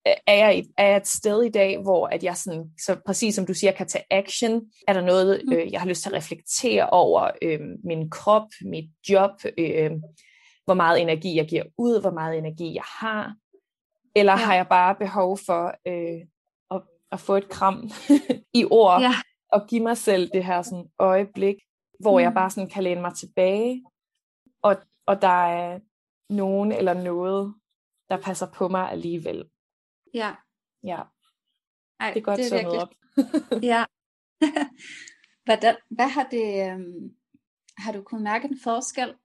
er 0.06 0.34
jeg, 0.34 0.64
er 0.78 0.88
jeg 0.88 0.98
et 0.98 1.08
sted 1.08 1.44
i 1.44 1.50
dag, 1.50 1.82
hvor 1.82 2.08
at 2.08 2.24
jeg 2.24 2.38
sådan, 2.38 2.72
så 2.80 2.98
præcis 3.06 3.36
som 3.36 3.46
du 3.46 3.54
siger, 3.54 3.72
kan 3.72 3.88
tage 3.88 4.04
action? 4.12 4.62
Er 4.88 4.94
der 4.94 5.02
noget, 5.02 5.42
mm. 5.46 5.54
øh, 5.54 5.72
jeg 5.72 5.82
har 5.82 5.88
lyst 5.88 6.02
til 6.04 6.10
at 6.10 6.16
reflektere 6.16 6.90
over 6.90 7.32
øh, 7.42 7.60
min 7.84 8.10
krop, 8.10 8.48
mit 8.66 8.90
job, 9.10 9.32
øh, 9.58 9.92
hvor 10.66 10.74
meget 10.74 11.02
energi 11.02 11.36
jeg 11.36 11.48
giver 11.48 11.64
ud, 11.78 12.02
hvor 12.02 12.12
meget 12.12 12.38
energi 12.38 12.74
jeg 12.74 12.86
har? 13.00 13.36
Eller 14.16 14.34
ja. 14.34 14.38
har 14.38 14.56
jeg 14.56 14.68
bare 14.68 14.96
behov 14.96 15.38
for 15.46 15.76
øh, 15.88 16.22
at, 16.72 16.82
at 17.12 17.20
få 17.20 17.36
et 17.36 17.50
kram 17.50 17.90
i 18.62 18.66
ord, 18.72 19.02
ja. 19.02 19.14
og 19.52 19.68
give 19.68 19.84
mig 19.84 19.98
selv 19.98 20.30
det 20.34 20.46
her 20.46 20.62
sådan 20.62 20.86
øjeblik, 21.00 21.56
hvor 22.00 22.18
mm. 22.18 22.24
jeg 22.24 22.34
bare 22.34 22.50
sådan 22.50 22.70
kan 22.70 22.84
læne 22.84 23.02
mig 23.02 23.14
tilbage, 23.16 23.84
og 24.62 24.78
og 25.08 25.22
der 25.22 25.46
er 25.46 25.80
nogen 26.30 26.72
eller 26.72 26.94
noget, 26.94 27.56
der 28.10 28.22
passer 28.22 28.48
på 28.52 28.68
mig 28.68 28.92
alligevel. 28.92 29.50
Ja. 30.14 30.36
Ja. 30.84 31.02
Ej, 32.00 32.12
det 32.14 32.20
er 32.20 32.24
godt 32.24 32.38
det 32.38 32.52
er 32.52 32.56
virkelig... 32.56 32.82
op. 32.82 32.94
ja. 33.72 33.86
Hvordan, 35.46 35.76
hvad 35.90 36.08
har 36.08 36.28
det, 36.32 36.72
øhm, 36.72 37.16
har 37.78 37.92
du 37.92 38.02
kunnet 38.02 38.24
mærke 38.24 38.48
en 38.48 38.60
forskel 38.64 39.16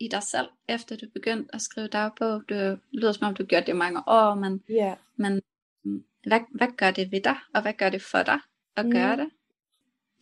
i 0.00 0.08
dig 0.08 0.22
selv, 0.22 0.48
efter 0.68 0.96
du 0.96 1.06
begyndte 1.14 1.54
at 1.54 1.60
skrive 1.60 1.88
dagbog? 1.88 2.42
Det 2.48 2.80
lyder 2.92 3.12
som 3.12 3.26
om, 3.26 3.34
du 3.34 3.44
gjorde 3.44 3.66
det 3.66 3.72
i 3.72 3.76
mange 3.76 4.02
år, 4.06 4.34
men, 4.34 4.62
yeah. 4.70 4.96
men 5.16 5.42
mm, 5.84 6.04
hvad, 6.26 6.40
hvad 6.50 6.68
gør 6.76 6.90
det 6.90 7.12
ved 7.12 7.20
dig, 7.20 7.36
og 7.54 7.62
hvad 7.62 7.72
gør 7.72 7.90
det 7.90 8.02
for 8.02 8.22
dig 8.22 8.40
at 8.76 8.86
mm. 8.86 8.92
gøre 8.92 9.16
det? 9.16 9.30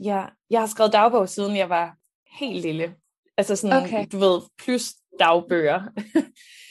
Ja, 0.00 0.26
jeg 0.50 0.60
har 0.60 0.66
skrevet 0.66 0.92
dagbog, 0.92 1.28
siden 1.28 1.56
jeg 1.56 1.68
var 1.68 1.96
helt 2.40 2.62
lille. 2.62 2.96
Altså 3.38 3.56
sådan, 3.56 3.84
okay. 3.84 4.06
du 4.12 4.18
ved, 4.18 4.40
plus 4.64 4.94
dagbøger, 5.20 5.82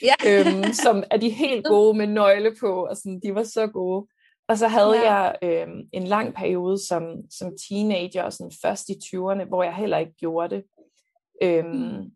ja. 0.02 0.14
øhm, 0.28 0.72
som 0.72 1.04
er 1.10 1.16
de 1.16 1.30
helt 1.30 1.66
gode 1.72 1.98
med 1.98 2.06
nøgle 2.06 2.56
på, 2.60 2.86
og 2.86 2.96
sådan, 2.96 3.20
de 3.20 3.34
var 3.34 3.42
så 3.42 3.66
gode. 3.66 4.06
Og 4.48 4.58
så 4.58 4.68
havde 4.68 5.02
ja. 5.02 5.14
jeg 5.14 5.36
øhm, 5.42 5.80
en 5.92 6.04
lang 6.04 6.34
periode 6.34 6.86
som, 6.86 7.02
som 7.30 7.52
teenager, 7.68 8.22
og 8.22 8.32
sådan 8.32 8.52
først 8.62 8.88
i 8.88 8.92
20'erne, 8.92 9.44
hvor 9.44 9.62
jeg 9.62 9.74
heller 9.74 9.98
ikke 9.98 10.12
gjorde 10.12 10.56
det. 10.56 10.64
Øhm, 11.42 11.68
mm. 11.68 12.10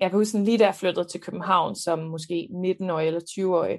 Jeg 0.00 0.10
kan 0.10 0.18
huske, 0.18 0.30
sådan, 0.30 0.44
lige 0.44 0.58
da 0.58 0.64
jeg 0.64 0.74
flyttede 0.74 1.08
til 1.08 1.20
København, 1.20 1.74
som 1.76 1.98
måske 1.98 2.48
19-årig 2.52 3.06
eller 3.06 3.20
20-årig, 3.20 3.78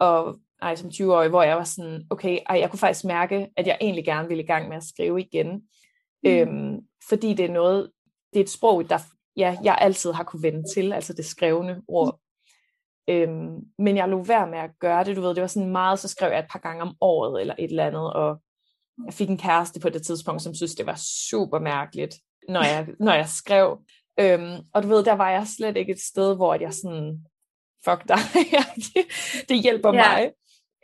og 0.00 0.38
ej, 0.62 0.74
som 0.74 0.90
20-årig, 0.90 1.28
hvor 1.28 1.42
jeg 1.42 1.56
var 1.56 1.64
sådan, 1.64 2.06
okay, 2.10 2.38
ej, 2.46 2.58
jeg 2.58 2.70
kunne 2.70 2.78
faktisk 2.78 3.04
mærke, 3.04 3.48
at 3.56 3.66
jeg 3.66 3.78
egentlig 3.80 4.04
gerne 4.04 4.28
ville 4.28 4.42
i 4.42 4.46
gang 4.46 4.68
med 4.68 4.76
at 4.76 4.84
skrive 4.84 5.20
igen. 5.20 5.48
Mm. 6.24 6.30
Øhm, 6.30 6.80
fordi 7.08 7.34
det 7.34 7.44
er 7.44 7.52
noget, 7.52 7.90
det 8.32 8.40
er 8.40 8.44
et 8.44 8.50
sprog, 8.50 8.90
der 8.90 8.98
ja, 9.36 9.58
jeg 9.64 9.78
altid 9.80 10.12
har 10.12 10.24
kunne 10.24 10.42
vende 10.42 10.74
til, 10.74 10.92
altså 10.92 11.12
det 11.12 11.24
skrevne 11.24 11.82
ord. 11.88 12.20
Øhm, 13.08 13.60
men 13.78 13.96
jeg 13.96 14.08
lå 14.08 14.22
være 14.22 14.46
med 14.46 14.58
at 14.58 14.70
gøre 14.80 15.04
det, 15.04 15.16
du 15.16 15.20
ved, 15.20 15.34
det 15.34 15.40
var 15.40 15.46
sådan 15.46 15.72
meget, 15.72 15.98
så 15.98 16.08
skrev 16.08 16.30
jeg 16.30 16.38
et 16.38 16.50
par 16.50 16.58
gange 16.58 16.82
om 16.82 16.96
året, 17.00 17.40
eller 17.40 17.54
et 17.58 17.70
eller 17.70 17.86
andet, 17.86 18.12
og 18.12 18.42
jeg 19.06 19.14
fik 19.14 19.30
en 19.30 19.38
kæreste 19.38 19.80
på 19.80 19.88
det 19.88 20.06
tidspunkt, 20.06 20.42
som 20.42 20.54
synes, 20.54 20.74
det 20.74 20.86
var 20.86 21.00
super 21.28 21.58
mærkeligt, 21.58 22.14
når 22.48 22.62
jeg, 22.62 22.88
når 23.06 23.12
jeg 23.12 23.28
skrev. 23.28 23.78
Øhm, 24.20 24.56
og 24.74 24.82
du 24.82 24.88
ved, 24.88 25.04
der 25.04 25.12
var 25.12 25.30
jeg 25.30 25.46
slet 25.46 25.76
ikke 25.76 25.92
et 25.92 26.00
sted, 26.00 26.36
hvor 26.36 26.54
jeg 26.54 26.74
sådan, 26.74 27.24
fuck 27.84 28.08
dig, 28.08 28.18
det, 28.74 29.04
det 29.48 29.62
hjælper 29.62 29.94
yeah. 29.94 30.16
mig. 30.16 30.32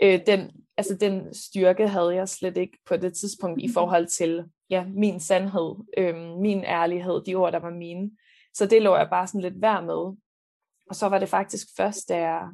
Øh, 0.03 0.21
den, 0.27 0.51
altså 0.77 0.97
den 1.01 1.35
styrke 1.35 1.89
havde 1.89 2.15
jeg 2.15 2.29
slet 2.29 2.57
ikke 2.57 2.79
på 2.87 2.97
det 2.97 3.15
tidspunkt 3.15 3.61
i 3.61 3.67
mm-hmm. 3.67 3.75
forhold 3.75 4.07
til 4.07 4.45
ja, 4.71 4.85
min 4.87 5.21
sandhed, 5.21 5.75
øhm, 5.99 6.41
min 6.41 6.65
ærlighed, 6.65 7.23
de 7.27 7.35
ord, 7.35 7.53
der 7.53 7.59
var 7.59 7.71
mine. 7.71 8.11
Så 8.55 8.67
det 8.67 8.83
lå 8.83 8.97
jeg 8.97 9.11
bare 9.11 9.27
sådan 9.27 9.41
lidt 9.41 9.63
værd 9.63 9.85
med. 9.85 10.17
Og 10.89 10.95
så 10.95 11.09
var 11.09 11.19
det 11.19 11.29
faktisk 11.29 11.67
først, 11.77 12.09
da 12.09 12.19
jeg 12.19 12.49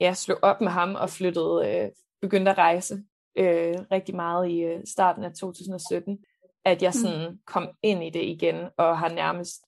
ja, 0.00 0.14
slog 0.14 0.38
op 0.42 0.60
med 0.60 0.70
ham 0.70 0.94
og 0.94 1.10
flyttede, 1.10 1.62
øh, 1.66 1.90
begyndte 2.20 2.50
at 2.50 2.58
rejse 2.58 2.94
øh, 3.36 3.74
rigtig 3.92 4.16
meget 4.16 4.50
i 4.50 4.60
øh, 4.60 4.80
starten 4.86 5.24
af 5.24 5.32
2017, 5.32 6.18
at 6.64 6.82
jeg 6.82 6.92
mm. 6.94 7.00
sådan 7.00 7.30
mm. 7.30 7.38
kom 7.46 7.68
ind 7.82 8.04
i 8.04 8.10
det 8.10 8.22
igen, 8.22 8.68
og 8.76 8.98
har 8.98 9.08
nærmest 9.08 9.64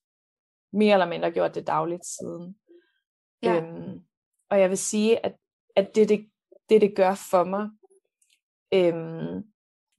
mere 0.73 0.93
eller 0.93 1.09
mindre 1.09 1.31
gjort 1.31 1.55
det 1.55 1.67
dagligt 1.67 2.07
siden. 2.07 2.57
Ja. 3.43 3.57
Øhm, 3.57 4.01
og 4.51 4.61
jeg 4.61 4.71
vil 4.71 4.79
sige, 4.79 5.27
at, 5.27 5.37
at 5.77 5.95
det, 5.95 6.09
det, 6.09 6.31
det, 6.69 6.81
det 6.81 6.97
gør 6.97 7.15
for 7.31 7.45
mig, 7.45 7.71
øhm, 8.75 9.43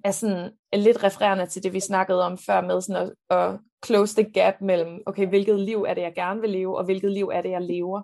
er 0.03 0.11
sådan 0.11 0.57
lidt 0.79 1.03
refererende 1.03 1.45
til 1.45 1.63
det, 1.63 1.73
vi 1.73 1.79
snakkede 1.79 2.25
om 2.25 2.37
før 2.37 2.61
med 2.61 2.81
sådan 2.81 3.09
at, 3.29 3.37
at 3.37 3.59
close 3.85 4.23
the 4.23 4.31
gap 4.31 4.61
mellem, 4.61 5.03
okay, 5.05 5.27
hvilket 5.27 5.59
liv 5.59 5.83
er 5.87 5.93
det, 5.93 6.01
jeg 6.01 6.13
gerne 6.15 6.41
vil 6.41 6.49
leve, 6.49 6.77
og 6.77 6.85
hvilket 6.85 7.11
liv 7.11 7.29
er 7.33 7.41
det, 7.41 7.49
jeg 7.49 7.61
lever. 7.61 8.01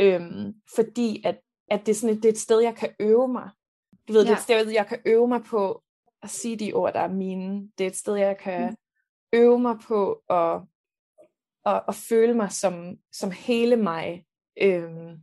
Øhm, 0.00 0.54
fordi 0.74 1.22
at, 1.24 1.40
at 1.68 1.80
det, 1.86 1.88
er 1.88 1.94
sådan 1.94 2.16
et, 2.16 2.22
det 2.22 2.28
er 2.28 2.32
et 2.32 2.38
sted, 2.38 2.60
jeg 2.60 2.74
kan 2.74 2.94
øve 3.00 3.28
mig. 3.28 3.50
Du 4.08 4.12
ved, 4.12 4.24
ja. 4.24 4.30
det 4.30 4.32
er 4.32 4.36
et 4.36 4.42
sted, 4.42 4.72
jeg 4.72 4.86
kan 4.86 4.98
øve 5.06 5.28
mig 5.28 5.42
på 5.42 5.82
at 6.22 6.30
sige 6.30 6.56
de 6.56 6.72
ord, 6.72 6.92
der 6.92 7.00
er 7.00 7.08
mine. 7.08 7.70
Det 7.78 7.84
er 7.84 7.90
et 7.90 7.96
sted, 7.96 8.14
jeg 8.14 8.38
kan 8.38 8.70
mm. 8.70 8.76
øve 9.32 9.58
mig 9.58 9.76
på 9.88 10.22
at, 10.30 10.60
at, 11.66 11.82
at 11.88 11.94
føle 11.94 12.34
mig 12.34 12.52
som, 12.52 12.96
som 13.12 13.30
hele 13.30 13.76
mig. 13.76 14.24
Øhm, 14.62 15.20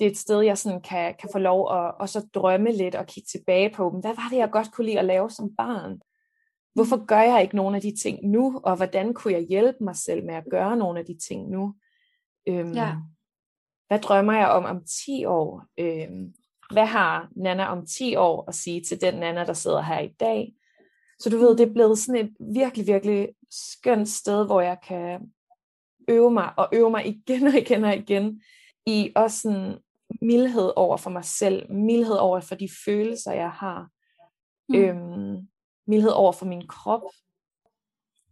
det 0.00 0.06
er 0.06 0.10
et 0.10 0.18
sted, 0.18 0.40
jeg 0.40 0.58
sådan 0.58 0.80
kan, 0.80 1.14
kan 1.18 1.28
få 1.32 1.38
lov 1.38 1.60
at 1.60 1.94
og 2.00 2.08
så 2.08 2.28
drømme 2.34 2.72
lidt 2.72 2.94
og 2.94 3.06
kigge 3.06 3.26
tilbage 3.26 3.70
på, 3.70 3.90
hvad 3.90 4.14
var 4.14 4.28
det, 4.30 4.36
jeg 4.36 4.50
godt 4.50 4.72
kunne 4.72 4.84
lide 4.84 4.98
at 4.98 5.04
lave 5.04 5.30
som 5.30 5.56
barn? 5.56 6.00
Hvorfor 6.74 6.96
mm. 6.96 7.06
gør 7.06 7.20
jeg 7.20 7.42
ikke 7.42 7.56
nogle 7.56 7.76
af 7.76 7.82
de 7.82 7.96
ting 8.02 8.30
nu? 8.30 8.60
Og 8.64 8.76
hvordan 8.76 9.14
kunne 9.14 9.34
jeg 9.34 9.42
hjælpe 9.42 9.84
mig 9.84 9.96
selv 9.96 10.24
med 10.24 10.34
at 10.34 10.44
gøre 10.50 10.76
nogle 10.76 11.00
af 11.00 11.06
de 11.06 11.18
ting 11.28 11.50
nu? 11.50 11.74
Øhm, 12.48 12.72
ja. 12.72 12.96
Hvad 13.88 13.98
drømmer 13.98 14.32
jeg 14.32 14.48
om 14.48 14.64
om 14.64 14.84
10 15.04 15.24
år? 15.24 15.64
Øhm, 15.78 16.34
hvad 16.72 16.86
har 16.86 17.28
Nana 17.36 17.66
om 17.66 17.86
10 17.86 18.16
år 18.16 18.44
at 18.48 18.54
sige 18.54 18.82
til 18.84 19.00
den 19.00 19.14
Nana, 19.14 19.44
der 19.44 19.52
sidder 19.52 19.82
her 19.82 19.98
i 19.98 20.08
dag? 20.20 20.54
Så 21.18 21.30
du 21.30 21.38
ved, 21.38 21.56
det 21.56 21.68
er 21.68 21.72
blevet 21.72 21.98
sådan 21.98 22.26
et 22.26 22.36
virkelig, 22.54 22.86
virkelig 22.86 23.28
skønt 23.50 24.08
sted, 24.08 24.46
hvor 24.46 24.60
jeg 24.60 24.78
kan 24.88 25.32
øve 26.08 26.30
mig 26.30 26.52
og 26.56 26.68
øve 26.72 26.90
mig 26.90 27.06
igen 27.06 27.46
og 27.46 27.54
igen 27.54 27.84
og 27.84 27.96
igen 27.96 28.42
i 28.86 29.12
også 29.16 29.40
sådan 29.40 29.78
mildhed 30.22 30.72
over 30.76 30.96
for 30.96 31.10
mig 31.10 31.24
selv, 31.24 31.72
mildhed 31.72 32.16
over 32.16 32.40
for 32.40 32.54
de 32.54 32.68
følelser, 32.84 33.32
jeg 33.32 33.50
har, 33.50 33.88
mm. 34.68 34.74
øhm, 34.74 35.48
mildhed 35.86 36.12
over 36.12 36.32
for 36.32 36.46
min 36.46 36.66
krop. 36.68 37.02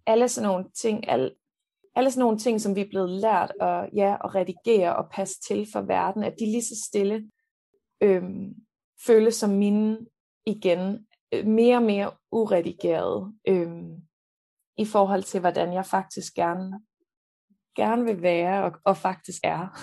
Alle 0.06 0.28
sådan 0.28 0.48
nogle 0.48 0.64
ting, 0.70 1.08
alle, 1.08 1.34
alle 1.94 2.10
sådan 2.10 2.20
nogle 2.20 2.38
ting, 2.38 2.60
som 2.60 2.76
vi 2.76 2.80
er 2.80 2.88
blevet 2.90 3.10
lært 3.10 3.52
at, 3.60 3.90
ja, 3.94 4.16
at 4.24 4.34
redigere 4.34 4.96
og 4.96 5.10
passe 5.10 5.40
til 5.40 5.66
for 5.72 5.80
verden, 5.80 6.24
at 6.24 6.34
de 6.38 6.44
lige 6.44 6.64
så 6.64 6.84
stille 6.88 7.30
øhm, 8.00 8.54
føles 9.06 9.34
som 9.34 9.50
mine 9.50 9.98
igen, 10.46 11.06
øh, 11.34 11.46
mere 11.46 11.76
og 11.76 11.82
mere 11.82 12.10
uredigeret 12.32 13.34
øhm, 13.48 13.96
i 14.76 14.84
forhold 14.84 15.22
til, 15.22 15.40
hvordan 15.40 15.72
jeg 15.72 15.86
faktisk 15.86 16.34
gerne, 16.34 16.80
gerne 17.76 18.04
vil 18.04 18.22
være 18.22 18.64
og, 18.64 18.72
og 18.84 18.96
faktisk 18.96 19.40
er. 19.44 19.78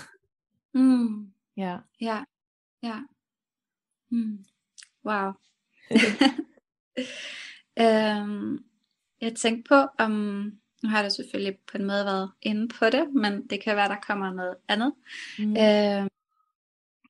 Mm. 0.74 1.32
Ja. 1.56 1.78
Ja. 2.00 2.24
Ja. 2.82 3.00
Mm. 4.10 4.44
Wow. 5.04 5.32
øhm, 7.82 8.64
jeg 9.20 9.36
tænkte 9.36 9.68
på, 9.68 9.88
om 9.98 10.10
nu 10.82 10.88
har 10.88 11.02
du 11.02 11.10
selvfølgelig 11.10 11.58
på 11.72 11.78
en 11.78 11.86
måde 11.86 12.04
været 12.04 12.32
inde 12.42 12.68
på 12.68 12.90
det, 12.90 13.14
men 13.14 13.46
det 13.46 13.62
kan 13.62 13.76
være, 13.76 13.88
der 13.88 14.00
kommer 14.06 14.32
noget 14.32 14.56
andet. 14.68 14.92
Mm. 15.38 15.56
Øhm, 15.56 16.08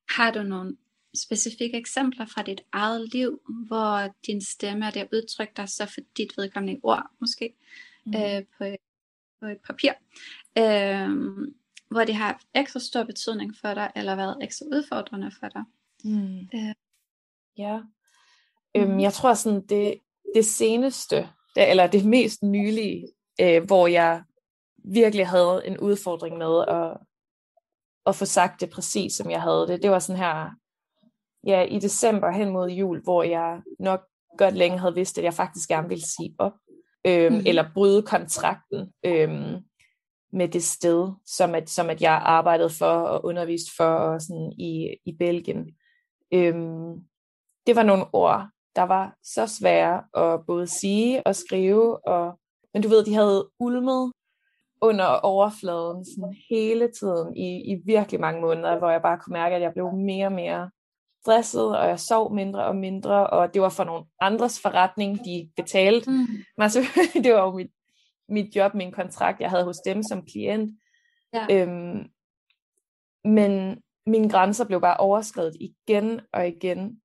har 0.09 0.31
du 0.31 0.43
nogle 0.43 0.77
specifikke 1.15 1.77
eksempler 1.77 2.25
fra 2.25 2.41
dit 2.41 2.61
eget 2.71 3.13
liv, 3.13 3.41
hvor 3.67 4.15
din 4.27 4.41
stemme 4.41 4.85
er 4.85 4.91
det 4.91 5.07
udtrykt 5.13 5.57
dig 5.57 5.69
så 5.69 5.85
for 5.85 6.01
dit 6.17 6.37
vedkommende 6.37 6.79
ord, 6.83 7.11
måske, 7.19 7.53
mm. 8.05 8.13
øh, 8.15 8.43
på, 8.57 8.63
et, 8.63 8.77
på 9.39 9.45
et 9.45 9.57
papir, 9.65 9.91
øh, 10.57 11.09
hvor 11.89 12.03
det 12.03 12.15
har 12.15 12.25
haft 12.25 12.47
ekstra 12.55 12.79
stor 12.79 13.03
betydning 13.03 13.53
for 13.61 13.73
dig, 13.73 13.91
eller 13.95 14.15
været 14.15 14.37
ekstra 14.41 14.65
udfordrende 14.65 15.31
for 15.39 15.47
dig. 15.47 15.63
Mm. 16.03 16.39
Øh. 16.53 16.75
Ja. 17.57 17.79
Øhm, 18.75 18.91
mm. 18.91 18.99
jeg 18.99 19.13
tror 19.13 19.33
sådan, 19.33 19.61
det, 19.61 19.99
det 20.35 20.45
seneste, 20.45 21.29
det, 21.55 21.69
eller 21.69 21.87
det 21.87 22.05
mest 22.05 22.43
nylige, 22.43 23.07
øh, 23.41 23.63
hvor 23.63 23.87
jeg 23.87 24.23
virkelig 24.83 25.27
havde 25.27 25.61
en 25.65 25.77
udfordring 25.77 26.37
med 26.37 26.63
at, 26.67 26.97
at 28.05 28.15
få 28.15 28.25
sagt 28.25 28.61
det 28.61 28.69
præcis, 28.69 29.13
som 29.13 29.31
jeg 29.31 29.41
havde 29.41 29.67
det, 29.67 29.83
det 29.83 29.91
var 29.91 29.99
sådan 29.99 30.19
her 30.19 30.49
ja, 31.47 31.61
i 31.61 31.79
december 31.79 32.31
hen 32.31 32.49
mod 32.49 32.69
jul, 32.69 33.03
hvor 33.03 33.23
jeg 33.23 33.61
nok 33.79 34.01
godt 34.37 34.55
længe 34.55 34.79
havde 34.79 34.95
vidst, 34.95 35.17
at 35.17 35.23
jeg 35.23 35.33
faktisk 35.33 35.69
gerne 35.69 35.89
ville 35.89 36.05
sige 36.05 36.35
op, 36.39 36.53
øhm, 37.05 37.35
mm. 37.35 37.41
eller 37.45 37.65
bryde 37.73 38.01
kontrakten 38.01 38.93
øhm, 39.05 39.55
med 40.33 40.47
det 40.47 40.63
sted, 40.63 41.11
som 41.25 41.55
at, 41.55 41.69
som 41.69 41.89
at 41.89 42.01
jeg 42.01 42.21
arbejdede 42.25 42.69
for 42.69 42.85
og 42.85 43.25
undervist 43.25 43.67
for 43.77 43.85
og 43.85 44.21
sådan 44.21 44.53
i, 44.57 44.95
i 45.05 45.15
Belgien. 45.19 45.75
Øhm, 46.33 46.93
det 47.67 47.75
var 47.75 47.83
nogle 47.83 48.05
ord, 48.13 48.47
der 48.75 48.83
var 48.83 49.15
så 49.23 49.47
svære 49.47 50.03
at 50.23 50.45
både 50.45 50.67
sige 50.67 51.27
og 51.27 51.35
skrive, 51.35 52.07
og, 52.07 52.39
men 52.73 52.83
du 52.83 52.89
ved, 52.89 53.05
de 53.05 53.13
havde 53.13 53.49
ulmet 53.59 54.11
under 54.81 55.05
overfladen 55.05 56.05
sådan 56.05 56.35
hele 56.49 56.91
tiden 56.99 57.37
i, 57.37 57.71
i 57.71 57.81
virkelig 57.85 58.19
mange 58.19 58.41
måneder, 58.41 58.77
hvor 58.77 58.89
jeg 58.89 59.01
bare 59.01 59.19
kunne 59.19 59.33
mærke, 59.33 59.55
at 59.55 59.61
jeg 59.61 59.73
blev 59.73 59.91
mere 59.93 60.25
og 60.25 60.31
mere 60.31 60.69
stresset, 61.21 61.77
og 61.77 61.87
jeg 61.87 61.99
sov 61.99 62.35
mindre 62.35 62.65
og 62.65 62.75
mindre, 62.75 63.27
og 63.27 63.53
det 63.53 63.61
var 63.61 63.69
for 63.69 63.83
nogle 63.83 64.05
andres 64.21 64.59
forretning, 64.61 65.25
de 65.25 65.49
betalte 65.55 66.09
mm. 66.11 66.27
mig. 66.57 66.69
Det 67.23 67.33
var 67.33 67.43
jo 67.43 67.51
mit, 67.51 67.71
mit 68.29 68.55
job, 68.55 68.73
min 68.73 68.91
kontrakt, 68.91 69.41
jeg 69.41 69.49
havde 69.49 69.63
hos 69.63 69.77
dem 69.85 70.03
som 70.03 70.25
klient. 70.25 70.79
Ja. 71.33 71.47
Øhm, 71.51 72.09
men 73.23 73.81
mine 74.05 74.29
grænser 74.29 74.65
blev 74.65 74.81
bare 74.81 74.97
overskrevet 74.97 75.57
igen 75.59 76.21
og 76.33 76.47
igen, 76.47 77.01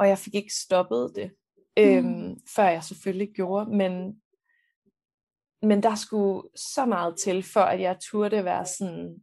og 0.00 0.08
jeg 0.08 0.18
fik 0.18 0.34
ikke 0.34 0.54
stoppet 0.54 1.12
det, 1.14 1.30
øhm, 1.76 2.04
mm. 2.04 2.36
før 2.56 2.68
jeg 2.68 2.84
selvfølgelig 2.84 3.32
gjorde, 3.34 3.70
men 3.76 4.22
men 5.62 5.82
der 5.82 5.94
skulle 5.94 6.48
så 6.56 6.86
meget 6.86 7.16
til, 7.24 7.42
for 7.42 7.60
at 7.60 7.80
jeg 7.80 7.96
turde 8.00 8.44
være 8.44 8.66
sådan, 8.66 9.22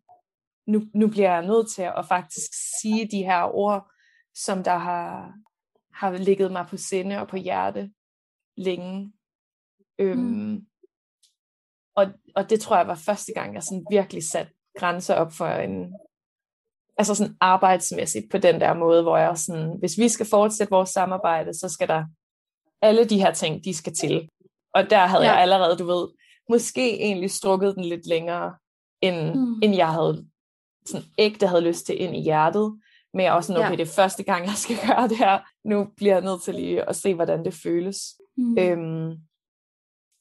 nu, 0.67 0.81
nu 0.93 1.07
bliver 1.07 1.33
jeg 1.33 1.45
nødt 1.45 1.71
til 1.71 1.81
at 1.81 2.05
faktisk 2.07 2.51
sige 2.81 3.07
de 3.11 3.23
her 3.23 3.43
ord, 3.43 3.91
som 4.33 4.63
der 4.63 4.77
har, 4.77 5.33
har 5.93 6.11
ligget 6.11 6.51
mig 6.51 6.67
på 6.69 6.77
sinde 6.77 7.19
og 7.19 7.27
på 7.27 7.35
hjerte 7.35 7.91
længe. 8.57 9.13
Øhm, 9.99 10.19
mm. 10.19 10.67
Og, 11.95 12.05
og 12.35 12.49
det 12.49 12.61
tror 12.61 12.77
jeg 12.77 12.87
var 12.87 12.95
første 12.95 13.31
gang, 13.33 13.53
jeg 13.53 13.63
sådan 13.63 13.85
virkelig 13.91 14.23
satte 14.23 14.53
grænser 14.79 15.15
op 15.15 15.33
for 15.33 15.47
en, 15.47 15.93
altså 16.97 17.15
sådan 17.15 17.37
arbejdsmæssigt 17.41 18.25
på 18.31 18.37
den 18.37 18.61
der 18.61 18.73
måde, 18.73 19.01
hvor 19.01 19.17
jeg 19.17 19.37
sådan, 19.37 19.75
hvis 19.79 19.97
vi 19.97 20.09
skal 20.09 20.25
fortsætte 20.25 20.71
vores 20.71 20.89
samarbejde, 20.89 21.53
så 21.53 21.69
skal 21.69 21.87
der 21.87 22.05
alle 22.81 23.05
de 23.05 23.19
her 23.19 23.33
ting, 23.33 23.63
de 23.63 23.73
skal 23.73 23.93
til. 23.93 24.29
Og 24.73 24.89
der 24.89 25.05
havde 25.05 25.23
ja. 25.23 25.31
jeg 25.31 25.41
allerede, 25.41 25.77
du 25.77 25.85
ved, 25.85 26.07
måske 26.49 27.01
egentlig 27.01 27.31
strukket 27.31 27.75
den 27.75 27.85
lidt 27.85 28.07
længere, 28.07 28.55
end, 29.01 29.35
mm. 29.35 29.59
end 29.63 29.75
jeg 29.75 29.93
havde 29.93 30.25
sådan 30.85 31.05
ægte 31.17 31.47
havde 31.47 31.61
lyst 31.61 31.85
til 31.85 32.01
ind 32.01 32.15
i 32.15 32.21
hjertet. 32.21 32.79
Men 33.13 33.23
jeg 33.23 33.29
er 33.29 33.33
også 33.33 33.47
sådan, 33.47 33.61
okay, 33.61 33.71
ja. 33.71 33.75
det 33.75 33.89
er 33.89 33.95
første 33.95 34.23
gang, 34.23 34.45
jeg 34.45 34.53
skal 34.55 34.75
gøre 34.87 35.07
det 35.07 35.17
her. 35.17 35.39
Nu 35.63 35.87
bliver 35.97 36.13
jeg 36.13 36.23
nødt 36.23 36.43
til 36.43 36.55
lige 36.55 36.89
at 36.89 36.95
se, 36.95 37.13
hvordan 37.13 37.45
det 37.45 37.53
føles. 37.53 37.97
Mm. 38.37 38.57
Øhm, 38.59 39.11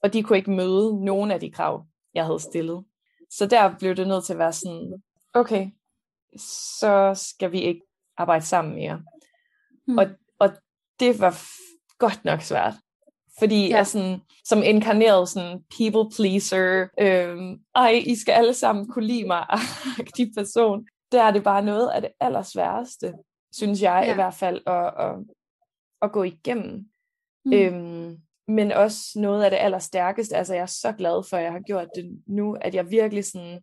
og 0.04 0.12
de 0.12 0.22
kunne 0.22 0.38
ikke 0.38 0.50
møde 0.50 1.04
nogen 1.04 1.30
af 1.30 1.40
de 1.40 1.50
krav, 1.50 1.86
jeg 2.14 2.24
havde 2.24 2.40
stillet. 2.40 2.84
Så 3.30 3.46
der 3.46 3.78
blev 3.78 3.96
det 3.96 4.08
nødt 4.08 4.24
til 4.24 4.32
at 4.32 4.38
være 4.38 4.52
sådan, 4.52 5.02
okay, 5.34 5.70
så 6.36 7.12
skal 7.14 7.52
vi 7.52 7.60
ikke 7.60 7.80
arbejde 8.16 8.44
sammen 8.44 8.74
mere. 8.74 9.02
Mm. 9.86 9.98
Og, 9.98 10.06
og 10.38 10.50
det 11.00 11.20
var 11.20 11.40
godt 11.98 12.24
nok 12.24 12.40
svært. 12.40 12.74
Fordi 13.38 13.68
ja. 13.68 13.76
jeg 13.76 13.86
sådan, 13.86 14.20
som 14.44 14.62
inkarneret 14.62 15.28
sådan 15.28 15.64
people 15.78 16.16
pleaser, 16.16 16.88
øhm, 17.00 17.60
ej, 17.74 18.02
I 18.06 18.14
skal 18.16 18.32
alle 18.32 18.54
sammen 18.54 18.88
kunne 18.88 19.06
lide 19.06 19.26
mig, 19.26 19.46
de 20.16 20.32
person 20.36 20.86
der 21.14 21.22
er 21.22 21.30
det 21.30 21.44
bare 21.44 21.62
noget 21.62 21.90
af 21.90 22.00
det 22.00 22.10
allersværeste, 22.20 23.14
synes 23.52 23.82
jeg 23.82 24.02
ja. 24.06 24.12
i 24.12 24.14
hvert 24.14 24.34
fald, 24.34 24.62
at, 24.66 24.86
at, 24.98 25.16
at 26.02 26.12
gå 26.12 26.22
igennem. 26.22 26.88
Mm. 27.44 27.52
Øhm, 27.52 28.18
men 28.48 28.72
også 28.72 29.20
noget 29.20 29.44
af 29.44 29.50
det 29.50 29.56
allerstærkeste. 29.56 30.36
Altså 30.36 30.54
jeg 30.54 30.62
er 30.62 30.66
så 30.66 30.92
glad 30.92 31.28
for, 31.30 31.36
at 31.36 31.44
jeg 31.44 31.52
har 31.52 31.60
gjort 31.60 31.88
det 31.96 32.22
nu, 32.26 32.56
at 32.60 32.74
jeg 32.74 32.90
virkelig 32.90 33.24
sådan 33.24 33.62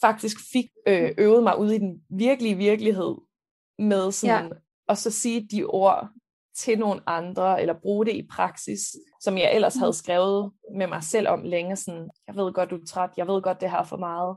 faktisk 0.00 0.36
fik 0.52 0.66
øh, 0.86 1.10
øvet 1.18 1.42
mig 1.42 1.58
ud 1.58 1.70
i 1.70 1.78
den 1.78 2.02
virkelige 2.10 2.56
virkelighed 2.56 3.16
med 3.78 4.12
sådan, 4.12 4.44
ja. 4.44 4.50
og 4.88 4.96
så 4.96 5.10
sige 5.10 5.48
de 5.48 5.64
ord 5.64 6.08
til 6.56 6.78
nogle 6.78 7.08
andre, 7.08 7.60
eller 7.60 7.80
bruge 7.82 8.06
det 8.06 8.14
i 8.14 8.26
praksis, 8.30 8.80
som 9.20 9.38
jeg 9.38 9.54
ellers 9.54 9.74
havde 9.74 9.90
mm. 9.90 9.94
skrevet 10.02 10.52
med 10.76 10.86
mig 10.86 11.02
selv 11.02 11.28
om 11.28 11.42
længe, 11.42 11.76
sådan, 11.76 12.10
jeg 12.26 12.36
ved 12.36 12.52
godt, 12.52 12.70
du 12.70 12.76
er 12.76 12.86
træt, 12.86 13.10
jeg 13.16 13.26
ved 13.26 13.42
godt, 13.42 13.60
det 13.60 13.70
her 13.70 13.84
for 13.84 13.96
meget, 13.96 14.36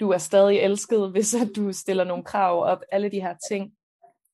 du 0.00 0.10
er 0.10 0.18
stadig 0.18 0.58
elsket, 0.58 1.10
hvis 1.12 1.34
at 1.34 1.48
du 1.56 1.72
stiller 1.72 2.04
nogle 2.04 2.24
krav 2.24 2.64
op, 2.64 2.82
alle 2.92 3.10
de 3.10 3.20
her 3.20 3.34
ting, 3.50 3.72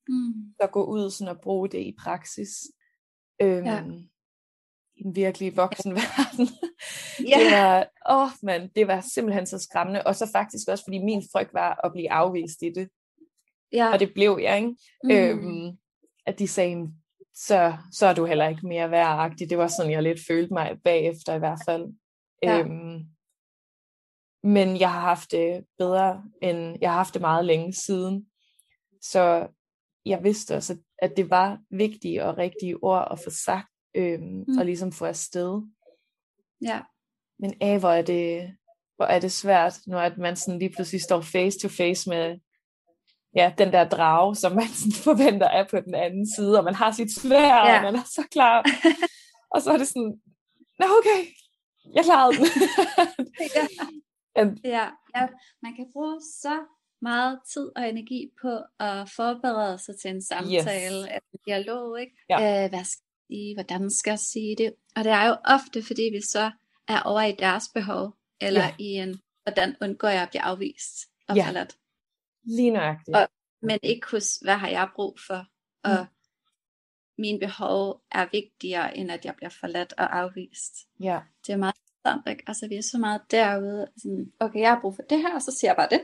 mm. 0.08 0.54
der 0.60 0.66
går 0.66 0.84
ud 0.84 1.10
sådan 1.10 1.34
at 1.34 1.40
bruge 1.40 1.68
det 1.68 1.78
i 1.78 1.94
praksis. 1.98 2.50
Øhm, 3.42 3.66
ja. 3.66 3.84
I 4.96 5.04
en 5.04 5.16
virkelig 5.16 5.56
voksen 5.56 5.94
verden. 6.00 6.48
yeah. 7.20 7.40
Det 7.40 7.52
var, 7.52 7.88
åh 8.10 8.22
oh, 8.22 8.30
man, 8.42 8.68
det 8.76 8.86
var 8.86 9.00
simpelthen 9.14 9.46
så 9.46 9.58
skræmmende, 9.58 10.02
og 10.06 10.16
så 10.16 10.30
faktisk 10.32 10.68
også, 10.68 10.84
fordi 10.84 10.98
min 10.98 11.22
frygt 11.32 11.54
var 11.54 11.80
at 11.84 11.92
blive 11.92 12.12
afvist 12.12 12.62
i 12.62 12.70
det. 12.70 12.88
Ja. 13.72 13.92
Og 13.92 14.00
det 14.00 14.14
blev 14.14 14.38
jeg, 14.42 14.56
ikke? 14.56 14.76
Mm. 15.04 15.10
Øhm, 15.10 15.78
at 16.26 16.38
de 16.38 16.48
sagde, 16.48 16.92
så, 17.34 17.76
så 17.92 18.06
er 18.06 18.14
du 18.14 18.24
heller 18.24 18.48
ikke 18.48 18.66
mere 18.66 18.90
væragtig. 18.90 19.50
Det 19.50 19.58
var 19.58 19.68
sådan, 19.68 19.92
jeg 19.92 20.02
lidt 20.02 20.20
følte 20.28 20.54
mig 20.54 20.76
bagefter 20.84 21.34
i 21.34 21.38
hvert 21.38 21.60
fald. 21.66 21.86
Ja. 22.42 22.58
Øhm, 22.58 23.04
men 24.42 24.80
jeg 24.80 24.92
har 24.92 25.00
haft 25.00 25.30
det 25.30 25.64
bedre, 25.78 26.24
end 26.42 26.78
jeg 26.80 26.90
har 26.90 26.96
haft 26.96 27.14
det 27.14 27.20
meget 27.20 27.44
længe 27.44 27.72
siden. 27.72 28.26
Så 29.02 29.48
jeg 30.06 30.24
vidste 30.24 30.56
også, 30.56 30.76
at 30.98 31.12
det 31.16 31.30
var 31.30 31.58
vigtige 31.70 32.24
og 32.24 32.38
rigtige 32.38 32.76
ord 32.84 33.08
at 33.10 33.18
få 33.24 33.30
sagt, 33.30 33.68
øhm, 33.94 34.44
Mm. 34.48 34.58
og 34.58 34.64
ligesom 34.64 34.92
få 34.92 35.04
afsted. 35.04 35.62
Ja. 36.62 36.80
Men 37.38 37.54
af, 37.60 37.78
hvor 37.80 37.90
er 37.90 38.02
det, 38.02 38.56
hvor 38.96 39.04
er 39.04 39.20
det 39.20 39.32
svært, 39.32 39.78
når 39.86 39.98
at 40.00 40.18
man 40.18 40.36
sådan 40.36 40.58
lige 40.58 40.72
pludselig 40.74 41.02
står 41.02 41.20
face 41.20 41.58
to 41.58 41.68
face 41.68 42.10
med 42.10 42.38
ja, 43.36 43.54
den 43.58 43.72
der 43.72 43.88
drage, 43.88 44.34
som 44.34 44.52
man 44.52 44.66
sådan 44.68 44.92
forventer 45.08 45.46
er 45.48 45.68
på 45.70 45.80
den 45.80 45.94
anden 45.94 46.26
side, 46.36 46.58
og 46.58 46.64
man 46.64 46.74
har 46.74 46.92
sit 46.92 47.14
svær, 47.20 47.56
Ja. 47.56 47.76
og 47.76 47.82
man 47.82 47.94
er 47.94 48.04
så 48.04 48.26
klar. 48.30 48.64
og 49.54 49.62
så 49.62 49.70
er 49.72 49.76
det 49.76 49.88
sådan, 49.88 50.20
nå 50.78 50.86
okay, 50.98 51.20
jeg 51.94 52.04
klarede 52.04 52.36
den. 52.36 52.46
ja. 53.56 54.44
Ja. 54.64 54.88
Ja. 55.16 55.26
Man 55.62 55.74
kan 55.76 55.86
bruge 55.92 56.20
så 56.20 56.54
meget 57.02 57.40
tid 57.52 57.70
og 57.76 57.88
energi 57.88 58.30
på 58.42 58.58
at 58.78 59.10
forberede 59.10 59.78
sig 59.78 59.94
til 60.00 60.10
en 60.10 60.22
samtale, 60.22 60.98
yes. 61.02 61.22
en 61.32 61.38
dialog, 61.46 62.00
ikke? 62.00 62.12
Ja. 62.30 62.64
Øh, 62.64 62.68
hvad 62.70 62.84
skal 62.84 63.04
jeg 63.04 63.26
sige, 63.36 63.54
hvordan 63.54 63.90
skal 63.90 64.10
jeg 64.10 64.18
sige 64.18 64.56
det? 64.58 64.74
Og 64.96 65.04
det 65.04 65.12
er 65.12 65.26
jo 65.26 65.36
ofte, 65.44 65.82
fordi 65.82 66.02
vi 66.02 66.20
så 66.20 66.50
er 66.88 67.00
over 67.02 67.22
i 67.22 67.32
deres 67.32 67.64
behov, 67.74 68.16
eller 68.40 68.64
Ja. 68.64 68.74
i 68.78 68.84
en, 68.84 69.20
hvordan 69.42 69.76
undgår 69.82 70.08
jeg 70.08 70.22
at 70.22 70.28
blive 70.30 70.42
afvist 70.42 70.94
og 71.28 71.36
Ja. 71.36 71.46
forladt. 71.46 71.76
Lige 72.42 72.70
nøjagtigt. 72.70 73.16
Og- 73.16 73.28
Men 73.62 73.78
ikke 73.82 74.06
hos, 74.10 74.36
hvad 74.42 74.54
har 74.54 74.68
jeg 74.68 74.88
brug 74.94 75.18
for? 75.26 75.46
Og 75.84 75.98
Mm. 76.00 76.14
mine 77.18 77.38
behov 77.38 78.02
er 78.12 78.26
vigtigere, 78.32 78.96
end 78.96 79.10
at 79.10 79.24
jeg 79.24 79.34
bliver 79.36 79.50
forladt 79.60 79.92
og 79.98 80.18
afvist. 80.18 80.74
Ja, 81.00 81.20
Det 81.46 81.52
er 81.52 81.56
meget 81.56 81.74
sådan, 82.06 82.22
ikke? 82.28 82.42
Altså 82.46 82.68
vi 82.68 82.74
er 82.74 82.82
så 82.92 82.98
meget 82.98 83.20
derude, 83.30 83.86
sådan, 84.02 84.26
okay, 84.40 84.60
jeg 84.60 84.70
har 84.70 84.80
brug 84.80 84.94
for 84.94 85.02
det 85.10 85.18
her, 85.18 85.34
og 85.34 85.42
så 85.42 85.56
siger 85.60 85.68
jeg 85.70 85.76
bare 85.76 85.88
det. 85.90 86.00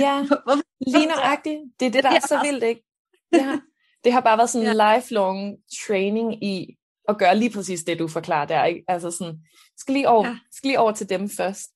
ja 0.00 0.18
Hvorfor? 0.44 0.62
lige 0.90 1.06
nøjagtigt. 1.06 1.60
Det 1.80 1.86
er 1.86 1.90
det, 1.90 2.04
der 2.04 2.10
er 2.10 2.14
Ja. 2.14 2.20
så 2.20 2.40
vildt, 2.44 2.64
ikke? 2.64 2.82
Det 3.32 3.42
har, 3.42 3.60
det 4.04 4.12
har 4.12 4.20
bare 4.20 4.38
været 4.38 4.50
sådan 4.50 4.68
en 4.68 4.76
lifelong 4.96 5.56
training 5.86 6.44
i 6.44 6.76
at 7.08 7.18
gøre 7.18 7.36
lige 7.36 7.50
præcis 7.50 7.82
det, 7.84 7.98
du 7.98 8.08
forklarer 8.08 8.46
der. 8.46 8.64
Ikke? 8.64 8.84
Altså 8.88 9.10
sådan, 9.10 9.38
skal 9.78 9.92
lige 9.92 10.08
over, 10.08 10.26
Ja. 10.26 10.36
skal 10.52 10.68
lige 10.68 10.78
over 10.80 10.92
til 10.92 11.08
dem 11.08 11.28
først. 11.28 11.70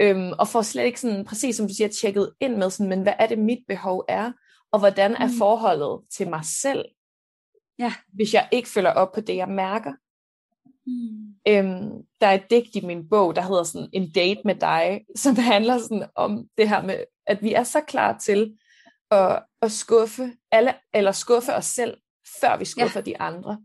Øhm, 0.00 0.32
og 0.38 0.48
får 0.48 0.62
slet 0.62 0.84
ikke 0.84 1.00
sådan, 1.00 1.24
præcis 1.24 1.56
som 1.56 1.68
du 1.68 1.74
siger, 1.74 1.88
tjekket 1.88 2.32
ind 2.40 2.56
med 2.56 2.70
sådan, 2.70 2.88
men 2.88 3.02
hvad 3.02 3.12
er 3.18 3.26
det 3.26 3.38
mit 3.38 3.64
behov 3.68 4.04
er, 4.08 4.32
og 4.72 4.78
hvordan 4.78 5.14
er 5.16 5.26
Mm. 5.26 5.32
forholdet 5.38 6.00
til 6.16 6.28
mig 6.30 6.40
selv, 6.62 6.84
Ja. 7.78 7.92
hvis 8.14 8.34
jeg 8.34 8.48
ikke 8.52 8.68
følger 8.68 8.90
op 8.92 9.12
på 9.12 9.20
det, 9.20 9.36
jeg 9.36 9.48
mærker. 9.48 9.92
Hmm. 10.86 11.34
Øhm, 11.48 12.06
der 12.20 12.26
er 12.26 12.34
et 12.34 12.50
digt 12.50 12.76
i 12.76 12.80
min 12.80 13.08
bog, 13.08 13.36
der 13.36 13.42
hedder 13.42 13.62
sådan 13.62 13.88
En 13.92 14.10
date 14.10 14.40
med 14.44 14.54
dig, 14.54 15.00
som 15.22 15.36
handler 15.36 15.78
sådan 15.78 16.06
om 16.14 16.48
det 16.58 16.68
her 16.68 16.82
med, 16.82 17.04
at 17.26 17.42
vi 17.42 17.52
er 17.52 17.64
så 17.64 17.80
klar 17.80 18.18
til 18.18 18.58
at, 19.10 19.42
at 19.62 19.72
skuffe 19.72 20.32
alle, 20.50 20.74
eller 20.94 21.12
skuffe 21.12 21.54
os 21.54 21.64
selv, 21.64 21.96
før 22.40 22.56
vi 22.56 22.64
skuffer 22.64 23.00
ja. 23.00 23.04
de 23.04 23.20
andre. 23.20 23.64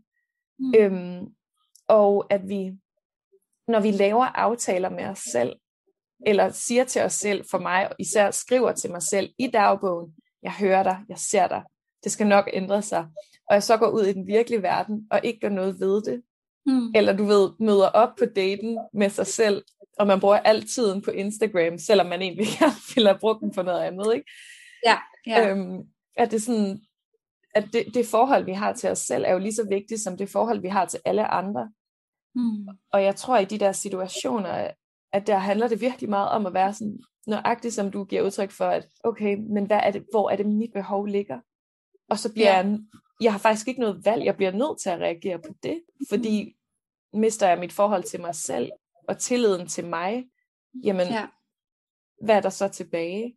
Hmm. 0.58 0.74
Øhm, 0.78 1.26
og 1.88 2.26
at 2.30 2.48
vi, 2.48 2.72
når 3.68 3.80
vi 3.80 3.90
laver 3.90 4.24
aftaler 4.24 4.88
med 4.88 5.04
os 5.04 5.18
selv, 5.18 5.52
eller 6.26 6.50
siger 6.50 6.84
til 6.84 7.02
os 7.02 7.12
selv, 7.12 7.44
for 7.50 7.58
mig, 7.58 7.88
og 7.88 7.94
især 7.98 8.30
skriver 8.30 8.72
til 8.72 8.90
mig 8.90 9.02
selv 9.02 9.30
i 9.38 9.46
dagbogen, 9.46 10.14
jeg 10.42 10.52
hører 10.52 10.82
dig, 10.82 10.98
jeg 11.08 11.18
ser 11.18 11.48
dig, 11.48 11.62
det 12.04 12.12
skal 12.12 12.26
nok 12.26 12.50
ændre 12.52 12.82
sig, 12.82 13.08
og 13.48 13.54
jeg 13.54 13.62
så 13.62 13.76
går 13.76 13.88
ud 13.90 14.02
i 14.02 14.12
den 14.12 14.26
virkelige 14.26 14.62
verden, 14.62 15.08
og 15.10 15.20
ikke 15.24 15.40
gør 15.40 15.48
noget 15.48 15.80
ved 15.80 16.02
det, 16.02 16.22
Hmm. 16.66 16.92
eller 16.94 17.12
du 17.16 17.24
ved, 17.24 17.50
møder 17.60 17.88
op 17.88 18.16
på 18.18 18.24
daten 18.24 18.78
med 18.94 19.10
sig 19.10 19.26
selv, 19.26 19.62
og 19.98 20.06
man 20.06 20.20
bruger 20.20 20.38
al 20.38 20.66
tiden 20.66 21.02
på 21.02 21.10
Instagram, 21.10 21.78
selvom 21.78 22.06
man 22.06 22.22
egentlig 22.22 22.46
gerne 22.58 22.72
ville 22.94 23.08
have 23.08 23.18
brugt 23.18 23.40
den 23.40 23.54
for 23.54 23.62
noget 23.62 23.80
andet, 23.80 24.14
ikke? 24.14 24.30
Ja, 24.86 24.98
ja. 25.26 25.50
Øhm, 25.50 25.82
at 26.16 26.30
det 26.30 26.42
sådan, 26.42 26.80
at 27.54 27.64
det, 27.72 27.84
det 27.94 28.06
forhold, 28.06 28.44
vi 28.44 28.52
har 28.52 28.72
til 28.72 28.90
os 28.90 28.98
selv, 28.98 29.24
er 29.26 29.32
jo 29.32 29.38
lige 29.38 29.54
så 29.54 29.66
vigtigt, 29.68 30.00
som 30.00 30.16
det 30.16 30.28
forhold, 30.28 30.60
vi 30.60 30.68
har 30.68 30.84
til 30.84 31.00
alle 31.04 31.26
andre. 31.26 31.70
Hmm. 32.34 32.68
Og 32.92 33.02
jeg 33.02 33.16
tror, 33.16 33.38
i 33.38 33.44
de 33.44 33.58
der 33.58 33.72
situationer, 33.72 34.70
at 35.12 35.26
der 35.26 35.38
handler 35.38 35.68
det 35.68 35.80
virkelig 35.80 36.10
meget 36.10 36.28
om 36.28 36.46
at 36.46 36.54
være 36.54 36.74
sådan, 36.74 36.98
nøjagtigt 37.26 37.74
som 37.74 37.90
du 37.90 38.04
giver 38.04 38.22
udtryk 38.22 38.50
for, 38.50 38.64
at 38.64 38.86
okay, 39.04 39.36
men 39.50 39.64
hvad 39.66 39.80
er 39.82 39.90
det, 39.90 40.04
hvor 40.10 40.30
er 40.30 40.36
det 40.36 40.46
mit 40.46 40.72
behov 40.74 41.06
ligger? 41.06 41.38
Og 42.08 42.18
så 42.18 42.32
bliver 42.32 42.48
Ja. 42.48 42.56
jeg, 42.56 42.78
jeg 43.22 43.32
har 43.32 43.38
faktisk 43.38 43.68
ikke 43.68 43.80
noget 43.80 44.04
valg, 44.04 44.24
jeg 44.24 44.36
bliver 44.36 44.52
nødt 44.52 44.80
til 44.80 44.90
at 44.90 44.98
reagere 45.00 45.38
på 45.38 45.54
det, 45.62 45.82
fordi 46.08 46.56
mister 47.12 47.48
jeg 47.48 47.58
mit 47.58 47.72
forhold 47.72 48.02
til 48.02 48.20
mig 48.20 48.34
selv, 48.34 48.70
og 49.08 49.18
tilliden 49.18 49.68
til 49.68 49.86
mig, 49.86 50.24
jamen, 50.84 51.06
Ja. 51.06 51.26
hvad 52.24 52.36
er 52.36 52.40
der 52.40 52.50
så 52.50 52.68
tilbage? 52.68 53.36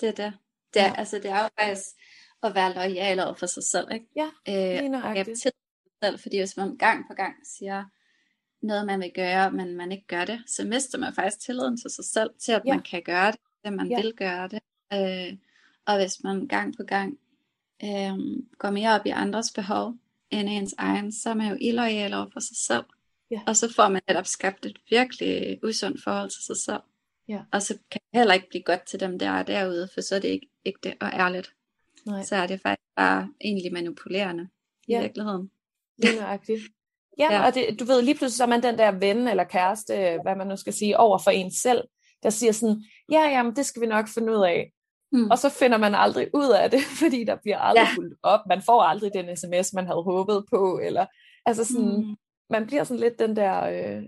Det 0.00 0.08
er 0.08 0.12
det. 0.24 0.38
Det 0.74 0.82
er, 0.82 0.86
Ja. 0.86 0.94
altså, 0.98 1.16
det 1.16 1.30
er 1.30 1.42
jo 1.42 1.48
faktisk 1.60 1.86
at 2.42 2.54
være 2.54 2.74
lojal 2.74 3.20
over 3.20 3.34
for 3.34 3.46
sig 3.46 3.62
selv, 3.62 3.86
ikke? 3.92 4.06
Ja, 4.16 4.30
Øh, 4.48 5.14
Lige 5.14 5.24
til 5.24 5.36
sig 5.36 5.52
selv, 6.04 6.18
fordi 6.18 6.38
hvis 6.38 6.56
man 6.56 6.76
gang 6.76 7.04
på 7.10 7.14
gang 7.14 7.34
siger 7.58 7.84
noget, 8.62 8.86
man 8.86 9.00
vil 9.00 9.12
gøre, 9.14 9.52
men 9.52 9.76
man 9.76 9.92
ikke 9.92 10.06
gør 10.06 10.24
det, 10.24 10.42
så 10.46 10.64
mister 10.66 10.98
man 10.98 11.14
faktisk 11.14 11.40
tilliden 11.40 11.76
til 11.76 11.90
sig 11.90 12.04
selv, 12.04 12.30
til 12.44 12.52
at 12.52 12.62
Ja. 12.66 12.74
man 12.74 12.82
kan 12.82 13.02
gøre 13.02 13.32
det, 13.32 13.40
at 13.64 13.72
man 13.72 13.86
Ja. 13.90 14.00
vil 14.02 14.12
gøre 14.16 14.48
det. 14.48 14.60
Øh, 14.92 15.38
og 15.86 15.96
hvis 15.96 16.22
man 16.24 16.48
gang 16.48 16.76
på 16.76 16.82
gang 16.82 17.18
øh, 17.84 18.18
går 18.58 18.70
mere 18.70 18.94
op 19.00 19.06
i 19.06 19.10
andres 19.10 19.50
behov 19.50 19.94
end 20.30 20.48
ens 20.48 20.74
egen, 20.78 21.12
så 21.12 21.30
er 21.30 21.34
man 21.34 21.50
jo 21.50 21.56
illoyal 21.60 22.14
over 22.14 22.26
for 22.32 22.40
sig 22.40 22.56
selv. 22.56 22.84
Ja. 23.30 23.40
Og 23.46 23.56
så 23.56 23.72
får 23.74 23.88
man 23.88 24.02
netop 24.08 24.26
skabt 24.26 24.66
et 24.66 24.78
virkelig 24.90 25.58
usundt 25.64 26.02
forhold 26.04 26.30
til 26.30 26.42
sig 26.42 26.56
selv. 26.56 26.80
Ja. 27.28 27.40
Og 27.52 27.62
så 27.62 27.78
kan 27.90 28.00
det 28.12 28.18
heller 28.18 28.34
ikke 28.34 28.48
blive 28.48 28.62
godt 28.62 28.86
til 28.86 29.00
dem, 29.00 29.18
der 29.18 29.30
er 29.30 29.42
derude, 29.42 29.88
for 29.94 30.00
så 30.00 30.14
er 30.16 30.18
det 30.20 30.28
ikke 30.28 30.48
ægte 30.64 30.94
og 31.00 31.08
ærligt. 31.12 31.52
Nej, 32.06 32.22
Så 32.22 32.36
er 32.36 32.46
det 32.46 32.60
faktisk 32.60 32.88
bare 32.96 33.28
egentlig 33.40 33.72
manipulerende 33.72 34.48
i 34.88 34.92
Ja. 34.92 35.00
virkeligheden. 35.00 35.50
lige 35.98 36.16
nøjagtigt. 36.20 36.60
Ja, 37.18 37.32
Ja. 37.32 37.46
og 37.46 37.54
det, 37.54 37.80
du 37.80 37.84
ved, 37.84 38.02
lige 38.02 38.14
pludselig 38.14 38.36
så 38.36 38.42
er 38.44 38.48
man 38.48 38.62
den 38.62 38.78
der 38.78 38.90
ven 38.90 39.28
eller 39.28 39.44
kæreste, 39.44 40.18
hvad 40.22 40.36
man 40.36 40.46
nu 40.46 40.56
skal 40.56 40.72
sige, 40.72 40.98
over 40.98 41.18
for 41.18 41.30
en 41.30 41.50
selv, 41.54 41.82
der 42.22 42.30
siger 42.30 42.52
sådan, 42.52 42.84
ja, 43.10 43.20
jamen, 43.20 43.56
det 43.56 43.66
skal 43.66 43.82
vi 43.82 43.86
nok 43.86 44.08
finde 44.08 44.32
ud 44.32 44.44
af. 44.44 44.72
Mm. 45.12 45.30
Og 45.30 45.38
så 45.38 45.48
finder 45.48 45.78
man 45.78 45.94
aldrig 45.94 46.28
ud 46.34 46.50
af 46.50 46.70
det, 46.70 46.80
fordi 47.02 47.24
der 47.24 47.36
bliver 47.42 47.58
aldrig 47.58 47.82
Ja. 47.82 47.88
ja. 47.88 47.94
fuldt 47.96 48.18
op. 48.22 48.40
Man 48.48 48.62
får 48.62 48.82
aldrig 48.82 49.10
den 49.14 49.36
sms, 49.36 49.72
man 49.72 49.86
havde 49.86 50.02
håbet 50.02 50.44
på. 50.50 50.78
Eller, 50.82 51.06
altså 51.46 51.64
sådan, 51.64 51.96
Mm. 51.96 52.16
man 52.50 52.66
bliver 52.66 52.84
sådan 52.84 53.00
lidt 53.00 53.18
den 53.18 53.36
der 53.36 53.62
øh, 53.64 54.02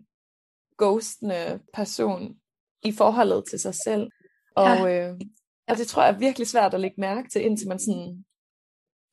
ghostende 0.78 1.60
person 1.74 2.36
i 2.82 2.92
forholdet 2.92 3.44
til 3.50 3.58
sig 3.60 3.74
selv. 3.74 4.10
Og, 4.56 4.92
øh, 4.94 5.14
og 5.68 5.76
det 5.76 5.86
tror 5.86 6.02
jeg 6.02 6.14
er 6.14 6.18
virkelig 6.18 6.46
svært 6.48 6.74
at 6.74 6.80
lægge 6.80 7.00
mærke 7.00 7.28
til, 7.28 7.42
indtil 7.44 7.68
man 7.68 7.78
sådan, 7.78 8.24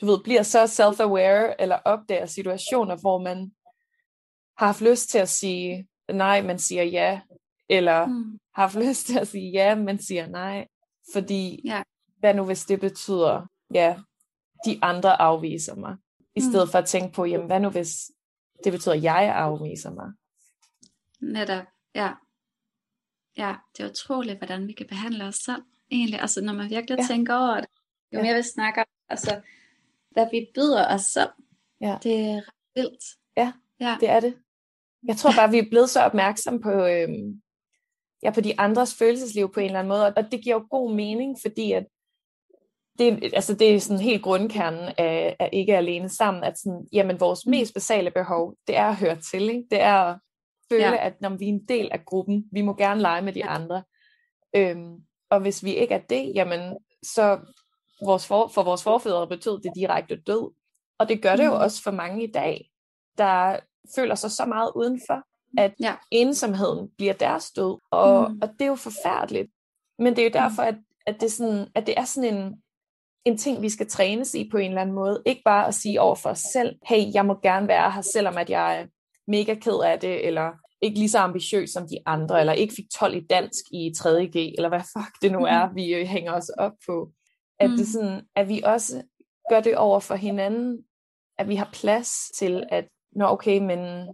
du 0.02 0.06
ved, 0.06 0.20
bliver 0.24 0.44
så 0.44 0.64
self-aware, 0.64 1.56
eller 1.60 1.76
opdager 1.86 2.26
situationer, 2.26 2.96
hvor 3.02 3.18
man 3.18 3.52
har 4.58 4.66
haft 4.66 4.82
lyst 4.82 5.10
til 5.10 5.18
at 5.18 5.30
sige 5.30 5.88
nej, 6.14 6.42
man 6.42 6.60
siger 6.60 6.84
ja, 6.84 7.22
eller 7.70 8.06
Mm. 8.06 8.40
har 8.56 8.64
haft 8.64 8.76
lyst 8.88 9.06
til 9.08 9.20
at 9.20 9.28
sige 9.28 9.52
ja, 9.52 9.76
men 9.76 10.00
siger 10.02 10.28
nej. 10.28 10.68
Fordi, 11.14 11.62
Ja. 11.66 11.84
hvad 12.20 12.34
nu 12.34 12.46
hvis 12.46 12.66
det 12.66 12.80
betyder, 12.80 13.46
ja, 13.74 13.98
de 14.66 14.80
andre 14.82 15.22
afviser 15.22 15.76
mig. 15.76 15.98
I 16.36 16.40
Mm. 16.40 16.52
stedet 16.52 16.70
for 16.72 16.78
at 16.78 16.86
tænke 16.86 17.14
på, 17.16 17.26
jamen 17.26 17.48
hvad 17.48 17.60
nu 17.60 17.70
hvis 17.70 18.12
det 18.64 18.72
betyder, 18.74 18.96
at 18.96 19.04
jeg 19.04 19.34
afviser 19.36 19.92
mig. 19.92 20.08
Netop, 21.22 21.66
ja. 21.96 22.12
Ja, 23.38 23.56
det 23.78 23.84
er 23.86 23.90
utroligt, 23.90 24.38
hvordan 24.38 24.68
vi 24.68 24.74
kan 24.74 24.88
behandle 24.88 25.24
os 25.26 25.36
selv. 25.36 25.64
Egentlig, 25.92 26.20
altså 26.22 26.42
når 26.42 26.54
man 26.54 26.70
virkelig 26.70 26.98
Ja. 26.98 27.04
ja. 27.04 27.08
tænker 27.08 27.36
over 27.36 27.56
det. 27.56 27.70
Jo 28.14 28.18
Ja. 28.18 28.24
mere 28.24 28.36
vi 28.36 28.42
snakker, 28.44 28.84
altså 29.10 29.42
hvad 30.12 30.28
vi 30.32 30.48
byder 30.56 30.94
os 30.96 31.02
selv. 31.02 31.30
Ja. 31.82 31.98
Det 32.04 32.20
er 32.20 32.36
ret 32.38 32.54
vildt. 32.76 33.04
Ja, 33.38 33.54
Ja. 33.80 33.98
Det 34.00 34.10
er 34.10 34.20
det. 34.20 34.38
Jeg 35.08 35.18
tror 35.18 35.32
bare, 35.38 35.52
vi 35.52 35.58
er 35.58 35.70
blevet 35.72 35.90
så 35.90 36.02
opmærksomme 36.02 36.62
på, 36.62 36.70
øhm, 36.72 37.42
ja, 38.24 38.32
på 38.32 38.42
de 38.42 38.60
andres 38.60 38.96
følelsesliv 38.96 39.54
på 39.54 39.60
en 39.60 39.66
eller 39.66 39.80
anden 39.80 39.90
måde, 39.90 40.06
og 40.06 40.32
det 40.32 40.42
giver 40.42 40.56
jo 40.56 40.68
god 40.70 40.94
mening, 40.94 41.38
fordi 41.42 41.72
at 41.72 41.86
det, 43.00 43.34
altså 43.36 43.54
det 43.56 43.76
er 43.76 43.80
sådan 43.80 44.04
helt 44.04 44.24
grundkernen 44.24 44.94
af, 44.98 45.36
af 45.40 45.50
ikke 45.54 45.78
alene 45.78 46.10
sammen, 46.10 46.44
at 46.44 46.60
sådan, 46.60 46.88
jamen 46.94 47.20
vores 47.20 47.46
Mm. 47.46 47.50
mest 47.50 47.74
basale 47.74 48.12
behov, 48.12 48.56
det 48.68 48.78
er 48.78 48.86
at 48.86 48.96
høre 48.96 49.16
til, 49.32 49.50
ikke? 49.50 49.64
det 49.72 49.82
er 49.82 49.94
at 49.96 50.20
føle, 50.72 50.84
Ja. 50.84 50.92
ja. 50.92 51.06
at 51.08 51.22
når 51.22 51.30
vi 51.30 51.46
er 51.46 51.50
en 51.50 51.66
del 51.66 51.90
af 51.92 52.06
gruppen, 52.06 52.46
vi 52.52 52.62
må 52.62 52.74
gerne 52.76 53.02
lege 53.02 53.22
med 53.22 53.34
de 53.34 53.40
Ja. 53.40 53.56
andre. 53.56 53.84
Øhm, 54.56 54.96
og 55.30 55.40
hvis 55.40 55.64
vi 55.64 55.76
ikke 55.76 55.94
er 55.94 56.00
det, 56.10 56.32
jamen 56.36 56.78
så 57.04 57.40
vores 58.06 58.28
for, 58.28 58.48
for 58.48 58.64
vores 58.64 58.84
forfædre 58.84 59.28
betød 59.28 59.62
det 59.62 59.72
direkte 59.76 60.16
død. 60.22 60.52
Og 61.00 61.10
det 61.10 61.22
gør 61.22 61.36
det 61.36 61.46
jo 61.46 61.52
Mm. 61.54 61.62
også 61.62 61.84
for 61.84 61.92
mange 61.92 62.24
i 62.24 62.32
dag, 62.32 62.70
der 63.18 63.60
føler 63.96 64.16
sig 64.16 64.32
så 64.32 64.46
meget 64.46 64.72
udenfor, 64.76 65.24
at 65.58 65.74
Ja. 65.80 65.96
ensomheden 66.12 66.90
bliver 66.98 67.14
deres 67.14 67.52
død. 67.52 67.78
Og, 67.92 68.32
Mm. 68.32 68.40
og 68.42 68.50
det 68.54 68.62
er 68.62 68.66
jo 68.70 68.76
forfærdeligt. 68.76 69.52
Men 70.00 70.16
det 70.16 70.20
er 70.22 70.26
jo 70.26 70.34
derfor, 70.34 70.62
at, 70.62 70.76
at, 71.08 71.16
det, 71.16 71.24
er 71.24 71.30
sådan, 71.30 71.68
at 71.76 71.88
det 71.88 71.94
er 71.98 72.04
sådan 72.06 72.36
en, 72.36 72.62
en 73.26 73.38
ting, 73.38 73.62
vi 73.62 73.70
skal 73.70 73.90
trænes 73.90 74.34
i 74.36 74.50
på 74.52 74.58
en 74.58 74.70
eller 74.72 74.82
anden 74.82 74.96
måde. 74.96 75.24
Ikke 75.26 75.42
bare 75.46 75.68
at 75.68 75.74
sige 75.74 76.02
over 76.02 76.16
for 76.16 76.30
os 76.30 76.40
selv, 76.40 76.76
hey, 76.86 77.14
jeg 77.14 77.26
må 77.26 77.40
gerne 77.44 77.68
være 77.68 77.92
her, 77.92 78.02
selvom 78.02 78.38
at 78.38 78.50
jeg 78.50 78.80
er 78.82 78.86
mega 79.28 79.54
ked 79.56 79.80
af 79.86 80.00
det, 80.00 80.28
eller 80.28 80.52
ikke 80.82 80.98
lige 81.00 81.10
så 81.10 81.20
ambitiøs 81.20 81.70
som 81.70 81.84
de 81.88 81.98
andre, 82.06 82.40
eller 82.40 82.54
ikke 82.54 82.74
fik 82.76 82.86
12 83.00 83.16
i 83.16 83.20
dansk 83.20 83.66
i 83.72 83.92
3.G, 83.98 84.36
eller 84.36 84.70
hvad 84.70 84.80
fuck 84.80 85.22
det 85.22 85.32
nu 85.32 85.46
er, 85.46 85.74
vi 85.74 85.94
øh, 85.94 86.06
hænger 86.08 86.34
os 86.34 86.50
op 86.50 86.72
på. 86.88 87.12
At, 87.60 87.70
det 87.70 87.80
Mm. 87.80 87.86
sådan, 87.86 88.22
at 88.36 88.48
vi 88.50 88.62
også 88.66 89.04
gør 89.50 89.60
det 89.60 89.78
over 89.78 90.00
for 90.00 90.16
hinanden, 90.16 90.84
at 91.38 91.48
vi 91.50 91.56
har 91.56 91.70
plads 91.74 92.32
til, 92.38 92.64
at 92.70 92.88
nå 93.16 93.26
okay, 93.26 93.58
men 93.60 94.08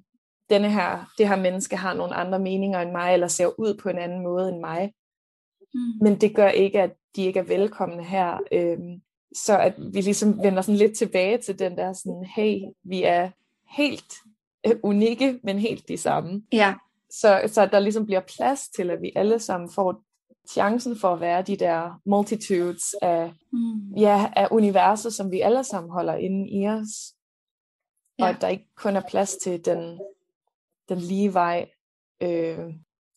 denne 0.50 0.72
her, 0.72 1.12
det 1.18 1.28
her 1.28 1.36
menneske 1.36 1.76
har 1.76 1.94
nogle 1.94 2.16
andre 2.16 2.40
meninger 2.40 2.80
end 2.80 2.92
mig, 2.92 3.14
eller 3.14 3.28
ser 3.28 3.60
ud 3.60 3.74
på 3.74 3.90
en 3.90 3.98
anden 3.98 4.24
måde 4.24 4.50
end 4.50 4.60
mig. 4.60 4.94
Mm. 5.74 5.80
Men 6.02 6.22
det 6.22 6.36
gør 6.36 6.50
ikke, 6.50 6.82
at 6.82 6.92
de 7.16 7.26
ikke 7.26 7.40
er 7.40 7.44
velkomne 7.44 8.04
her. 8.04 8.40
Øhm, 8.52 9.02
så 9.36 9.60
at 9.60 9.74
vi 9.94 10.02
ligesom 10.02 10.44
vender 10.44 10.62
sådan 10.62 10.78
lidt 10.78 10.98
tilbage 10.98 11.38
til 11.38 11.60
den 11.60 11.78
der 11.78 11.94
sådan, 11.94 12.26
hey, 12.36 12.60
vi 12.84 13.04
er 13.04 13.30
helt 13.78 14.14
øh, 14.68 14.76
unikke, 14.84 15.40
men 15.44 15.60
helt 15.60 15.88
de 15.88 15.98
samme. 15.98 16.44
Ja. 16.54 16.76
Så, 17.10 17.42
så 17.48 17.66
der 17.66 17.80
ligesom 17.80 18.06
bliver 18.06 18.22
plads 18.38 18.70
til, 18.70 18.90
at 18.90 19.02
vi 19.02 19.12
alle 19.16 19.40
sammen 19.40 19.70
får 19.70 20.02
chancen 20.50 20.96
for 20.96 21.14
at 21.14 21.20
være 21.20 21.42
de 21.42 21.56
der 21.56 22.02
multitudes 22.06 22.96
af, 23.02 23.32
mm. 23.54 23.94
ja, 23.98 24.32
af 24.36 24.48
universer, 24.52 25.10
som 25.10 25.32
vi 25.32 25.42
alle 25.42 25.64
sammen 25.64 25.92
holder 25.92 26.16
inde 26.16 26.50
i 26.50 26.68
os. 26.68 27.14
Ja. 28.20 28.24
Og 28.24 28.30
at 28.30 28.42
der 28.42 28.48
ikke 28.48 28.68
kun 28.76 28.96
er 28.96 29.02
plads 29.10 29.36
til 29.36 29.66
den, 29.66 30.00
den 30.90 30.98
lige 30.98 31.34
vej, 31.34 31.70
øh, 32.22 32.74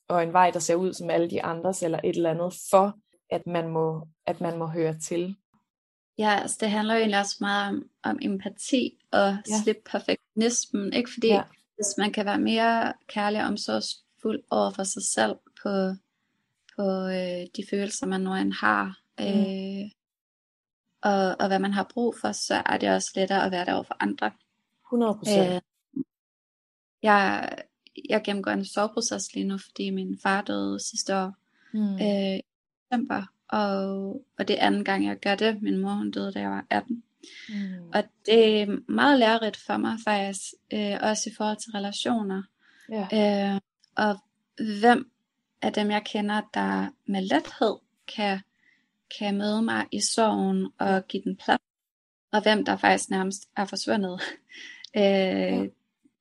og 0.09 0.23
en 0.23 0.33
vej, 0.33 0.51
der 0.51 0.59
ser 0.59 0.75
ud 0.75 0.93
som 0.93 1.11
alle 1.11 1.31
de 1.31 1.43
andres, 1.43 1.83
eller 1.83 2.01
et 2.05 2.17
eller 2.17 2.31
andet, 2.31 2.55
for 2.71 2.99
at 3.31 3.47
man 3.47 3.69
må, 3.69 4.09
at 4.27 4.41
man 4.41 4.59
må 4.59 4.67
høre 4.67 4.99
til. 4.99 5.37
Ja, 6.19 6.39
altså 6.43 6.57
det 6.61 6.71
handler 6.71 6.95
jo 6.95 7.01
egentlig 7.01 7.21
også 7.21 7.37
meget 7.41 7.69
om, 7.69 7.91
om 8.03 8.19
empati 8.23 8.99
og 9.13 9.37
ja. 9.49 9.63
slippe 9.63 9.83
perfektionismen, 9.91 10.93
ikke? 10.93 11.11
Fordi 11.15 11.29
ja. 11.29 11.43
hvis 11.75 11.95
man 11.99 12.13
kan 12.13 12.27
være 12.27 12.41
mere 12.41 12.93
kærlig 13.07 13.41
og 13.41 13.47
omsorgsfuld 13.47 14.43
over 14.51 14.71
for 14.71 14.85
sig 14.85 15.03
selv 15.03 15.37
på, 15.63 15.95
på 16.77 17.07
øh, 17.07 17.47
de 17.57 17.65
følelser, 17.71 18.07
man 18.07 18.21
nu 18.21 18.35
end 18.35 18.53
har, 18.53 18.99
mm. 19.19 19.25
øh, 19.25 19.91
og, 21.03 21.37
og 21.41 21.47
hvad 21.47 21.59
man 21.59 21.73
har 21.73 21.87
brug 21.95 22.15
for, 22.21 22.33
så 22.33 22.63
er 22.67 22.79
det 22.79 22.91
også 22.91 23.11
lettere 23.15 23.45
at 23.45 23.51
være 23.53 23.65
der 23.65 23.75
over 23.75 23.83
for 23.83 23.97
andre. 24.01 24.31
100 24.87 25.15
procent. 25.15 25.55
Øh, 25.55 25.61
jeg, 27.03 27.49
jeg 28.09 28.23
gennemgår 28.25 28.51
en 28.51 28.65
soveproces 28.65 29.35
lige 29.35 29.45
nu, 29.45 29.59
fordi 29.59 29.91
min 29.91 30.19
far 30.23 30.43
døde 30.43 30.81
sidste 30.81 31.17
år 31.17 31.35
mm. 31.73 31.95
øh, 31.95 32.37
i 32.37 32.43
december, 32.91 33.23
og, 33.49 34.11
og 34.39 34.49
det 34.49 34.51
er 34.59 34.67
anden 34.67 34.85
gang, 34.85 35.07
jeg 35.07 35.19
gør 35.19 35.35
det. 35.35 35.63
Min 35.63 35.79
mor 35.79 35.91
hun 35.91 36.11
døde, 36.11 36.33
da 36.33 36.41
jeg 36.41 36.51
var 36.51 36.67
18. 36.71 37.03
Mm. 37.49 37.91
Og 37.95 38.05
det 38.27 38.63
er 38.63 38.93
meget 38.93 39.19
lærerigt 39.19 39.57
for 39.57 39.77
mig 39.77 39.99
faktisk, 40.05 40.41
øh, 40.73 40.99
også 41.01 41.31
i 41.31 41.33
forhold 41.37 41.57
til 41.57 41.73
relationer. 41.73 42.43
Yeah. 42.93 43.55
Øh, 43.55 43.61
og 43.97 44.19
hvem 44.81 45.11
af 45.63 45.73
dem, 45.73 45.91
jeg 45.91 46.03
kender, 46.05 46.41
der 46.55 46.89
med 47.07 47.23
lethed 47.23 47.77
kan, 48.17 48.41
kan 49.19 49.39
møde 49.39 49.63
mig 49.63 49.87
i 49.93 50.01
sorgen 50.01 50.69
og 50.79 51.07
give 51.09 51.23
den 51.23 51.37
plads, 51.37 51.61
og 52.33 52.43
hvem 52.43 52.65
der 52.65 52.77
faktisk 52.77 53.11
nærmest 53.11 53.49
er 53.57 53.65
forsvundet. 53.65 54.21
øh, 54.97 55.03
yeah. 55.03 55.69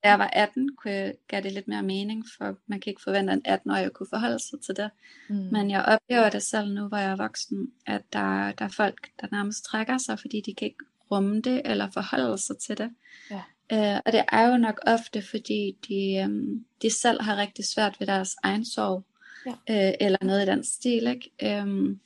Da 0.03 0.09
jeg 0.09 0.19
var 0.19 0.29
18, 0.33 0.75
kunne 0.75 0.93
jeg, 0.93 1.13
gav 1.27 1.41
det 1.41 1.51
lidt 1.51 1.67
mere 1.67 1.83
mening, 1.83 2.25
for 2.37 2.55
man 2.67 2.79
kan 2.79 2.91
ikke 2.91 3.01
forvente, 3.03 3.33
at 3.33 3.61
en 3.65 3.71
18-årig 3.71 3.91
kunne 3.93 4.07
forholde 4.09 4.39
sig 4.39 4.61
til 4.61 4.75
det. 4.75 4.89
Mm. 5.29 5.35
Men 5.35 5.71
jeg 5.71 5.85
oplever 5.85 6.29
det 6.29 6.43
selv 6.43 6.73
nu, 6.73 6.87
hvor 6.87 6.97
jeg 6.97 7.11
er 7.11 7.15
voksen, 7.15 7.71
at 7.85 8.01
der, 8.13 8.51
der 8.51 8.65
er 8.65 8.69
folk, 8.69 9.09
der 9.21 9.27
nærmest 9.31 9.63
trækker 9.63 9.97
sig, 9.97 10.19
fordi 10.19 10.41
de 10.41 10.53
kan 10.53 10.65
ikke 10.65 10.85
rumme 11.11 11.41
det, 11.41 11.61
eller 11.65 11.91
forholde 11.91 12.37
sig 12.37 12.57
til 12.57 12.77
det. 12.77 12.89
Ja. 13.31 13.41
Øh, 13.71 14.01
og 14.05 14.11
det 14.11 14.23
er 14.31 14.47
jo 14.47 14.57
nok 14.57 14.79
ofte, 14.87 15.21
fordi 15.21 15.77
de, 15.87 16.25
um, 16.25 16.65
de 16.81 16.89
selv 16.89 17.21
har 17.21 17.37
rigtig 17.37 17.65
svært 17.65 17.99
ved 17.99 18.07
deres 18.07 18.35
egen 18.43 18.65
sorg, 18.65 19.03
ja. 19.45 19.51
øh, 19.51 19.93
eller 19.99 20.17
noget 20.21 20.43
i 20.43 20.51
den 20.51 20.63
stil. 20.63 21.07
Ikke? 21.07 21.61
Um, 21.61 21.99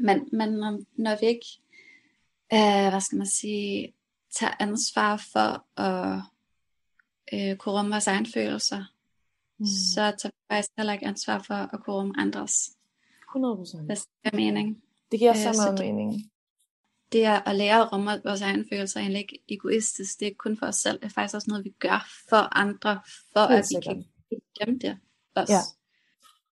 men, 0.00 0.28
men 0.32 0.48
når, 0.48 0.80
når 0.96 1.16
vi 1.20 1.26
ikke, 1.26 1.46
øh, 2.52 2.90
hvad 2.90 3.00
skal 3.00 3.18
man 3.18 3.26
sige, 3.26 3.94
tager 4.38 4.52
ansvar 4.60 5.26
for 5.32 5.80
at 5.80 6.22
øh, 7.32 7.56
kunne 7.56 7.74
rumme 7.74 7.90
vores 7.90 8.06
egne 8.06 8.26
følelser, 8.34 8.84
mm. 9.58 9.66
så 9.66 10.00
tager 10.00 10.30
vi 10.30 10.54
faktisk 10.54 10.70
heller 10.76 10.92
ikke 10.92 11.06
ansvar 11.06 11.38
for 11.38 11.54
at 11.54 11.84
kunne 11.84 11.96
rumme 11.96 12.14
andres. 12.18 12.70
100 13.30 13.56
procent. 13.56 13.86
Hvis 13.86 14.00
det 14.00 14.32
er 14.32 14.36
mening. 14.36 14.82
Det 15.10 15.18
giver 15.18 15.32
så 15.32 15.48
øh, 15.48 15.56
meget 15.56 15.78
så 15.78 15.84
mening. 15.84 16.30
Det 17.12 17.24
er 17.24 17.48
at 17.48 17.56
lære 17.56 17.80
at 17.80 17.92
rumme 17.92 18.20
vores 18.24 18.40
egne 18.42 18.64
følelser 18.72 19.00
er 19.00 19.04
egentlig 19.04 19.20
ikke 19.20 19.42
egoistisk. 19.48 20.20
Det 20.20 20.28
er 20.28 20.32
kun 20.38 20.56
for 20.56 20.66
os 20.66 20.76
selv. 20.76 20.98
Det 20.98 21.04
er 21.04 21.08
faktisk 21.08 21.34
også 21.34 21.50
noget, 21.50 21.64
vi 21.64 21.74
gør 21.78 22.08
for 22.28 22.56
andre, 22.56 23.00
for 23.32 23.40
helt 23.40 23.52
at 23.52 23.58
vi 23.58 23.66
sikkert. 23.66 23.96
kan 24.28 24.40
glemme 24.56 24.78
det 24.78 24.98
også. 25.34 25.54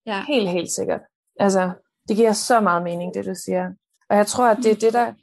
Ja. 0.07 0.13
ja. 0.13 0.25
Helt, 0.25 0.51
helt 0.51 0.71
sikkert. 0.71 1.01
Altså, 1.41 1.73
det 2.09 2.17
giver 2.17 2.33
så 2.33 2.61
meget 2.61 2.83
mening, 2.83 3.15
det 3.15 3.25
du 3.25 3.35
siger. 3.45 3.73
Og 4.11 4.17
jeg 4.17 4.27
tror, 4.27 4.47
at 4.47 4.57
det 4.57 4.71
er 4.71 4.77
det, 4.77 4.93
der 4.93 5.15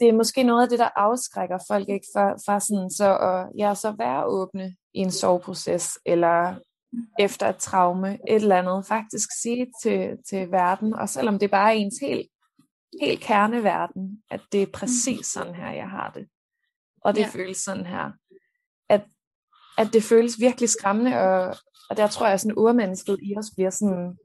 det 0.00 0.08
er 0.08 0.12
måske 0.12 0.42
noget 0.42 0.62
af 0.62 0.68
det, 0.68 0.78
der 0.78 0.88
afskrækker 0.96 1.58
folk 1.68 1.88
ikke 1.88 2.06
fra, 2.14 2.32
fra 2.32 2.60
sådan 2.60 2.90
så 2.90 3.16
at 3.18 3.58
ja, 3.58 3.74
så 3.74 3.94
være 3.98 4.24
åbne 4.24 4.76
i 4.94 4.98
en 4.98 5.10
soveproces, 5.10 5.98
eller 6.06 6.54
efter 7.18 7.48
et 7.48 7.56
traume, 7.56 8.14
et 8.14 8.34
eller 8.34 8.58
andet, 8.58 8.86
faktisk 8.86 9.28
sige 9.42 9.66
til, 9.82 10.16
til 10.28 10.50
verden, 10.50 10.94
og 10.94 11.08
selvom 11.08 11.38
det 11.38 11.50
bare 11.50 11.74
er 11.74 11.78
ens 11.78 11.98
helt, 12.00 12.28
helt 13.00 13.20
kerneverden, 13.20 14.22
at 14.30 14.40
det 14.52 14.62
er 14.62 14.66
præcis 14.72 15.26
sådan 15.26 15.54
her, 15.54 15.70
jeg 15.70 15.90
har 15.90 16.10
det. 16.10 16.28
Og 17.04 17.14
det 17.14 17.20
ja. 17.20 17.28
føles 17.28 17.56
sådan 17.56 17.86
her. 17.86 18.10
At, 18.88 19.04
at 19.78 19.92
det 19.92 20.02
føles 20.02 20.40
virkelig 20.40 20.68
skræmmende, 20.68 21.20
og, 21.20 21.56
og 21.90 21.96
der 21.96 22.06
tror 22.06 22.26
jeg, 22.28 22.40
sådan 22.40 22.58
urmennesket 22.58 23.18
i 23.22 23.34
os 23.38 23.50
bliver 23.56 23.70
sådan, 23.70 24.18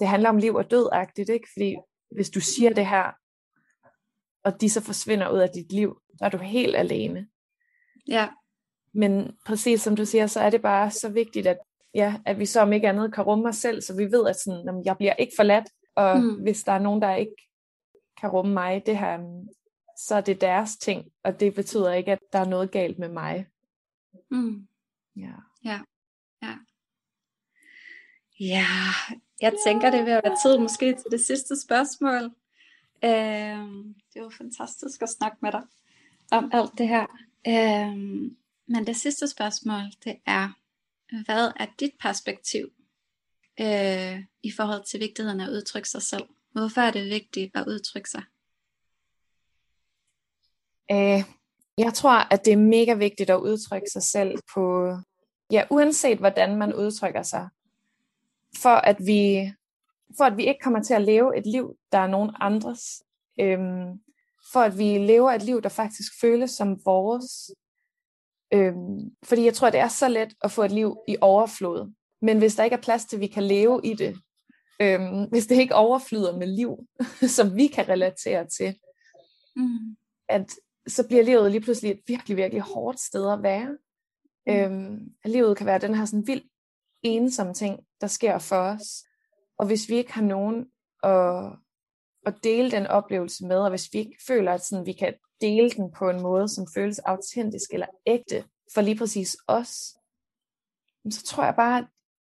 det 0.00 0.08
handler 0.08 0.28
om 0.28 0.36
liv 0.36 0.54
og 0.54 0.70
død-agtigt, 0.70 1.28
ikke? 1.28 1.48
Fordi 1.52 1.76
hvis 2.14 2.30
du 2.30 2.40
siger 2.40 2.74
det 2.74 2.86
her, 2.86 3.12
og 4.48 4.60
de 4.60 4.70
så 4.70 4.80
forsvinder 4.80 5.30
ud 5.30 5.38
af 5.38 5.50
dit 5.50 5.72
liv, 5.72 6.00
så 6.18 6.24
er 6.24 6.28
du 6.28 6.38
helt 6.38 6.76
alene. 6.76 7.28
Ja. 8.08 8.28
Men 8.92 9.36
præcis 9.46 9.80
som 9.80 9.96
du 9.96 10.04
siger, 10.04 10.26
så 10.26 10.40
er 10.40 10.50
det 10.50 10.62
bare 10.62 10.90
så 10.90 11.08
vigtigt, 11.08 11.46
at, 11.46 11.58
ja, 11.94 12.14
at 12.26 12.38
vi 12.38 12.46
så 12.46 12.60
om 12.60 12.72
ikke 12.72 12.88
andet 12.88 13.14
kan 13.14 13.24
rumme 13.24 13.48
os 13.48 13.56
selv, 13.56 13.82
så 13.82 13.96
vi 13.96 14.04
ved, 14.04 14.28
at 14.28 14.36
sådan, 14.36 14.64
jamen, 14.66 14.84
jeg 14.84 14.96
bliver 14.96 15.14
ikke 15.14 15.32
forladt, 15.36 15.68
og 15.96 16.20
mm. 16.20 16.42
hvis 16.42 16.64
der 16.64 16.72
er 16.72 16.78
nogen, 16.78 17.02
der 17.02 17.14
ikke 17.14 17.36
kan 18.20 18.30
rumme 18.30 18.52
mig, 18.52 18.82
det 18.86 18.98
her, 18.98 19.18
så 19.96 20.14
er 20.14 20.20
det 20.20 20.40
deres 20.40 20.76
ting, 20.76 21.10
og 21.24 21.40
det 21.40 21.54
betyder 21.54 21.92
ikke, 21.92 22.12
at 22.12 22.18
der 22.32 22.38
er 22.38 22.48
noget 22.48 22.70
galt 22.70 22.98
med 22.98 23.08
mig. 23.08 23.46
Mm. 24.30 24.68
Ja. 25.16 25.32
Ja. 25.64 25.80
Ja. 26.42 26.54
Ja, 28.40 28.66
jeg 29.40 29.52
tænker, 29.66 29.90
det 29.90 30.00
vil 30.00 30.12
være 30.12 30.36
tid 30.44 30.58
måske 30.58 30.86
til 30.92 31.10
det 31.10 31.20
sidste 31.20 31.54
spørgsmål. 31.66 32.30
Øh, 33.04 33.94
det 34.14 34.22
var 34.22 34.34
fantastisk 34.38 35.02
at 35.02 35.08
snakke 35.08 35.36
med 35.42 35.52
dig 35.52 35.62
om 36.30 36.50
alt 36.52 36.70
det 36.78 36.88
her. 36.88 37.06
Øh, 37.46 37.96
men 38.66 38.86
det 38.86 38.96
sidste 38.96 39.28
spørgsmål, 39.28 39.82
det 40.04 40.16
er, 40.26 40.48
hvad 41.24 41.52
er 41.56 41.66
dit 41.80 41.92
perspektiv 42.00 42.70
øh, 43.60 44.24
i 44.42 44.52
forhold 44.56 44.84
til 44.84 45.00
vigtigheden 45.00 45.40
af 45.40 45.44
at 45.44 45.50
udtrykke 45.50 45.88
sig 45.88 46.02
selv? 46.02 46.24
Hvorfor 46.52 46.80
er 46.80 46.90
det 46.90 47.10
vigtigt 47.10 47.56
at 47.56 47.64
udtrykke 47.66 48.10
sig? 48.10 48.22
Øh, 50.90 51.24
jeg 51.78 51.94
tror, 51.94 52.32
at 52.32 52.44
det 52.44 52.52
er 52.52 52.56
mega 52.56 52.94
vigtigt 52.94 53.30
at 53.30 53.40
udtrykke 53.40 53.90
sig 53.92 54.02
selv 54.02 54.38
på, 54.54 54.94
ja, 55.52 55.64
uanset 55.70 56.18
hvordan 56.18 56.56
man 56.56 56.74
udtrykker 56.74 57.22
sig, 57.22 57.48
for 58.56 58.74
at 58.74 58.96
vi, 59.06 59.52
for 60.16 60.24
at 60.24 60.36
vi 60.36 60.46
ikke 60.46 60.60
kommer 60.62 60.82
til 60.82 60.94
at 60.94 61.02
leve 61.02 61.38
et 61.38 61.46
liv, 61.46 61.76
der 61.92 61.98
er 61.98 62.06
nogen 62.06 62.30
andres. 62.40 63.02
Øhm, 63.40 64.00
for 64.52 64.60
at 64.60 64.78
vi 64.78 64.98
lever 64.98 65.30
et 65.30 65.42
liv, 65.42 65.62
der 65.62 65.68
faktisk 65.68 66.12
føles 66.20 66.50
som 66.50 66.84
vores. 66.84 67.50
Øhm, 68.54 69.16
fordi 69.24 69.44
jeg 69.44 69.54
tror, 69.54 69.70
det 69.70 69.80
er 69.80 69.88
så 69.88 70.08
let 70.08 70.34
at 70.42 70.50
få 70.50 70.62
et 70.62 70.72
liv 70.72 70.98
i 71.08 71.16
overflod. 71.20 71.92
Men 72.22 72.38
hvis 72.38 72.54
der 72.54 72.64
ikke 72.64 72.76
er 72.76 72.80
plads 72.80 73.04
til, 73.04 73.16
at 73.16 73.20
vi 73.20 73.26
kan 73.26 73.42
leve 73.42 73.80
i 73.84 73.94
det, 73.94 74.18
øhm, 74.82 75.24
hvis 75.32 75.46
det 75.46 75.56
ikke 75.56 75.74
overflyder 75.74 76.36
med 76.36 76.46
liv, 76.46 76.76
som 77.36 77.56
vi 77.56 77.66
kan 77.66 77.88
relatere 77.88 78.46
til, 78.46 78.78
mm. 79.56 79.96
at 80.28 80.46
så 80.86 81.08
bliver 81.08 81.22
livet 81.22 81.50
lige 81.50 81.60
pludselig 81.60 81.90
et 81.90 82.00
virkelig, 82.06 82.36
virkelig 82.36 82.62
hårdt 82.62 83.00
sted 83.00 83.32
at 83.32 83.42
være. 83.42 83.78
Mm. 84.46 84.52
Øhm, 84.52 85.12
livet 85.24 85.56
kan 85.56 85.66
være 85.66 85.78
den 85.78 85.94
her 85.94 86.04
sådan 86.04 86.26
vild 86.26 86.42
ensom 87.02 87.54
ting, 87.54 87.80
der 88.00 88.06
sker 88.06 88.38
for 88.38 88.56
os. 88.56 89.04
Og 89.58 89.66
hvis 89.66 89.88
vi 89.88 89.94
ikke 89.94 90.12
har 90.12 90.22
nogen 90.22 90.66
at, 91.02 91.58
at 92.26 92.44
dele 92.44 92.70
den 92.70 92.86
oplevelse 92.86 93.46
med, 93.46 93.56
og 93.56 93.70
hvis 93.70 93.88
vi 93.92 93.98
ikke 93.98 94.18
føler, 94.26 94.52
at 94.52 94.64
sådan, 94.64 94.86
vi 94.86 94.92
kan 94.92 95.14
dele 95.40 95.70
den 95.70 95.92
på 95.92 96.10
en 96.10 96.22
måde, 96.22 96.48
som 96.48 96.66
føles 96.74 96.98
autentisk 96.98 97.70
eller 97.72 97.86
ægte 98.06 98.44
for 98.74 98.80
lige 98.80 98.98
præcis 98.98 99.36
os, 99.46 99.68
så 101.10 101.22
tror 101.26 101.44
jeg 101.44 101.54
bare, 101.56 101.86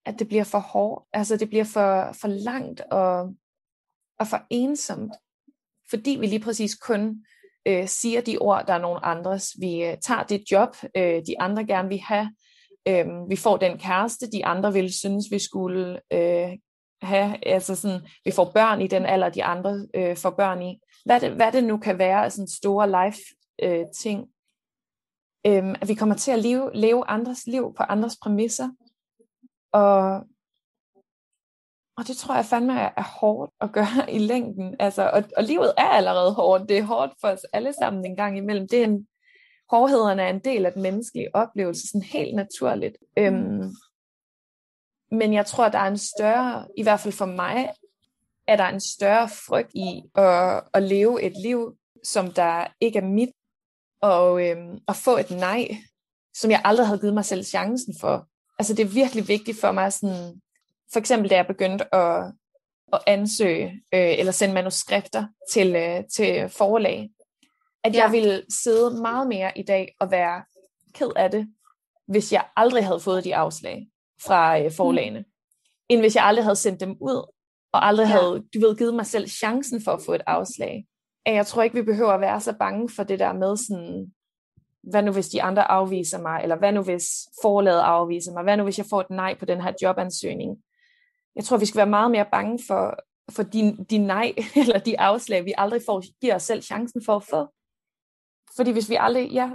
at 0.06 0.20
det 0.20 0.28
bliver 0.28 0.44
for 0.44 0.60
hårdt. 0.60 1.06
Altså 1.14 1.38
det 1.38 1.50
bliver 1.50 1.64
for, 1.64 2.12
for 2.22 2.28
langt 2.28 2.82
og, 2.82 3.36
og 4.20 4.28
for 4.28 4.46
ensomt. 4.50 5.14
Fordi 5.90 6.18
vi 6.20 6.28
lige 6.28 6.44
præcis 6.44 6.76
kun 6.76 7.26
øh, 7.68 7.88
siger 7.88 8.22
de 8.22 8.38
ord, 8.38 8.66
der 8.68 8.74
er 8.74 8.82
nogen 8.82 9.00
andres. 9.04 9.56
Vi 9.60 9.84
øh, 9.84 9.98
tager 9.98 10.24
det 10.24 10.52
job, 10.52 10.76
øh, 10.98 11.22
de 11.28 11.40
andre 11.40 11.66
gerne 11.66 11.90
vil 11.90 12.00
have. 12.00 12.36
Øh, 12.88 13.30
vi 13.30 13.36
får 13.36 13.58
den 13.58 13.78
kæreste, 13.78 14.32
de 14.32 14.46
andre 14.46 14.74
ville 14.74 14.94
synes, 14.94 15.26
vi 15.32 15.40
skulle 15.40 16.02
øh, 16.14 16.58
have. 17.02 17.48
Altså 17.48 17.76
sådan, 17.76 18.02
vi 18.26 18.32
får 18.32 18.52
børn 18.54 18.82
i 18.82 18.88
den 18.88 19.06
alder, 19.06 19.30
de 19.30 19.44
andre 19.44 19.88
øh, 19.96 20.18
får 20.18 20.30
børn 20.30 20.62
i 20.62 20.80
hvad 21.06 21.20
det, 21.20 21.32
hvad 21.32 21.52
det 21.52 21.64
nu 21.64 21.78
kan 21.78 21.98
være 21.98 22.26
af 22.26 22.32
sådan 22.32 22.48
store 22.48 23.06
life 23.06 23.22
øh, 23.64 23.86
ting. 23.98 24.28
Øhm, 25.48 25.76
at 25.82 25.88
vi 25.88 25.94
kommer 25.94 26.16
til 26.16 26.32
at 26.32 26.40
leve, 26.40 26.72
leve 26.74 27.08
andres 27.08 27.48
liv 27.48 27.74
på 27.78 27.84
andres 27.84 28.18
præmisser. 28.22 28.70
Og, 29.72 30.16
og 31.98 32.08
det 32.08 32.18
tror 32.18 32.36
jeg 32.36 32.46
fandme 32.46 32.80
er, 32.80 32.90
er 32.98 33.20
hårdt 33.20 33.52
at 33.62 33.72
gøre 33.72 34.12
i 34.18 34.20
længden. 34.20 34.76
Altså, 34.80 35.10
og, 35.14 35.24
og 35.38 35.44
livet 35.44 35.74
er 35.78 35.90
allerede 35.90 36.34
hårdt. 36.34 36.70
Det 36.70 36.78
er 36.78 36.84
hårdt 36.84 37.14
for 37.22 37.28
os 37.28 37.44
alle 37.54 37.74
sammen 37.74 38.06
en 38.06 38.16
gang 38.16 38.38
imellem. 38.38 38.68
Det 38.68 38.80
er 38.80 38.84
en, 38.84 39.08
hårdhederne 39.70 40.22
er 40.22 40.30
en 40.30 40.40
del 40.40 40.66
af 40.66 40.74
den 40.74 40.82
menneskelige 40.82 41.36
oplevelse, 41.36 41.88
sådan 41.88 42.02
helt 42.02 42.36
naturligt. 42.36 42.98
Øhm, 43.18 43.72
men 45.12 45.34
jeg 45.34 45.46
tror, 45.46 45.70
der 45.70 45.80
er 45.80 45.88
en 45.88 45.98
større, 45.98 46.68
i 46.78 46.84
hvert 46.84 47.00
fald 47.00 47.14
for 47.14 47.26
mig, 47.26 47.70
er 48.48 48.56
der 48.56 48.64
en 48.64 48.80
større 48.80 49.30
frygt 49.30 49.72
i 49.74 50.04
at, 50.16 50.64
at 50.74 50.84
leve 50.84 51.22
et 51.22 51.34
liv, 51.44 51.78
som 52.04 52.32
der 52.32 52.68
ikke 52.82 53.00
er 53.00 53.06
mit, 53.06 53.30
og 54.02 54.48
øhm, 54.48 54.80
at 54.88 54.96
få 54.96 55.18
et 55.18 55.32
nej, 55.32 55.68
som 56.34 56.52
jeg 56.52 56.62
aldrig 56.66 56.88
havde 56.88 57.00
givet 57.00 57.14
mig 57.14 57.26
selv 57.26 57.44
chancen 57.44 57.96
for. 58.02 58.28
Altså 58.60 58.74
det 58.74 58.84
er 58.84 58.90
virkelig 58.90 59.28
vigtigt 59.28 59.60
for 59.62 59.72
mig, 59.72 59.94
sådan, 59.94 60.42
for 60.94 61.00
eksempel 61.00 61.30
da 61.30 61.36
jeg 61.36 61.48
begyndte 61.48 61.96
at, 61.96 62.34
at 62.94 63.02
ansøge 63.08 63.66
øh, 63.94 64.20
eller 64.20 64.32
sende 64.32 64.54
manuskripter 64.54 65.28
til, 65.52 65.76
øh, 65.76 66.04
til 66.16 66.50
forlag, 66.50 67.10
at 67.84 67.96
ja. 67.96 68.04
jeg 68.04 68.12
ville 68.12 68.44
sidde 68.50 69.02
meget 69.02 69.28
mere 69.28 69.58
i 69.58 69.64
dag 69.64 69.96
og 70.00 70.12
være 70.12 70.44
ked 70.94 71.12
af 71.16 71.32
det, 71.32 71.48
hvis 72.08 72.34
jeg 72.34 72.46
aldrig 72.56 72.86
havde 72.86 73.00
fået 73.00 73.24
de 73.24 73.36
afslag 73.36 73.88
fra 74.26 74.60
øh, 74.60 74.72
forlagene, 74.72 75.20
mm. 75.20 75.26
end 75.90 76.00
hvis 76.00 76.16
jeg 76.16 76.24
aldrig 76.24 76.46
havde 76.46 76.56
sendt 76.56 76.80
dem 76.80 76.98
ud, 77.02 77.32
og 77.74 77.88
aldrig 77.88 78.06
ja. 78.06 78.12
havde, 78.12 78.44
du 78.54 78.60
ved, 78.60 78.78
givet 78.78 78.94
mig 78.94 79.06
selv 79.06 79.28
chancen 79.28 79.82
for 79.82 79.92
at 79.92 80.02
få 80.06 80.14
et 80.14 80.22
afslag. 80.28 80.86
Jeg 81.26 81.48
tror 81.48 81.64
ikke, 81.64 81.76
vi 81.76 81.82
behøver 81.82 82.12
at 82.12 82.22
være 82.22 82.42
så 82.42 82.54
bange 82.54 82.90
for 82.90 83.04
det 83.04 83.20
der 83.20 83.34
med 83.34 83.58
sådan, 83.58 84.12
hvad 84.84 85.04
nu 85.04 85.12
hvis 85.12 85.30
de 85.30 85.42
andre 85.42 85.72
afviser 85.72 86.22
mig, 86.22 86.40
eller 86.44 86.56
hvad 86.56 86.72
nu 86.72 86.84
hvis 86.84 87.08
forlaget 87.42 87.82
afviser 87.82 88.34
mig, 88.34 88.44
hvad 88.44 88.58
nu 88.58 88.64
hvis 88.64 88.78
jeg 88.78 88.86
får 88.90 89.02
et 89.02 89.10
nej 89.10 89.38
på 89.40 89.46
den 89.46 89.62
her 89.62 89.74
jobansøgning. 89.82 90.58
Jeg 91.36 91.44
tror, 91.44 91.58
vi 91.58 91.66
skal 91.66 91.78
være 91.78 91.90
meget 91.90 92.12
mere 92.12 92.26
bange 92.32 92.60
for, 92.68 93.00
for 93.32 93.44
de, 93.44 93.86
de 93.90 93.98
nej, 93.98 94.34
eller 94.62 94.80
de 94.80 95.00
afslag, 95.00 95.46
vi 95.46 95.54
aldrig 95.58 95.82
får, 95.86 96.04
giver 96.22 96.36
os 96.36 96.44
selv 96.44 96.62
chancen 96.62 97.02
for 97.06 97.16
at 97.16 97.24
få. 97.24 97.48
Fordi 98.56 98.72
hvis 98.72 98.90
vi 98.90 98.98
aldrig 99.00 99.32
ja, 99.32 99.52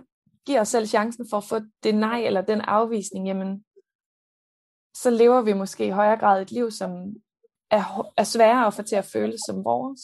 giver 0.46 0.60
os 0.60 0.68
selv 0.68 0.86
chancen 0.86 1.26
for 1.30 1.36
at 1.36 1.44
få 1.44 1.60
det 1.82 1.94
nej, 1.94 2.20
eller 2.20 2.40
den 2.40 2.60
afvisning, 2.60 3.26
jamen, 3.26 3.64
så 4.94 5.10
lever 5.10 5.42
vi 5.42 5.52
måske 5.52 5.86
i 5.86 5.90
højere 5.90 6.18
grad 6.18 6.42
et 6.42 6.50
liv, 6.50 6.70
som 6.70 7.14
er, 7.70 8.12
er 8.16 8.24
sværere 8.24 8.66
at 8.66 8.74
få 8.74 8.82
til 8.82 8.96
at 8.96 9.04
føles 9.04 9.40
som 9.46 9.64
vores. 9.64 10.00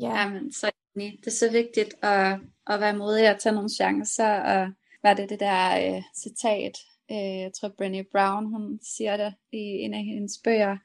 Ja. 0.00 0.20
Jamen, 0.20 0.52
så 0.52 0.70
det 0.94 1.26
er 1.26 1.30
så 1.30 1.50
vigtigt 1.52 1.94
at, 2.02 2.38
at 2.66 2.80
være 2.80 2.96
modig 2.96 3.30
og 3.30 3.40
tage 3.40 3.54
nogle 3.54 3.68
chancer, 3.68 4.40
og 4.40 4.72
hvad 5.00 5.16
det 5.16 5.30
det 5.30 5.40
der 5.40 5.96
uh, 5.96 6.02
citat, 6.16 6.78
uh, 7.10 7.16
jeg 7.16 7.50
tror 7.60 7.68
Brené 7.68 8.10
Brown, 8.12 8.46
hun 8.46 8.80
siger 8.96 9.16
det 9.16 9.34
i 9.52 9.56
en 9.56 9.94
af 9.94 10.04
hendes 10.04 10.32
bøger, 10.44 10.76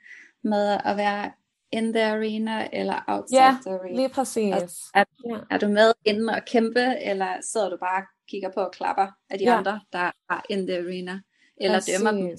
med 0.43 0.79
at 0.85 0.97
være 0.97 1.31
in 1.71 1.93
the 1.93 2.03
arena 2.03 2.69
eller 2.73 3.03
outside 3.07 3.43
ja, 3.43 3.57
the 3.65 3.73
arena. 3.79 3.95
lige 3.95 4.09
præcis. 4.09 4.53
Altså, 4.53 4.91
er, 4.95 5.03
er 5.49 5.57
du 5.57 5.67
med 5.67 5.93
inde 6.05 6.33
og 6.33 6.45
kæmpe, 6.45 6.97
eller 7.01 7.41
sidder 7.41 7.69
du 7.69 7.77
bare 7.77 8.01
og 8.01 8.07
kigger 8.29 8.51
på 8.51 8.59
og 8.59 8.71
klapper 8.71 9.07
af 9.29 9.37
de 9.39 9.43
ja. 9.43 9.57
andre, 9.57 9.81
der 9.93 10.11
er 10.29 10.41
in 10.49 10.67
the 10.67 10.77
arena, 10.77 11.19
eller 11.61 11.77
præcis. 11.77 11.97
dømmer 11.97 12.11
dem? 12.11 12.37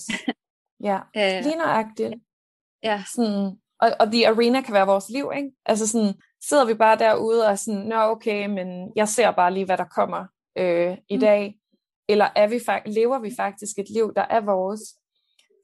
ja, 0.82 0.96
uh, 0.96 1.44
lige 1.46 1.56
nøjagtigt. 1.56 2.14
Ja. 2.82 3.02
Sådan, 3.14 3.60
og, 3.80 3.90
og 4.00 4.12
the 4.12 4.28
arena 4.28 4.60
kan 4.60 4.74
være 4.74 4.86
vores 4.86 5.08
liv, 5.08 5.30
ikke? 5.36 5.50
Altså 5.66 5.88
sådan, 5.88 6.14
sidder 6.48 6.64
vi 6.64 6.74
bare 6.74 6.98
derude 6.98 7.46
og 7.46 7.58
sådan, 7.58 7.80
nå 7.80 7.96
okay, 7.96 8.46
men 8.46 8.92
jeg 8.96 9.08
ser 9.08 9.30
bare 9.30 9.54
lige, 9.54 9.64
hvad 9.64 9.78
der 9.78 9.84
kommer 9.84 10.26
øh, 10.58 10.96
i 11.08 11.16
mm. 11.16 11.20
dag. 11.20 11.54
Eller 12.08 12.28
er 12.36 12.46
vi 12.46 12.60
lever 12.92 13.18
vi 13.18 13.30
faktisk 13.36 13.78
et 13.78 13.90
liv, 13.90 14.12
der 14.16 14.22
er 14.30 14.40
vores? 14.40 14.80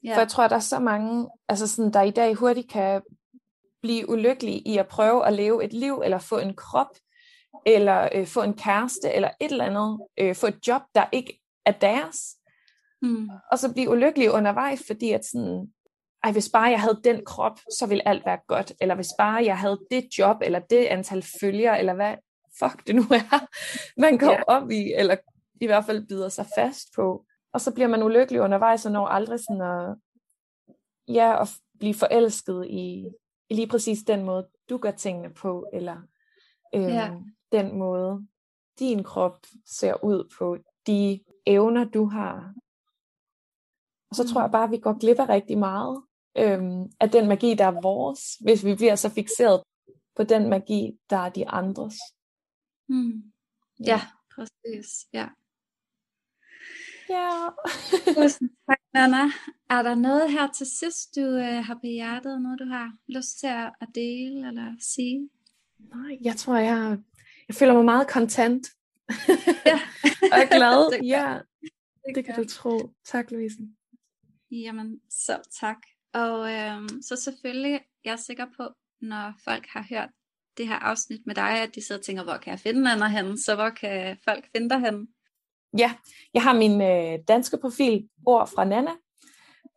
Ja. 0.03 0.15
For 0.15 0.19
jeg 0.19 0.27
tror, 0.27 0.47
der 0.47 0.55
er 0.55 0.59
så 0.59 0.79
mange, 0.79 1.29
altså 1.49 1.67
sådan, 1.67 1.93
der 1.93 2.01
i 2.01 2.11
dag 2.11 2.35
hurtigt 2.35 2.71
kan 2.71 3.01
blive 3.81 4.09
ulykkelige 4.09 4.59
i 4.59 4.77
at 4.77 4.87
prøve 4.87 5.27
at 5.27 5.33
leve 5.33 5.63
et 5.63 5.73
liv, 5.73 6.01
eller 6.05 6.19
få 6.19 6.37
en 6.37 6.55
krop, 6.55 6.95
eller 7.65 8.09
øh, 8.15 8.27
få 8.27 8.41
en 8.41 8.53
kæreste, 8.53 9.11
eller 9.11 9.29
et 9.41 9.51
eller 9.51 9.65
andet, 9.65 9.99
øh, 10.19 10.35
få 10.35 10.47
et 10.47 10.67
job, 10.67 10.81
der 10.95 11.05
ikke 11.11 11.41
er 11.65 11.71
deres. 11.71 12.17
Mm. 13.01 13.29
Og 13.51 13.59
så 13.59 13.73
blive 13.73 13.89
ulykkelige 13.89 14.31
undervejs, 14.31 14.83
fordi 14.87 15.11
at 15.11 15.25
sådan, 15.25 15.73
ej, 16.23 16.31
hvis 16.31 16.49
bare 16.49 16.69
jeg 16.69 16.81
havde 16.81 17.01
den 17.03 17.25
krop, 17.25 17.59
så 17.79 17.85
ville 17.87 18.07
alt 18.07 18.25
være 18.25 18.39
godt. 18.47 18.73
Eller 18.81 18.95
hvis 18.95 19.09
bare 19.17 19.45
jeg 19.45 19.57
havde 19.57 19.79
det 19.91 20.17
job, 20.17 20.37
eller 20.41 20.59
det 20.59 20.85
antal 20.85 21.25
følgere, 21.41 21.79
eller 21.79 21.93
hvad 21.93 22.15
fuck 22.59 22.87
det 22.87 22.95
nu 22.95 23.01
er, 23.01 23.47
man 24.01 24.17
går 24.17 24.31
yeah. 24.31 24.43
op 24.47 24.71
i, 24.71 24.93
eller 24.97 25.15
i 25.61 25.65
hvert 25.65 25.85
fald 25.85 26.07
bider 26.07 26.29
sig 26.29 26.45
fast 26.57 26.87
på. 26.95 27.25
Og 27.53 27.61
så 27.61 27.73
bliver 27.73 27.87
man 27.87 28.03
ulykkelig 28.03 28.41
undervejs, 28.41 28.85
og 28.85 28.91
når 28.91 29.07
aldrig 29.07 29.39
sådan 29.39 29.61
at, 29.61 29.95
ja, 31.07 31.41
at 31.41 31.49
blive 31.79 31.93
forelsket 31.93 32.65
i, 32.69 33.05
i 33.49 33.55
lige 33.55 33.67
præcis 33.67 33.99
den 34.03 34.23
måde, 34.23 34.47
du 34.69 34.77
gør 34.77 34.91
tingene 34.91 35.33
på, 35.33 35.69
eller 35.73 35.97
øhm, 36.75 36.83
yeah. 36.83 37.11
den 37.51 37.77
måde, 37.77 38.27
din 38.79 39.03
krop 39.03 39.37
ser 39.65 40.03
ud 40.03 40.33
på, 40.37 40.57
de 40.87 41.19
evner, 41.45 41.85
du 41.85 42.05
har. 42.05 42.53
Og 44.09 44.15
så 44.15 44.27
tror 44.27 44.41
jeg 44.41 44.47
mm. 44.47 44.51
bare, 44.51 44.63
at 44.63 44.71
vi 44.71 44.77
går 44.77 44.99
glip 44.99 45.19
af 45.19 45.29
rigtig 45.29 45.57
meget 45.57 46.03
øhm, 46.37 46.91
af 46.99 47.09
den 47.09 47.27
magi, 47.27 47.53
der 47.53 47.65
er 47.65 47.81
vores, 47.81 48.19
hvis 48.41 48.65
vi 48.65 48.75
bliver 48.75 48.95
så 48.95 49.09
fixeret 49.09 49.63
på 50.15 50.23
den 50.23 50.49
magi, 50.49 50.99
der 51.09 51.17
er 51.17 51.29
de 51.29 51.47
andres. 51.47 51.95
Mm. 52.89 53.23
Ja. 53.79 53.85
ja, 53.85 54.01
præcis. 54.35 55.07
Ja. 55.13 55.27
Ja. 57.09 57.29
Tusind 58.13 58.49
tak, 58.69 58.79
Nana. 58.93 59.23
Er 59.69 59.81
der 59.81 59.95
noget 59.95 60.31
her 60.31 60.47
til 60.47 60.67
sidst, 60.67 61.15
du 61.15 61.21
øh, 61.21 61.65
har 61.65 61.73
på 61.73 61.87
hjertet, 61.87 62.41
noget 62.41 62.59
du 62.59 62.65
har 62.65 62.91
lyst 63.07 63.39
til 63.39 63.47
at, 63.47 63.87
dele 63.95 64.47
eller 64.47 64.75
sige? 64.79 65.29
Nej, 65.79 66.17
jeg 66.21 66.35
tror, 66.35 66.57
jeg, 66.57 66.97
jeg 67.47 67.55
føler 67.55 67.73
mig 67.73 67.85
meget 67.85 68.09
content. 68.09 68.67
Ja. 69.65 69.79
og 70.33 70.37
er 70.39 70.47
glad. 70.57 70.91
det 70.99 71.07
ja, 71.07 71.39
det, 72.05 72.15
det 72.15 72.25
kan 72.25 72.35
du 72.35 72.45
tro. 72.49 72.93
Tak, 73.05 73.31
Louise. 73.31 73.57
Jamen, 74.51 74.99
så 75.09 75.39
tak. 75.59 75.77
Og 76.13 76.51
øhm, 76.53 77.01
så 77.01 77.15
selvfølgelig, 77.15 77.79
jeg 78.05 78.11
er 78.11 78.15
sikker 78.15 78.45
på, 78.57 78.69
når 79.01 79.33
folk 79.43 79.65
har 79.67 79.85
hørt 79.89 80.09
det 80.57 80.67
her 80.67 80.75
afsnit 80.75 81.21
med 81.25 81.35
dig, 81.35 81.61
at 81.61 81.75
de 81.75 81.85
sidder 81.85 81.99
og 81.99 82.05
tænker, 82.05 82.23
hvor 82.23 82.37
kan 82.37 82.51
jeg 82.51 82.59
finde 82.59 82.91
Anna 82.91 83.07
hen? 83.07 83.37
Så 83.37 83.55
hvor 83.55 83.69
kan 83.69 84.17
folk 84.25 84.45
finde 84.55 84.69
dig 84.69 84.79
hen? 84.79 85.07
Ja, 85.77 85.93
jeg 86.33 86.43
har 86.43 86.53
min 86.53 86.81
øh, 86.81 87.19
danske 87.27 87.57
profil, 87.57 88.09
Ord 88.25 88.49
fra 88.55 88.65
Nana, 88.65 88.91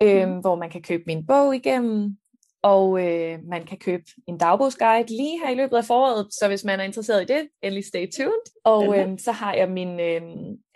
øh, 0.03 0.29
mm. 0.29 0.41
hvor 0.41 0.57
man 0.57 0.70
kan 0.70 0.83
købe 0.83 1.03
min 1.07 1.27
bog 1.27 1.57
igennem, 1.57 2.18
og 2.63 3.07
øh, 3.07 3.39
man 3.45 3.67
kan 3.67 3.79
købe 3.79 4.05
en 4.27 4.39
dagbogsguide 4.39 5.07
lige 5.09 5.39
her 5.39 5.51
i 5.51 5.55
løbet 5.55 5.77
af 5.77 5.85
foråret, 5.85 6.35
så 6.35 6.49
hvis 6.49 6.65
man 6.65 6.81
er 6.81 6.85
interesseret 6.85 7.23
i 7.23 7.33
det, 7.33 7.49
endelig 7.63 7.85
stay 7.85 8.11
tuned. 8.11 8.63
Og 8.65 8.99
øh, 8.99 9.19
så 9.19 9.33
har 9.33 9.55
jeg 9.55 9.71
min 9.71 10.01
øh, 10.01 10.23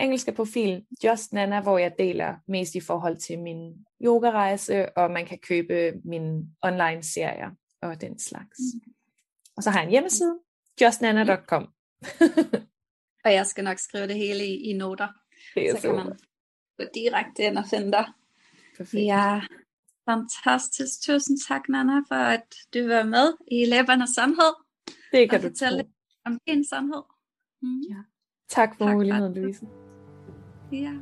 engelske 0.00 0.32
profil, 0.32 0.84
Just 1.04 1.32
Nana, 1.32 1.60
hvor 1.60 1.78
jeg 1.78 1.92
deler 1.98 2.34
mest 2.48 2.74
i 2.74 2.80
forhold 2.80 3.16
til 3.16 3.38
min 3.38 3.74
yogarejse, 4.04 4.98
og 4.98 5.10
man 5.10 5.26
kan 5.26 5.38
købe 5.38 5.92
mine 6.04 6.42
online-serier 6.62 7.50
og 7.82 8.00
den 8.00 8.18
slags. 8.18 8.58
Mm. 8.74 8.92
Og 9.56 9.62
så 9.62 9.70
har 9.70 9.78
jeg 9.78 9.84
en 9.84 9.90
hjemmeside, 9.90 10.38
justnana.com. 10.82 11.68
og 13.24 13.32
jeg 13.32 13.46
skal 13.46 13.64
nok 13.64 13.78
skrive 13.78 14.06
det 14.06 14.16
hele 14.16 14.46
i, 14.46 14.70
i 14.70 14.72
noter, 14.72 15.08
det 15.54 15.70
så, 15.70 15.80
så 15.80 15.88
kan 15.88 15.96
man 15.96 16.18
gå 16.78 16.84
direkte 16.94 17.42
ind 17.42 17.58
og 17.58 17.64
finde 17.70 17.92
dig. 17.92 18.04
Perfekt. 18.76 19.04
Ja, 19.04 19.40
fantastisk. 20.10 20.92
Tusind 21.06 21.38
tak, 21.48 21.68
Nana, 21.68 21.98
for 22.08 22.14
at 22.36 22.54
du 22.74 22.88
var 22.88 23.04
med 23.04 23.32
i 23.50 23.64
Læbernes 23.64 24.10
Sandhed. 24.10 24.54
Det 25.12 25.30
kan 25.30 25.40
du 25.40 25.48
fortælle 25.48 25.82
tro. 25.82 25.88
om 26.26 26.38
din 26.48 26.64
sandhed. 26.68 27.02
Mm. 27.62 27.80
Ja. 27.90 28.00
Tak 28.48 28.76
for 28.78 28.84
tak, 28.84 28.94
muligheden, 28.94 29.34
Louise. 29.34 29.66
Ja. 30.72 30.92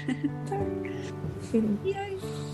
tak. 0.50 0.86
Yay. 1.86 2.51